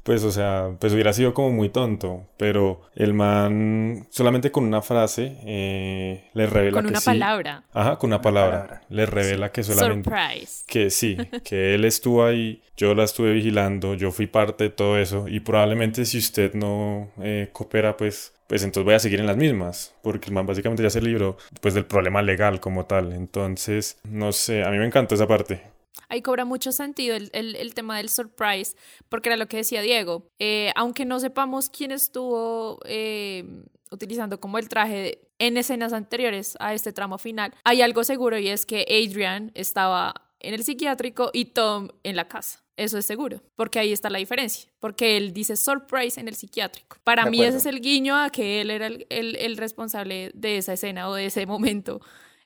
pues 0.06 0.24
o 0.24 0.32
sea, 0.32 0.70
pues 0.80 0.94
hubiera 0.94 1.14
sido 1.14 1.34
como 1.34 1.50
muy 1.50 1.70
tonto, 1.70 2.28
pero 2.38 2.84
el 2.96 3.16
man 3.16 4.06
solamente 4.12 4.52
con 4.52 4.64
una 4.64 4.84
frase 4.84 5.36
eh, 5.48 6.30
le 6.36 6.46
revela 6.46 6.74
Con 6.74 6.84
que 6.86 6.90
una 6.92 7.00
sí. 7.00 7.06
palabra. 7.08 7.64
Ajá, 7.74 7.98
con 7.98 8.12
una 8.12 8.22
palabra. 8.22 8.62
palabra. 8.68 8.82
Le 8.90 9.08
revela 9.08 9.52
que 9.52 9.64
solamente 9.64 10.08
Surprise. 10.08 10.64
que 10.68 10.92
sí, 10.92 11.18
que 11.44 11.74
él 11.74 11.86
estuvo 11.86 12.24
ahí, 12.24 12.62
yo 12.78 12.94
la 12.94 13.04
estuve 13.04 13.34
vigilando, 13.34 13.96
yo 13.96 14.12
fui 14.12 14.28
parte 14.28 14.66
de 14.66 14.70
todo 14.70 15.00
eso 15.00 15.28
y 15.28 15.40
probablemente 15.40 16.06
si 16.06 16.20
usted 16.20 16.54
no 16.54 17.10
eh, 17.24 17.50
coopera, 17.52 17.98
pues, 17.98 18.32
pues 18.46 18.62
entonces 18.62 18.86
voy 18.86 18.94
a 18.94 19.00
seguir 19.00 19.20
en 19.20 19.26
las 19.26 19.38
mismas, 19.38 19.96
porque 20.04 20.28
el 20.28 20.36
man 20.36 20.46
básicamente 20.46 20.84
ya 20.84 20.92
se 20.92 21.02
libró 21.02 21.36
pues 21.62 21.74
del 21.74 21.86
problema 21.86 22.22
legal 22.22 22.60
como 22.60 22.86
tal. 22.86 23.12
Entonces, 23.12 23.98
no 24.04 24.32
sé, 24.34 24.64
a 24.64 24.70
mí 24.70 24.78
me 24.78 24.86
encantó 24.86 25.16
esa 25.16 25.26
parte. 25.26 25.64
Ahí 26.10 26.22
cobra 26.22 26.46
mucho 26.46 26.72
sentido 26.72 27.16
el, 27.16 27.30
el- 27.34 27.56
el 27.56 27.74
tema 27.74 27.98
del 27.98 28.10
surprise, 28.10 28.76
porque 29.10 29.30
era 29.30 29.38
lo 29.38 29.48
que 29.48 29.58
decía 29.58 29.82
Diego. 29.82 30.30
Eh, 30.40 30.72
aunque 30.76 31.06
no 31.06 31.20
sepamos 31.20 31.70
quién 31.70 31.92
estuvo 31.92 32.80
eh, 32.86 33.64
utilizando 33.92 34.40
como 34.40 34.58
el 34.58 34.70
traje 34.70 35.28
en 35.40 35.58
escenas 35.58 35.94
anteriores 35.94 36.56
a 36.60 36.74
este 36.74 36.94
tramo 36.94 37.18
final, 37.18 37.54
hay 37.64 37.82
algo 37.82 38.04
seguro 38.04 38.38
y 38.38 38.48
es 38.50 38.66
que 38.66 38.82
Adrian 38.90 39.52
estaba 39.56 40.14
en 40.40 40.54
el 40.54 40.64
psiquiátrico 40.64 41.32
y 41.34 41.46
Tom 41.46 41.90
en 42.04 42.16
la 42.16 42.28
casa. 42.28 42.62
Eso 42.78 42.98
es 42.98 43.06
seguro, 43.06 43.42
porque 43.56 43.80
ahí 43.80 43.94
está 43.94 44.10
la 44.10 44.18
diferencia, 44.20 44.70
porque 44.82 45.16
él 45.16 45.32
dice 45.32 45.56
surprise 45.56 46.20
en 46.20 46.28
el 46.28 46.36
psiquiátrico. 46.36 46.98
Para 47.06 47.24
mí 47.30 47.38
ese 47.42 47.58
es 47.60 47.66
el 47.66 47.80
guiño 47.80 48.18
a 48.18 48.30
que 48.30 48.60
él 48.60 48.70
era 48.70 48.88
el, 48.88 49.06
el- 49.10 49.38
el 49.38 49.56
responsable 49.58 50.32
de 50.34 50.58
esa 50.58 50.74
escena 50.74 51.08
o 51.10 51.14
de 51.16 51.28
ese 51.28 51.46
momento 51.46 52.02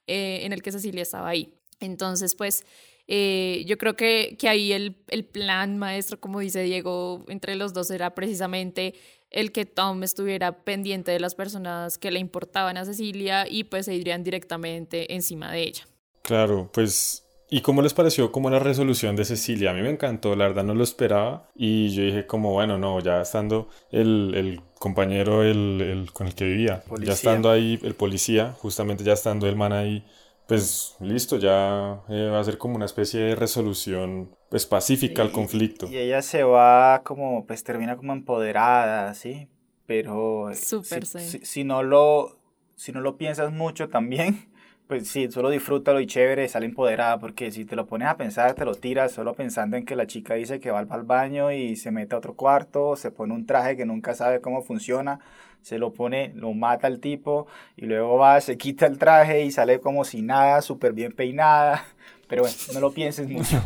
eh, 0.05 0.41
en 0.43 0.53
el 0.53 0.61
que 0.61 0.71
Cecilia 0.71 1.01
estaba 1.01 1.29
ahí. 1.29 1.55
Entonces, 1.79 2.35
pues, 2.35 2.63
eh, 3.11 3.63
yo 3.65 3.77
creo 3.79 3.95
que, 3.95 4.37
que 4.39 4.47
ahí 4.47 4.71
el, 4.71 4.95
el 5.07 5.25
plan 5.25 5.77
maestro, 5.79 6.19
como 6.19 6.39
dice 6.39 6.61
Diego, 6.61 7.25
entre 7.27 7.55
los 7.55 7.73
dos 7.73 7.89
era 7.91 8.13
precisamente 8.13 8.93
el 9.31 9.51
que 9.51 9.65
Tom 9.65 10.03
estuviera 10.03 10.63
pendiente 10.63 11.11
de 11.11 11.19
las 11.19 11.33
personas 11.35 11.97
que 11.97 12.11
le 12.11 12.19
importaban 12.19 12.77
a 12.77 12.85
Cecilia 12.85 13.45
y 13.49 13.63
pues 13.65 13.85
se 13.85 13.95
irían 13.95 14.23
directamente 14.23 15.13
encima 15.13 15.51
de 15.51 15.63
ella. 15.63 15.87
Claro, 16.21 16.69
pues... 16.73 17.25
¿Y 17.51 17.61
cómo 17.61 17.81
les 17.81 17.95
pareció 17.95 18.31
como 18.31 18.51
la 18.51 18.59
resolución 18.59 19.15
de 19.15 19.25
Cecilia? 19.25 19.71
A 19.71 19.73
mí 19.73 19.81
me 19.81 19.89
encantó, 19.89 20.35
la 20.35 20.47
verdad 20.47 20.63
no 20.63 20.75
lo 20.75 20.83
esperaba 20.83 21.49
y 21.55 21.89
yo 21.89 22.03
dije 22.03 22.27
como, 22.27 22.51
bueno, 22.53 22.77
no, 22.77 22.99
ya 22.99 23.21
estando 23.21 23.69
el, 23.91 24.33
el 24.35 24.61
compañero 24.77 25.41
el, 25.41 25.81
el- 25.81 26.13
con 26.13 26.27
el 26.27 26.35
que 26.35 26.45
vivía, 26.45 26.83
Policía. 26.87 27.07
ya 27.07 27.13
estando 27.13 27.49
ahí 27.49 27.79
el 27.81 27.95
policía, 27.95 28.53
justamente 28.59 29.03
ya 29.03 29.13
estando 29.13 29.47
el 29.47 29.55
man 29.55 29.73
ahí, 29.73 30.05
pues 30.49 30.97
listo, 30.99 31.37
ya 31.37 32.03
eh, 32.09 32.29
va 32.29 32.39
a 32.41 32.43
ser 32.43 32.57
como 32.57 32.75
una 32.75 32.85
especie 32.85 33.21
de 33.21 33.35
resolución 33.35 34.35
pues 34.49 34.65
pacífica 34.65 35.21
al 35.21 35.31
conflicto. 35.31 35.87
Y 35.87 35.97
ella 35.97 36.21
se 36.21 36.43
va 36.43 37.01
como, 37.03 37.45
pues 37.47 37.63
termina 37.63 37.95
como 37.97 38.13
empoderada, 38.13 39.13
¿sí? 39.13 39.47
Pero 39.85 40.49
Súper, 40.53 41.05
si, 41.05 41.19
sí. 41.19 41.39
si- 41.39 41.45
si 41.45 41.63
no 41.63 41.83
lo, 41.83 42.39
si 42.75 42.91
no 42.91 43.01
lo 43.01 43.17
piensas 43.17 43.51
mucho 43.51 43.89
también, 43.89 44.49
pues 44.89 45.07
sí, 45.07 45.29
solo 45.29 45.51
disfrútalo 45.51 45.99
y 45.99 46.07
chévere, 46.07 46.47
sale 46.49 46.65
empoderada, 46.65 47.19
porque 47.19 47.51
si 47.51 47.63
te 47.63 47.75
lo 47.75 47.85
pones 47.85 48.07
a 48.07 48.17
pensar, 48.17 48.55
te 48.55 48.65
lo 48.65 48.73
tiras 48.73 49.11
solo 49.11 49.35
pensando 49.35 49.77
en 49.77 49.85
que 49.85 49.95
la 49.95 50.07
chica 50.07 50.33
dice 50.33 50.59
que 50.59 50.71
va 50.71 50.79
al 50.79 51.03
baño 51.03 51.51
y 51.51 51.75
se 51.75 51.91
mete 51.91 52.15
a 52.15 52.17
otro 52.17 52.33
cuarto, 52.33 52.95
se 52.95 53.11
pone 53.11 53.35
un 53.35 53.45
traje 53.45 53.77
que 53.77 53.85
nunca 53.85 54.15
sabe 54.15 54.41
cómo 54.41 54.63
funciona, 54.63 55.19
se 55.61 55.77
lo 55.77 55.93
pone, 55.93 56.31
lo 56.33 56.53
mata 56.53 56.87
al 56.87 56.99
tipo 56.99 57.45
y 57.77 57.85
luego 57.85 58.17
va, 58.17 58.41
se 58.41 58.57
quita 58.57 58.87
el 58.87 58.97
traje 58.97 59.43
y 59.43 59.51
sale 59.51 59.79
como 59.79 60.03
si 60.05 60.23
nada, 60.23 60.59
súper 60.63 60.93
bien 60.93 61.11
peinada. 61.11 61.85
Pero 62.27 62.41
bueno, 62.41 62.57
no 62.73 62.79
lo 62.79 62.91
pienses 62.91 63.29
mucho. 63.29 63.61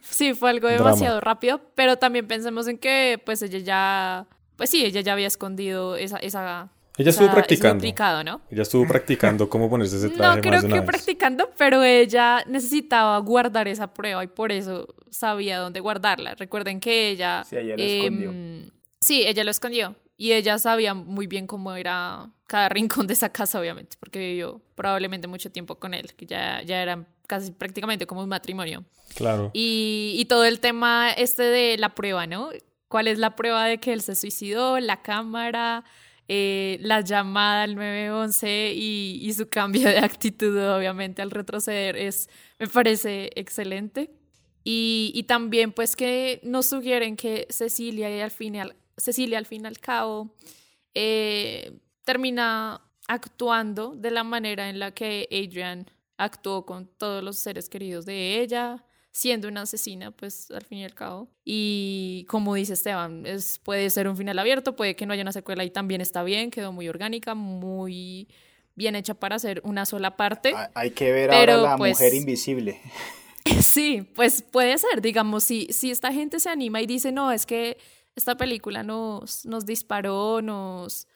Sí, 0.00 0.32
fue 0.32 0.48
algo 0.48 0.68
Drama. 0.68 0.84
demasiado 0.84 1.20
rápido, 1.20 1.60
pero 1.74 1.98
también 1.98 2.26
pensemos 2.26 2.66
en 2.66 2.78
que 2.78 3.20
pues 3.26 3.42
ella 3.42 3.58
ya, 3.58 4.26
pues 4.56 4.70
sí, 4.70 4.86
ella 4.86 5.02
ya 5.02 5.12
había 5.12 5.26
escondido 5.26 5.96
esa, 5.96 6.16
esa 6.16 6.70
Ella 6.98 7.10
estuvo 7.10 7.26
esa- 7.28 7.40
ese 7.40 7.58
practicando. 7.58 8.24
¿no? 8.24 8.40
Ella 8.50 8.62
estuvo 8.62 8.86
practicando 8.86 9.48
cómo 9.50 9.68
ponerse 9.68 9.96
ese 9.96 10.08
traje 10.10 10.36
No 10.36 10.40
creo 10.42 10.52
más 10.54 10.62
de 10.62 10.68
que 10.68 10.74
una 10.74 10.82
vez. 10.82 10.90
practicando, 10.90 11.50
pero 11.58 11.82
ella 11.82 12.42
necesitaba 12.46 13.18
guardar 13.18 13.68
esa 13.68 13.92
prueba 13.92 14.22
y 14.24 14.28
por 14.28 14.52
eso 14.52 14.94
sabía 15.10 15.58
dónde 15.58 15.80
guardarla. 15.80 16.34
Recuerden 16.34 16.80
que 16.80 17.10
ella... 17.10 17.44
Sí, 17.48 17.56
ella 17.56 17.76
lo 17.76 17.82
em, 17.82 17.96
escondió. 18.04 18.72
Sí, 19.00 19.22
ella 19.26 19.44
lo 19.44 19.50
escondió 19.50 19.94
y 20.16 20.32
ella 20.32 20.58
sabía 20.58 20.94
muy 20.94 21.26
bien 21.26 21.46
cómo 21.46 21.74
era 21.74 22.30
cada 22.46 22.68
rincón 22.70 23.06
de 23.06 23.12
esa 23.14 23.30
casa, 23.30 23.60
obviamente, 23.60 23.96
porque 24.00 24.18
vivió 24.18 24.60
probablemente 24.74 25.28
mucho 25.28 25.50
tiempo 25.50 25.76
con 25.76 25.94
él, 25.94 26.14
que 26.14 26.26
ya, 26.26 26.62
ya 26.62 26.82
era 26.82 27.04
casi 27.26 27.50
prácticamente 27.50 28.06
como 28.06 28.22
un 28.22 28.28
matrimonio. 28.28 28.84
Claro. 29.14 29.50
Y, 29.52 30.14
y 30.16 30.24
todo 30.26 30.44
el 30.44 30.60
tema 30.60 31.10
este 31.10 31.42
de 31.42 31.76
la 31.78 31.94
prueba, 31.94 32.26
¿no? 32.26 32.50
¿Cuál 32.88 33.08
es 33.08 33.18
la 33.18 33.34
prueba 33.34 33.64
de 33.66 33.78
que 33.78 33.92
él 33.92 34.00
se 34.00 34.14
suicidó? 34.14 34.78
La 34.78 35.02
cámara, 35.02 35.84
eh, 36.28 36.78
la 36.80 37.00
llamada 37.02 37.62
al 37.62 37.76
911 37.76 38.72
y, 38.74 39.20
y 39.22 39.32
su 39.32 39.48
cambio 39.48 39.88
de 39.88 39.98
actitud, 39.98 40.56
obviamente, 40.58 41.22
al 41.22 41.30
retroceder, 41.30 41.96
es, 41.96 42.28
me 42.58 42.66
parece 42.66 43.30
excelente. 43.36 44.10
Y, 44.68 45.22
también, 45.28 45.70
pues, 45.70 45.94
que 45.94 46.40
nos 46.42 46.66
sugieren 46.66 47.14
que 47.14 47.46
Cecilia, 47.50 48.10
y 48.10 48.20
al 48.20 48.32
final, 48.32 48.74
Cecilia, 48.96 49.38
al 49.38 49.46
fin 49.46 49.62
y 49.62 49.68
al 49.68 49.78
cabo, 49.78 50.34
eh, 50.92 51.78
termina 52.02 52.82
actuando 53.06 53.94
de 53.94 54.10
la 54.10 54.24
manera 54.24 54.68
en 54.68 54.80
la 54.80 54.90
que 54.90 55.28
Adrian 55.30 55.88
actuó 56.16 56.66
con 56.66 56.88
todos 56.88 57.22
los 57.22 57.38
seres 57.38 57.68
queridos 57.68 58.06
de 58.06 58.40
ella, 58.40 58.84
siendo 59.16 59.48
una 59.48 59.62
asesina, 59.62 60.10
pues 60.10 60.50
al 60.50 60.62
fin 60.66 60.78
y 60.78 60.84
al 60.84 60.92
cabo. 60.92 61.30
Y 61.42 62.26
como 62.28 62.54
dice 62.54 62.74
Esteban, 62.74 63.24
es, 63.24 63.58
puede 63.60 63.88
ser 63.88 64.08
un 64.08 64.16
final 64.18 64.38
abierto, 64.38 64.76
puede 64.76 64.94
que 64.94 65.06
no 65.06 65.14
haya 65.14 65.22
una 65.22 65.32
secuela 65.32 65.64
y 65.64 65.70
también 65.70 66.02
está 66.02 66.22
bien, 66.22 66.50
quedó 66.50 66.70
muy 66.70 66.86
orgánica, 66.86 67.34
muy 67.34 68.28
bien 68.74 68.94
hecha 68.94 69.14
para 69.14 69.36
hacer 69.36 69.62
una 69.64 69.86
sola 69.86 70.18
parte. 70.18 70.52
Hay- 70.74 70.90
que 70.90 71.12
ver 71.12 71.30
Pero, 71.30 71.52
ahora 71.54 71.70
la 71.70 71.76
pues, 71.78 71.96
mujer 71.96 72.14
invisible. 72.14 72.80
Sí, 73.62 74.02
pues 74.16 74.42
puede 74.42 74.76
ser, 74.76 75.00
digamos, 75.00 75.44
si, 75.44 75.68
si 75.70 75.92
esta 75.92 76.12
gente 76.12 76.40
se 76.40 76.50
anima 76.50 76.82
y 76.82 76.86
dice, 76.86 77.12
no, 77.12 77.30
es 77.30 77.46
que 77.46 77.78
esta 78.16 78.36
película 78.36 78.82
nos, 78.82 79.46
nos 79.46 79.64
disparó, 79.64 80.42
nos, 80.42 81.06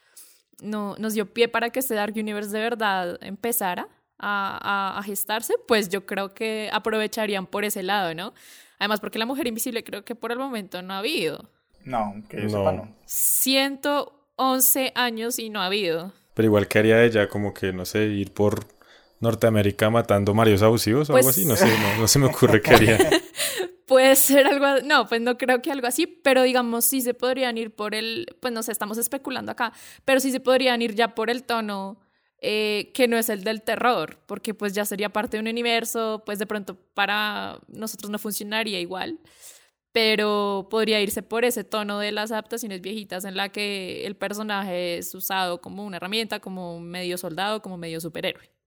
no, 0.63 0.95
nos 0.97 1.15
dio 1.15 1.27
pie 1.27 1.49
para 1.49 1.71
que 1.71 1.81
este 1.81 1.95
Dark 1.95 2.15
Universe 2.17 2.51
de 2.53 2.61
verdad 2.61 3.19
empezara 3.21 3.89
a, 4.21 4.59
a- 4.95 4.99
a 4.99 5.03
gestarse, 5.03 5.55
pues 5.67 5.89
yo 5.89 6.07
creo 6.07 6.35
que 6.35 6.69
aprovecharían 6.73 7.47
por 7.47 7.65
ese 7.65 7.83
lado, 7.83 8.15
¿no? 8.15 8.35
Además, 8.79 9.01
porque 9.01 9.19
la 9.19 9.27
mujer 9.27 9.47
invisible 9.47 9.83
creo 9.85 10.05
que 10.05 10.15
por 10.15 10.33
el 10.33 10.39
momento 10.39 10.81
no 10.83 10.95
ha 10.95 10.99
habido. 10.99 11.51
No, 11.85 12.15
que 12.29 12.37
yo 12.37 12.43
No. 12.45 12.49
sepa 12.51 12.73
no. 12.73 12.95
111 13.07 14.93
años 14.95 15.39
y 15.39 15.51
no 15.51 15.61
ha 15.61 15.67
habido. 15.67 16.13
Pero 16.35 16.47
igual 16.47 16.69
que 16.69 16.79
haría 16.79 17.03
ella, 17.05 17.29
como 17.29 17.53
que, 17.53 17.73
no 17.73 17.85
sé, 17.85 18.05
ir 18.05 18.33
por 18.33 18.67
Norteamérica 19.21 19.91
matando 19.91 20.33
maridos 20.35 20.63
abusivos 20.63 21.11
o 21.11 21.15
algo 21.17 21.25
Pues- 21.27 21.37
así. 21.37 21.47
No 21.47 21.57
sé, 21.57 21.67
no, 21.67 22.01
no 22.01 22.09
se 22.09 22.19
me 22.19 22.27
ocurre 22.27 22.63
qué 22.63 22.71
haría. 22.71 22.99
Puede 23.87 24.15
ser 24.15 24.47
algo, 24.47 24.83
no, 24.85 25.09
pues 25.09 25.21
no 25.21 25.37
creo 25.37 25.61
que 25.63 25.73
algo 25.73 25.89
así, 25.89 26.07
pero 26.07 26.43
digamos 26.45 26.85
sí 26.85 27.01
se 27.01 27.13
podrían 27.13 27.59
ir 27.59 27.75
por 27.75 27.97
el, 27.97 28.37
pues 28.41 28.55
no 28.55 28.63
sé, 28.63 28.71
estamos 28.71 28.99
especulando 28.99 29.51
acá, 29.51 29.73
pero 30.05 30.21
sí 30.21 30.31
se 30.31 30.39
podrían 30.39 30.81
ir 30.81 30.95
ya 30.95 31.15
por 31.17 31.29
el 31.29 31.43
tono 31.43 31.99
eh, 32.41 32.91
que 32.95 33.09
no 33.09 33.19
es 33.19 33.29
el 33.29 33.45
del 33.45 33.63
terror, 33.63 34.19
porque 34.27 34.55
pues 34.55 34.73
ya 34.73 34.85
sería 34.85 35.11
parte 35.11 35.37
de 35.37 35.43
un 35.43 35.49
universo, 35.49 36.23
pues 36.25 36.39
de 36.39 36.47
pronto 36.47 36.77
para 36.95 37.61
nosotros 37.69 38.11
no 38.11 38.19
funcionaría 38.19 38.81
igual, 38.81 39.21
pero 39.93 40.69
podría 40.71 41.01
irse 41.01 41.23
por 41.23 41.45
ese 41.45 41.65
tono 41.65 41.99
de 41.99 42.13
las 42.13 42.33
adaptaciones 42.33 42.81
viejitas 42.81 43.25
en 43.25 43.37
la 43.37 43.51
que 43.51 44.07
el 44.07 44.17
personaje 44.17 44.99
es 44.99 45.15
usado 45.15 45.61
como 45.61 45.85
una 45.85 45.99
herramienta, 45.99 46.41
como 46.41 46.81
medio 46.81 47.19
soldado, 47.19 47.63
como 47.63 47.77
medio 47.77 48.01
superhéroe. 48.01 48.60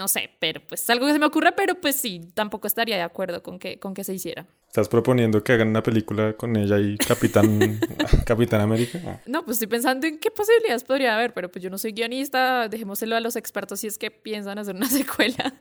No 0.00 0.08
sé, 0.08 0.30
pero 0.38 0.62
pues 0.66 0.80
es 0.80 0.88
algo 0.88 1.04
que 1.04 1.12
se 1.12 1.18
me 1.18 1.26
ocurre, 1.26 1.52
pero 1.52 1.74
pues 1.74 1.94
sí, 1.96 2.22
tampoco 2.32 2.66
estaría 2.66 2.96
de 2.96 3.02
acuerdo 3.02 3.42
con 3.42 3.58
que, 3.58 3.78
con 3.78 3.92
que 3.92 4.02
se 4.02 4.14
hiciera. 4.14 4.46
¿Estás 4.66 4.88
proponiendo 4.88 5.44
que 5.44 5.52
hagan 5.52 5.68
una 5.68 5.82
película 5.82 6.32
con 6.38 6.56
ella 6.56 6.78
y 6.78 6.96
Capitán, 6.96 7.78
Capitán 8.24 8.62
América? 8.62 9.20
No, 9.26 9.44
pues 9.44 9.56
estoy 9.56 9.66
pensando 9.66 10.06
en 10.06 10.18
qué 10.18 10.30
posibilidades 10.30 10.84
podría 10.84 11.14
haber, 11.14 11.34
pero 11.34 11.50
pues 11.50 11.62
yo 11.62 11.68
no 11.68 11.76
soy 11.76 11.92
guionista, 11.92 12.66
dejémoselo 12.68 13.14
a 13.14 13.20
los 13.20 13.36
expertos 13.36 13.80
si 13.80 13.88
es 13.88 13.98
que 13.98 14.10
piensan 14.10 14.58
hacer 14.58 14.74
una 14.74 14.88
secuela. 14.88 15.60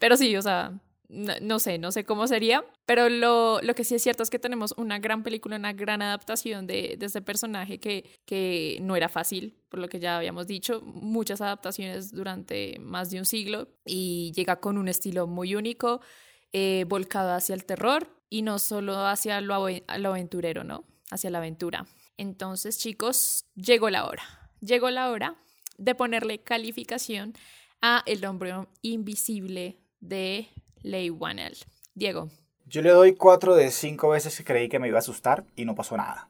Pero 0.00 0.16
sí, 0.16 0.34
o 0.34 0.42
sea, 0.42 0.72
no, 1.08 1.34
no 1.40 1.58
sé, 1.58 1.78
no 1.78 1.90
sé 1.90 2.04
cómo 2.04 2.26
sería, 2.26 2.64
pero 2.84 3.08
lo, 3.08 3.60
lo 3.62 3.74
que 3.74 3.84
sí 3.84 3.94
es 3.94 4.02
cierto 4.02 4.22
es 4.22 4.30
que 4.30 4.38
tenemos 4.38 4.74
una 4.76 4.98
gran 4.98 5.22
película, 5.22 5.56
una 5.56 5.72
gran 5.72 6.02
adaptación 6.02 6.66
de, 6.66 6.96
de 6.98 7.06
este 7.06 7.22
personaje 7.22 7.78
que, 7.78 8.10
que 8.26 8.78
no 8.82 8.94
era 8.94 9.08
fácil, 9.08 9.56
por 9.68 9.80
lo 9.80 9.88
que 9.88 10.00
ya 10.00 10.18
habíamos 10.18 10.46
dicho, 10.46 10.82
muchas 10.82 11.40
adaptaciones 11.40 12.12
durante 12.12 12.78
más 12.80 13.10
de 13.10 13.18
un 13.18 13.24
siglo 13.24 13.68
y 13.86 14.32
llega 14.34 14.60
con 14.60 14.76
un 14.76 14.88
estilo 14.88 15.26
muy 15.26 15.54
único, 15.54 16.00
eh, 16.52 16.84
volcado 16.88 17.32
hacia 17.32 17.54
el 17.54 17.64
terror 17.64 18.08
y 18.30 18.42
no 18.42 18.58
solo 18.58 19.06
hacia 19.06 19.40
lo, 19.40 19.66
lo 19.68 20.10
aventurero, 20.10 20.64
¿no? 20.64 20.84
Hacia 21.10 21.30
la 21.30 21.38
aventura. 21.38 21.86
Entonces, 22.16 22.78
chicos, 22.78 23.46
llegó 23.54 23.90
la 23.90 24.06
hora. 24.06 24.50
Llegó 24.60 24.90
la 24.90 25.10
hora 25.10 25.36
de 25.78 25.94
ponerle 25.94 26.42
calificación 26.42 27.32
a 27.80 28.02
El 28.06 28.24
hombre 28.24 28.54
invisible 28.82 29.78
de 30.00 30.48
Leigh 30.82 31.10
Whannell. 31.10 31.56
Diego. 31.94 32.28
Yo 32.66 32.82
le 32.82 32.90
doy 32.90 33.14
4 33.14 33.54
de 33.54 33.70
5 33.70 34.10
veces 34.10 34.36
que 34.36 34.44
creí 34.44 34.68
que 34.68 34.78
me 34.78 34.88
iba 34.88 34.98
a 34.98 35.00
asustar 35.00 35.44
y 35.56 35.64
no 35.64 35.74
pasó 35.74 35.96
nada. 35.96 36.28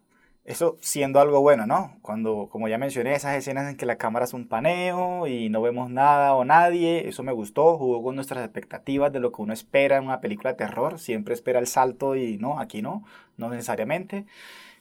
Eso 0.48 0.78
siendo 0.80 1.20
algo 1.20 1.42
bueno, 1.42 1.66
¿no? 1.66 1.98
Cuando, 2.00 2.48
como 2.50 2.68
ya 2.68 2.78
mencioné, 2.78 3.14
esas 3.14 3.36
escenas 3.36 3.68
en 3.68 3.76
que 3.76 3.84
la 3.84 3.98
cámara 3.98 4.24
es 4.24 4.32
un 4.32 4.48
paneo 4.48 5.26
y 5.26 5.50
no 5.50 5.60
vemos 5.60 5.90
nada 5.90 6.34
o 6.34 6.44
nadie, 6.46 7.06
eso 7.06 7.22
me 7.22 7.32
gustó, 7.32 7.76
jugó 7.76 8.02
con 8.02 8.14
nuestras 8.14 8.42
expectativas 8.44 9.12
de 9.12 9.20
lo 9.20 9.30
que 9.30 9.42
uno 9.42 9.52
espera 9.52 9.98
en 9.98 10.04
una 10.04 10.22
película 10.22 10.52
de 10.52 10.56
terror, 10.56 10.98
siempre 10.98 11.34
espera 11.34 11.58
el 11.58 11.66
salto 11.66 12.16
y 12.16 12.38
no, 12.38 12.60
aquí 12.60 12.80
no, 12.80 13.04
no 13.36 13.50
necesariamente. 13.50 14.24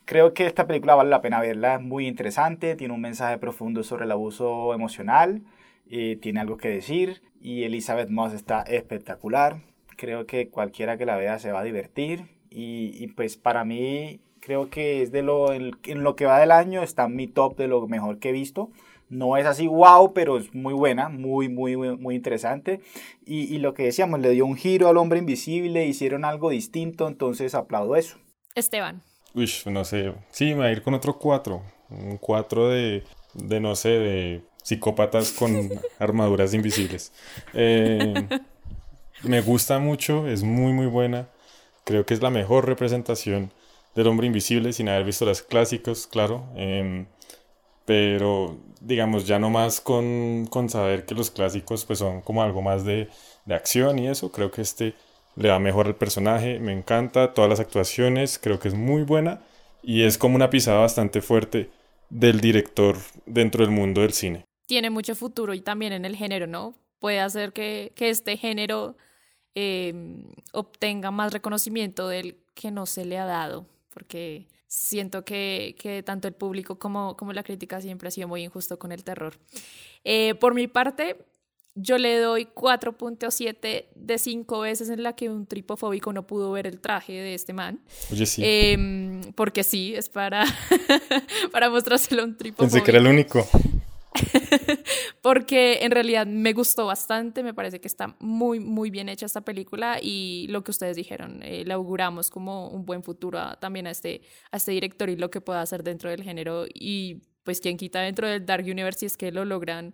Creo 0.06 0.34
que 0.34 0.46
esta 0.46 0.68
película 0.68 0.96
vale 0.96 1.10
la 1.10 1.22
pena 1.22 1.42
verla, 1.42 1.76
es 1.76 1.82
muy 1.82 2.08
interesante, 2.08 2.78
tiene 2.78 2.94
un 2.94 3.02
mensaje 3.02 3.38
profundo 3.38 3.84
sobre 3.84 4.06
el 4.06 4.12
abuso 4.14 4.74
emocional, 4.74 5.42
eh, 5.90 6.18
tiene 6.22 6.40
algo 6.40 6.56
que 6.56 6.70
decir 6.70 7.22
y 7.42 7.64
Elizabeth 7.64 8.10
Moss 8.10 8.34
está 8.34 8.62
espectacular. 8.62 9.62
Creo 9.96 10.26
que 10.26 10.50
cualquiera 10.50 10.98
que 10.98 11.06
la 11.06 11.18
vea 11.18 11.40
se 11.40 11.52
va 11.52 11.62
a 11.62 11.64
divertir 11.64 12.26
y, 12.50 12.92
y 13.04 13.08
pues 13.08 13.38
para 13.38 13.66
mí 13.66 14.20
creo 14.40 14.70
que 14.70 15.02
es 15.02 15.12
de 15.12 15.24
lo 15.24 15.52
en, 15.52 15.72
en 15.84 16.04
lo 16.04 16.16
que 16.16 16.26
va 16.26 16.40
del 16.40 16.52
año 16.52 16.82
está 16.82 17.06
en 17.06 17.16
mi 17.16 17.28
top 17.28 17.58
de 17.58 17.68
lo 17.68 17.88
mejor 17.88 18.20
que 18.20 18.30
he 18.30 18.34
visto. 18.34 18.70
No 19.10 19.38
es 19.38 19.46
así 19.46 19.68
wow, 19.68 20.14
pero 20.14 20.38
es 20.38 20.54
muy 20.54 20.74
buena, 20.74 21.08
muy, 21.08 21.48
muy, 21.48 21.78
muy, 21.78 22.16
interesante. 22.16 22.82
Y, 23.26 23.54
y 23.54 23.60
lo 23.60 23.74
que 23.74 23.84
decíamos, 23.84 24.20
le 24.20 24.32
dio 24.32 24.46
un 24.46 24.56
giro 24.56 24.90
al 24.90 24.98
hombre 24.98 25.20
invisible, 25.20 25.86
hicieron 25.86 26.26
algo 26.26 26.50
distinto, 26.50 27.08
entonces 27.08 27.56
aplaudo 27.56 27.96
eso. 27.96 28.18
Esteban. 28.54 29.04
Uy, 29.34 29.50
no 29.68 29.86
sé. 29.86 30.14
Sí, 30.32 30.54
me 30.54 30.60
va 30.60 30.66
a 30.66 30.72
ir 30.72 30.82
con 30.82 30.94
otro 30.94 31.18
4. 31.18 31.62
Un 31.90 32.18
4 32.18 32.70
de, 32.70 33.04
de, 33.34 33.60
no 33.62 33.76
sé, 33.76 33.90
de 33.90 34.42
psicópatas 34.68 35.32
con 35.32 35.70
armaduras 36.00 36.54
invisibles. 36.54 37.14
Eh, 37.54 38.28
me 39.24 39.40
gusta 39.40 39.80
mucho, 39.80 40.28
es 40.28 40.44
muy, 40.44 40.74
muy 40.74 40.88
buena. 40.88 41.30
Creo 41.86 42.06
que 42.06 42.14
es 42.14 42.22
la 42.22 42.30
mejor 42.30 42.66
representación 42.66 43.54
del 43.96 44.08
hombre 44.08 44.28
invisible 44.28 44.74
sin 44.74 44.90
haber 44.90 45.06
visto 45.06 45.26
las 45.26 45.42
clásicos, 45.42 46.06
claro. 46.06 46.44
Em, 46.58 47.06
pero, 47.86 48.58
digamos, 48.82 49.26
ya 49.26 49.40
no 49.40 49.50
más 49.50 49.80
con, 49.80 50.48
con 50.50 50.70
saber 50.70 51.06
que 51.06 51.16
los 51.16 51.32
clásicos 51.32 51.86
pues 51.86 52.00
son 52.00 52.20
como 52.22 52.44
algo 52.44 52.62
más 52.62 52.84
de, 52.84 53.08
de 53.46 53.56
acción 53.56 53.98
y 54.00 54.10
eso. 54.10 54.34
Creo 54.34 54.52
que 54.52 54.62
este 54.62 54.96
le 55.38 55.48
va 55.50 55.60
mejor 55.60 55.88
al 55.88 55.96
personaje, 55.96 56.60
me 56.60 56.74
encanta 56.74 57.34
todas 57.34 57.50
las 57.50 57.62
actuaciones, 57.62 58.38
creo 58.38 58.60
que 58.60 58.68
es 58.68 58.74
muy 58.74 59.04
buena 59.04 59.40
y 59.82 60.04
es 60.04 60.18
como 60.18 60.36
una 60.36 60.50
pisada 60.50 60.80
bastante 60.80 61.22
fuerte 61.22 61.70
del 62.10 62.42
director 62.42 62.98
dentro 63.26 63.64
del 63.64 63.72
mundo 63.74 64.02
del 64.02 64.14
cine. 64.14 64.47
Tiene 64.68 64.92
mucho 64.92 65.16
futuro 65.16 65.56
y 65.56 65.62
también 65.62 65.94
en 65.94 66.06
el 66.06 66.16
género, 66.16 66.46
¿no? 66.46 66.76
puede 67.00 67.20
hacer 67.20 67.54
que, 67.54 67.94
que 67.96 68.10
este 68.10 68.38
género 68.38 68.98
eh, 69.56 69.94
obtenga 70.54 71.12
más 71.12 71.34
reconocimiento 71.34 72.08
del 72.08 72.38
que 72.54 72.72
no 72.72 72.86
se 72.86 73.06
le 73.06 73.18
ha 73.18 73.26
dado, 73.26 73.68
porque 73.90 74.48
siento 74.68 75.24
que, 75.24 75.76
que 75.80 76.04
tanto 76.04 76.28
el 76.28 76.34
público 76.34 76.80
como, 76.80 77.16
como 77.16 77.34
la 77.34 77.44
crítica 77.44 77.82
siempre 77.82 78.08
ha 78.08 78.12
sido 78.12 78.28
muy 78.28 78.44
injusto 78.44 78.78
con 78.80 78.92
el 78.92 79.04
terror. 79.04 79.36
Eh, 80.04 80.36
por 80.36 80.54
mi 80.54 80.68
parte, 80.68 81.18
yo 81.76 82.00
le 82.00 82.18
doy 82.18 82.48
4.7 82.54 83.86
de 83.94 84.18
5 84.18 84.60
veces 84.60 84.90
en 84.90 85.04
la 85.04 85.14
que 85.14 85.30
un 85.30 85.46
tripofóbico 85.46 86.12
no 86.12 86.26
pudo 86.26 86.52
ver 86.52 86.66
el 86.66 86.80
traje 86.80 87.14
de 87.14 87.36
este 87.36 87.54
man. 87.54 87.80
Oye, 88.12 88.26
sí. 88.26 88.42
Eh, 88.44 89.22
porque 89.36 89.64
sí, 89.64 89.94
es 89.94 90.10
para, 90.10 90.44
para 91.52 91.70
mostrárselo 91.70 92.24
a 92.24 92.26
un 92.26 92.36
tripofóbico. 92.36 92.74
Pensé 92.74 92.84
que 92.84 92.92
era 92.92 93.00
el 93.00 93.08
único. 93.08 93.48
porque 95.22 95.80
en 95.82 95.92
realidad 95.92 96.26
me 96.26 96.54
gustó 96.54 96.86
bastante, 96.86 97.44
me 97.44 97.54
parece 97.54 97.80
que 97.80 97.88
está 97.88 98.16
muy, 98.20 98.60
muy 98.60 98.90
bien 98.90 99.10
hecha 99.10 99.26
esta 99.26 99.42
película 99.42 100.00
y 100.02 100.48
lo 100.50 100.64
que 100.64 100.72
ustedes 100.72 100.96
dijeron, 100.96 101.42
eh, 101.44 101.64
le 101.66 101.74
auguramos 101.74 102.30
como 102.30 102.70
un 102.70 102.86
buen 102.86 103.04
futuro 103.04 103.40
también 103.60 103.88
a 103.88 103.92
este, 103.92 104.22
a 104.52 104.58
este 104.58 104.72
director 104.72 105.10
y 105.10 105.16
lo 105.16 105.30
que 105.30 105.42
pueda 105.42 105.62
hacer 105.62 105.84
dentro 105.84 106.10
del 106.10 106.24
género 106.24 106.66
y 106.74 107.22
pues 107.44 107.62
quien 107.62 107.78
quita 107.78 108.02
dentro 108.02 108.28
del 108.28 108.46
Dark 108.46 108.66
Universe 108.66 109.00
si 109.00 109.06
es 109.06 109.18
que 109.18 109.32
lo 109.32 109.46
logran 109.46 109.94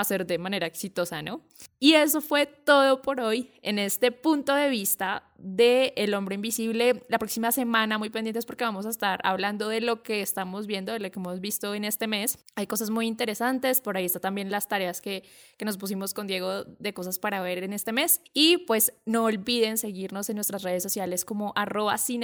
hacer 0.00 0.26
de 0.26 0.38
manera 0.38 0.66
exitosa, 0.66 1.22
¿no? 1.22 1.42
Y 1.78 1.94
eso 1.94 2.20
fue 2.20 2.46
todo 2.46 3.02
por 3.02 3.20
hoy 3.20 3.50
en 3.62 3.78
este 3.78 4.12
punto 4.12 4.54
de 4.54 4.68
vista 4.68 5.24
de 5.38 5.92
El 5.96 6.14
hombre 6.14 6.36
invisible. 6.36 7.04
La 7.08 7.18
próxima 7.18 7.50
semana, 7.50 7.98
muy 7.98 8.10
pendientes 8.10 8.46
porque 8.46 8.64
vamos 8.64 8.86
a 8.86 8.90
estar 8.90 9.20
hablando 9.24 9.68
de 9.68 9.80
lo 9.80 10.02
que 10.02 10.22
estamos 10.22 10.66
viendo, 10.66 10.92
de 10.92 11.00
lo 11.00 11.10
que 11.10 11.18
hemos 11.18 11.40
visto 11.40 11.74
en 11.74 11.84
este 11.84 12.06
mes. 12.06 12.38
Hay 12.54 12.68
cosas 12.68 12.90
muy 12.90 13.06
interesantes, 13.06 13.80
por 13.80 13.96
ahí 13.96 14.04
está 14.04 14.20
también 14.20 14.50
las 14.50 14.68
tareas 14.68 15.00
que, 15.00 15.24
que 15.56 15.64
nos 15.64 15.76
pusimos 15.76 16.14
con 16.14 16.28
Diego 16.28 16.64
de 16.64 16.94
cosas 16.94 17.18
para 17.18 17.42
ver 17.42 17.64
en 17.64 17.72
este 17.72 17.92
mes. 17.92 18.20
Y 18.32 18.58
pues 18.58 18.92
no 19.04 19.24
olviden 19.24 19.78
seguirnos 19.78 20.30
en 20.30 20.36
nuestras 20.36 20.62
redes 20.62 20.82
sociales 20.82 21.24
como 21.24 21.52
arroba 21.56 21.98
sin 21.98 22.22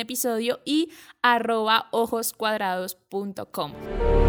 y 0.65 0.91
ojoscuadrados.com. 1.91 4.28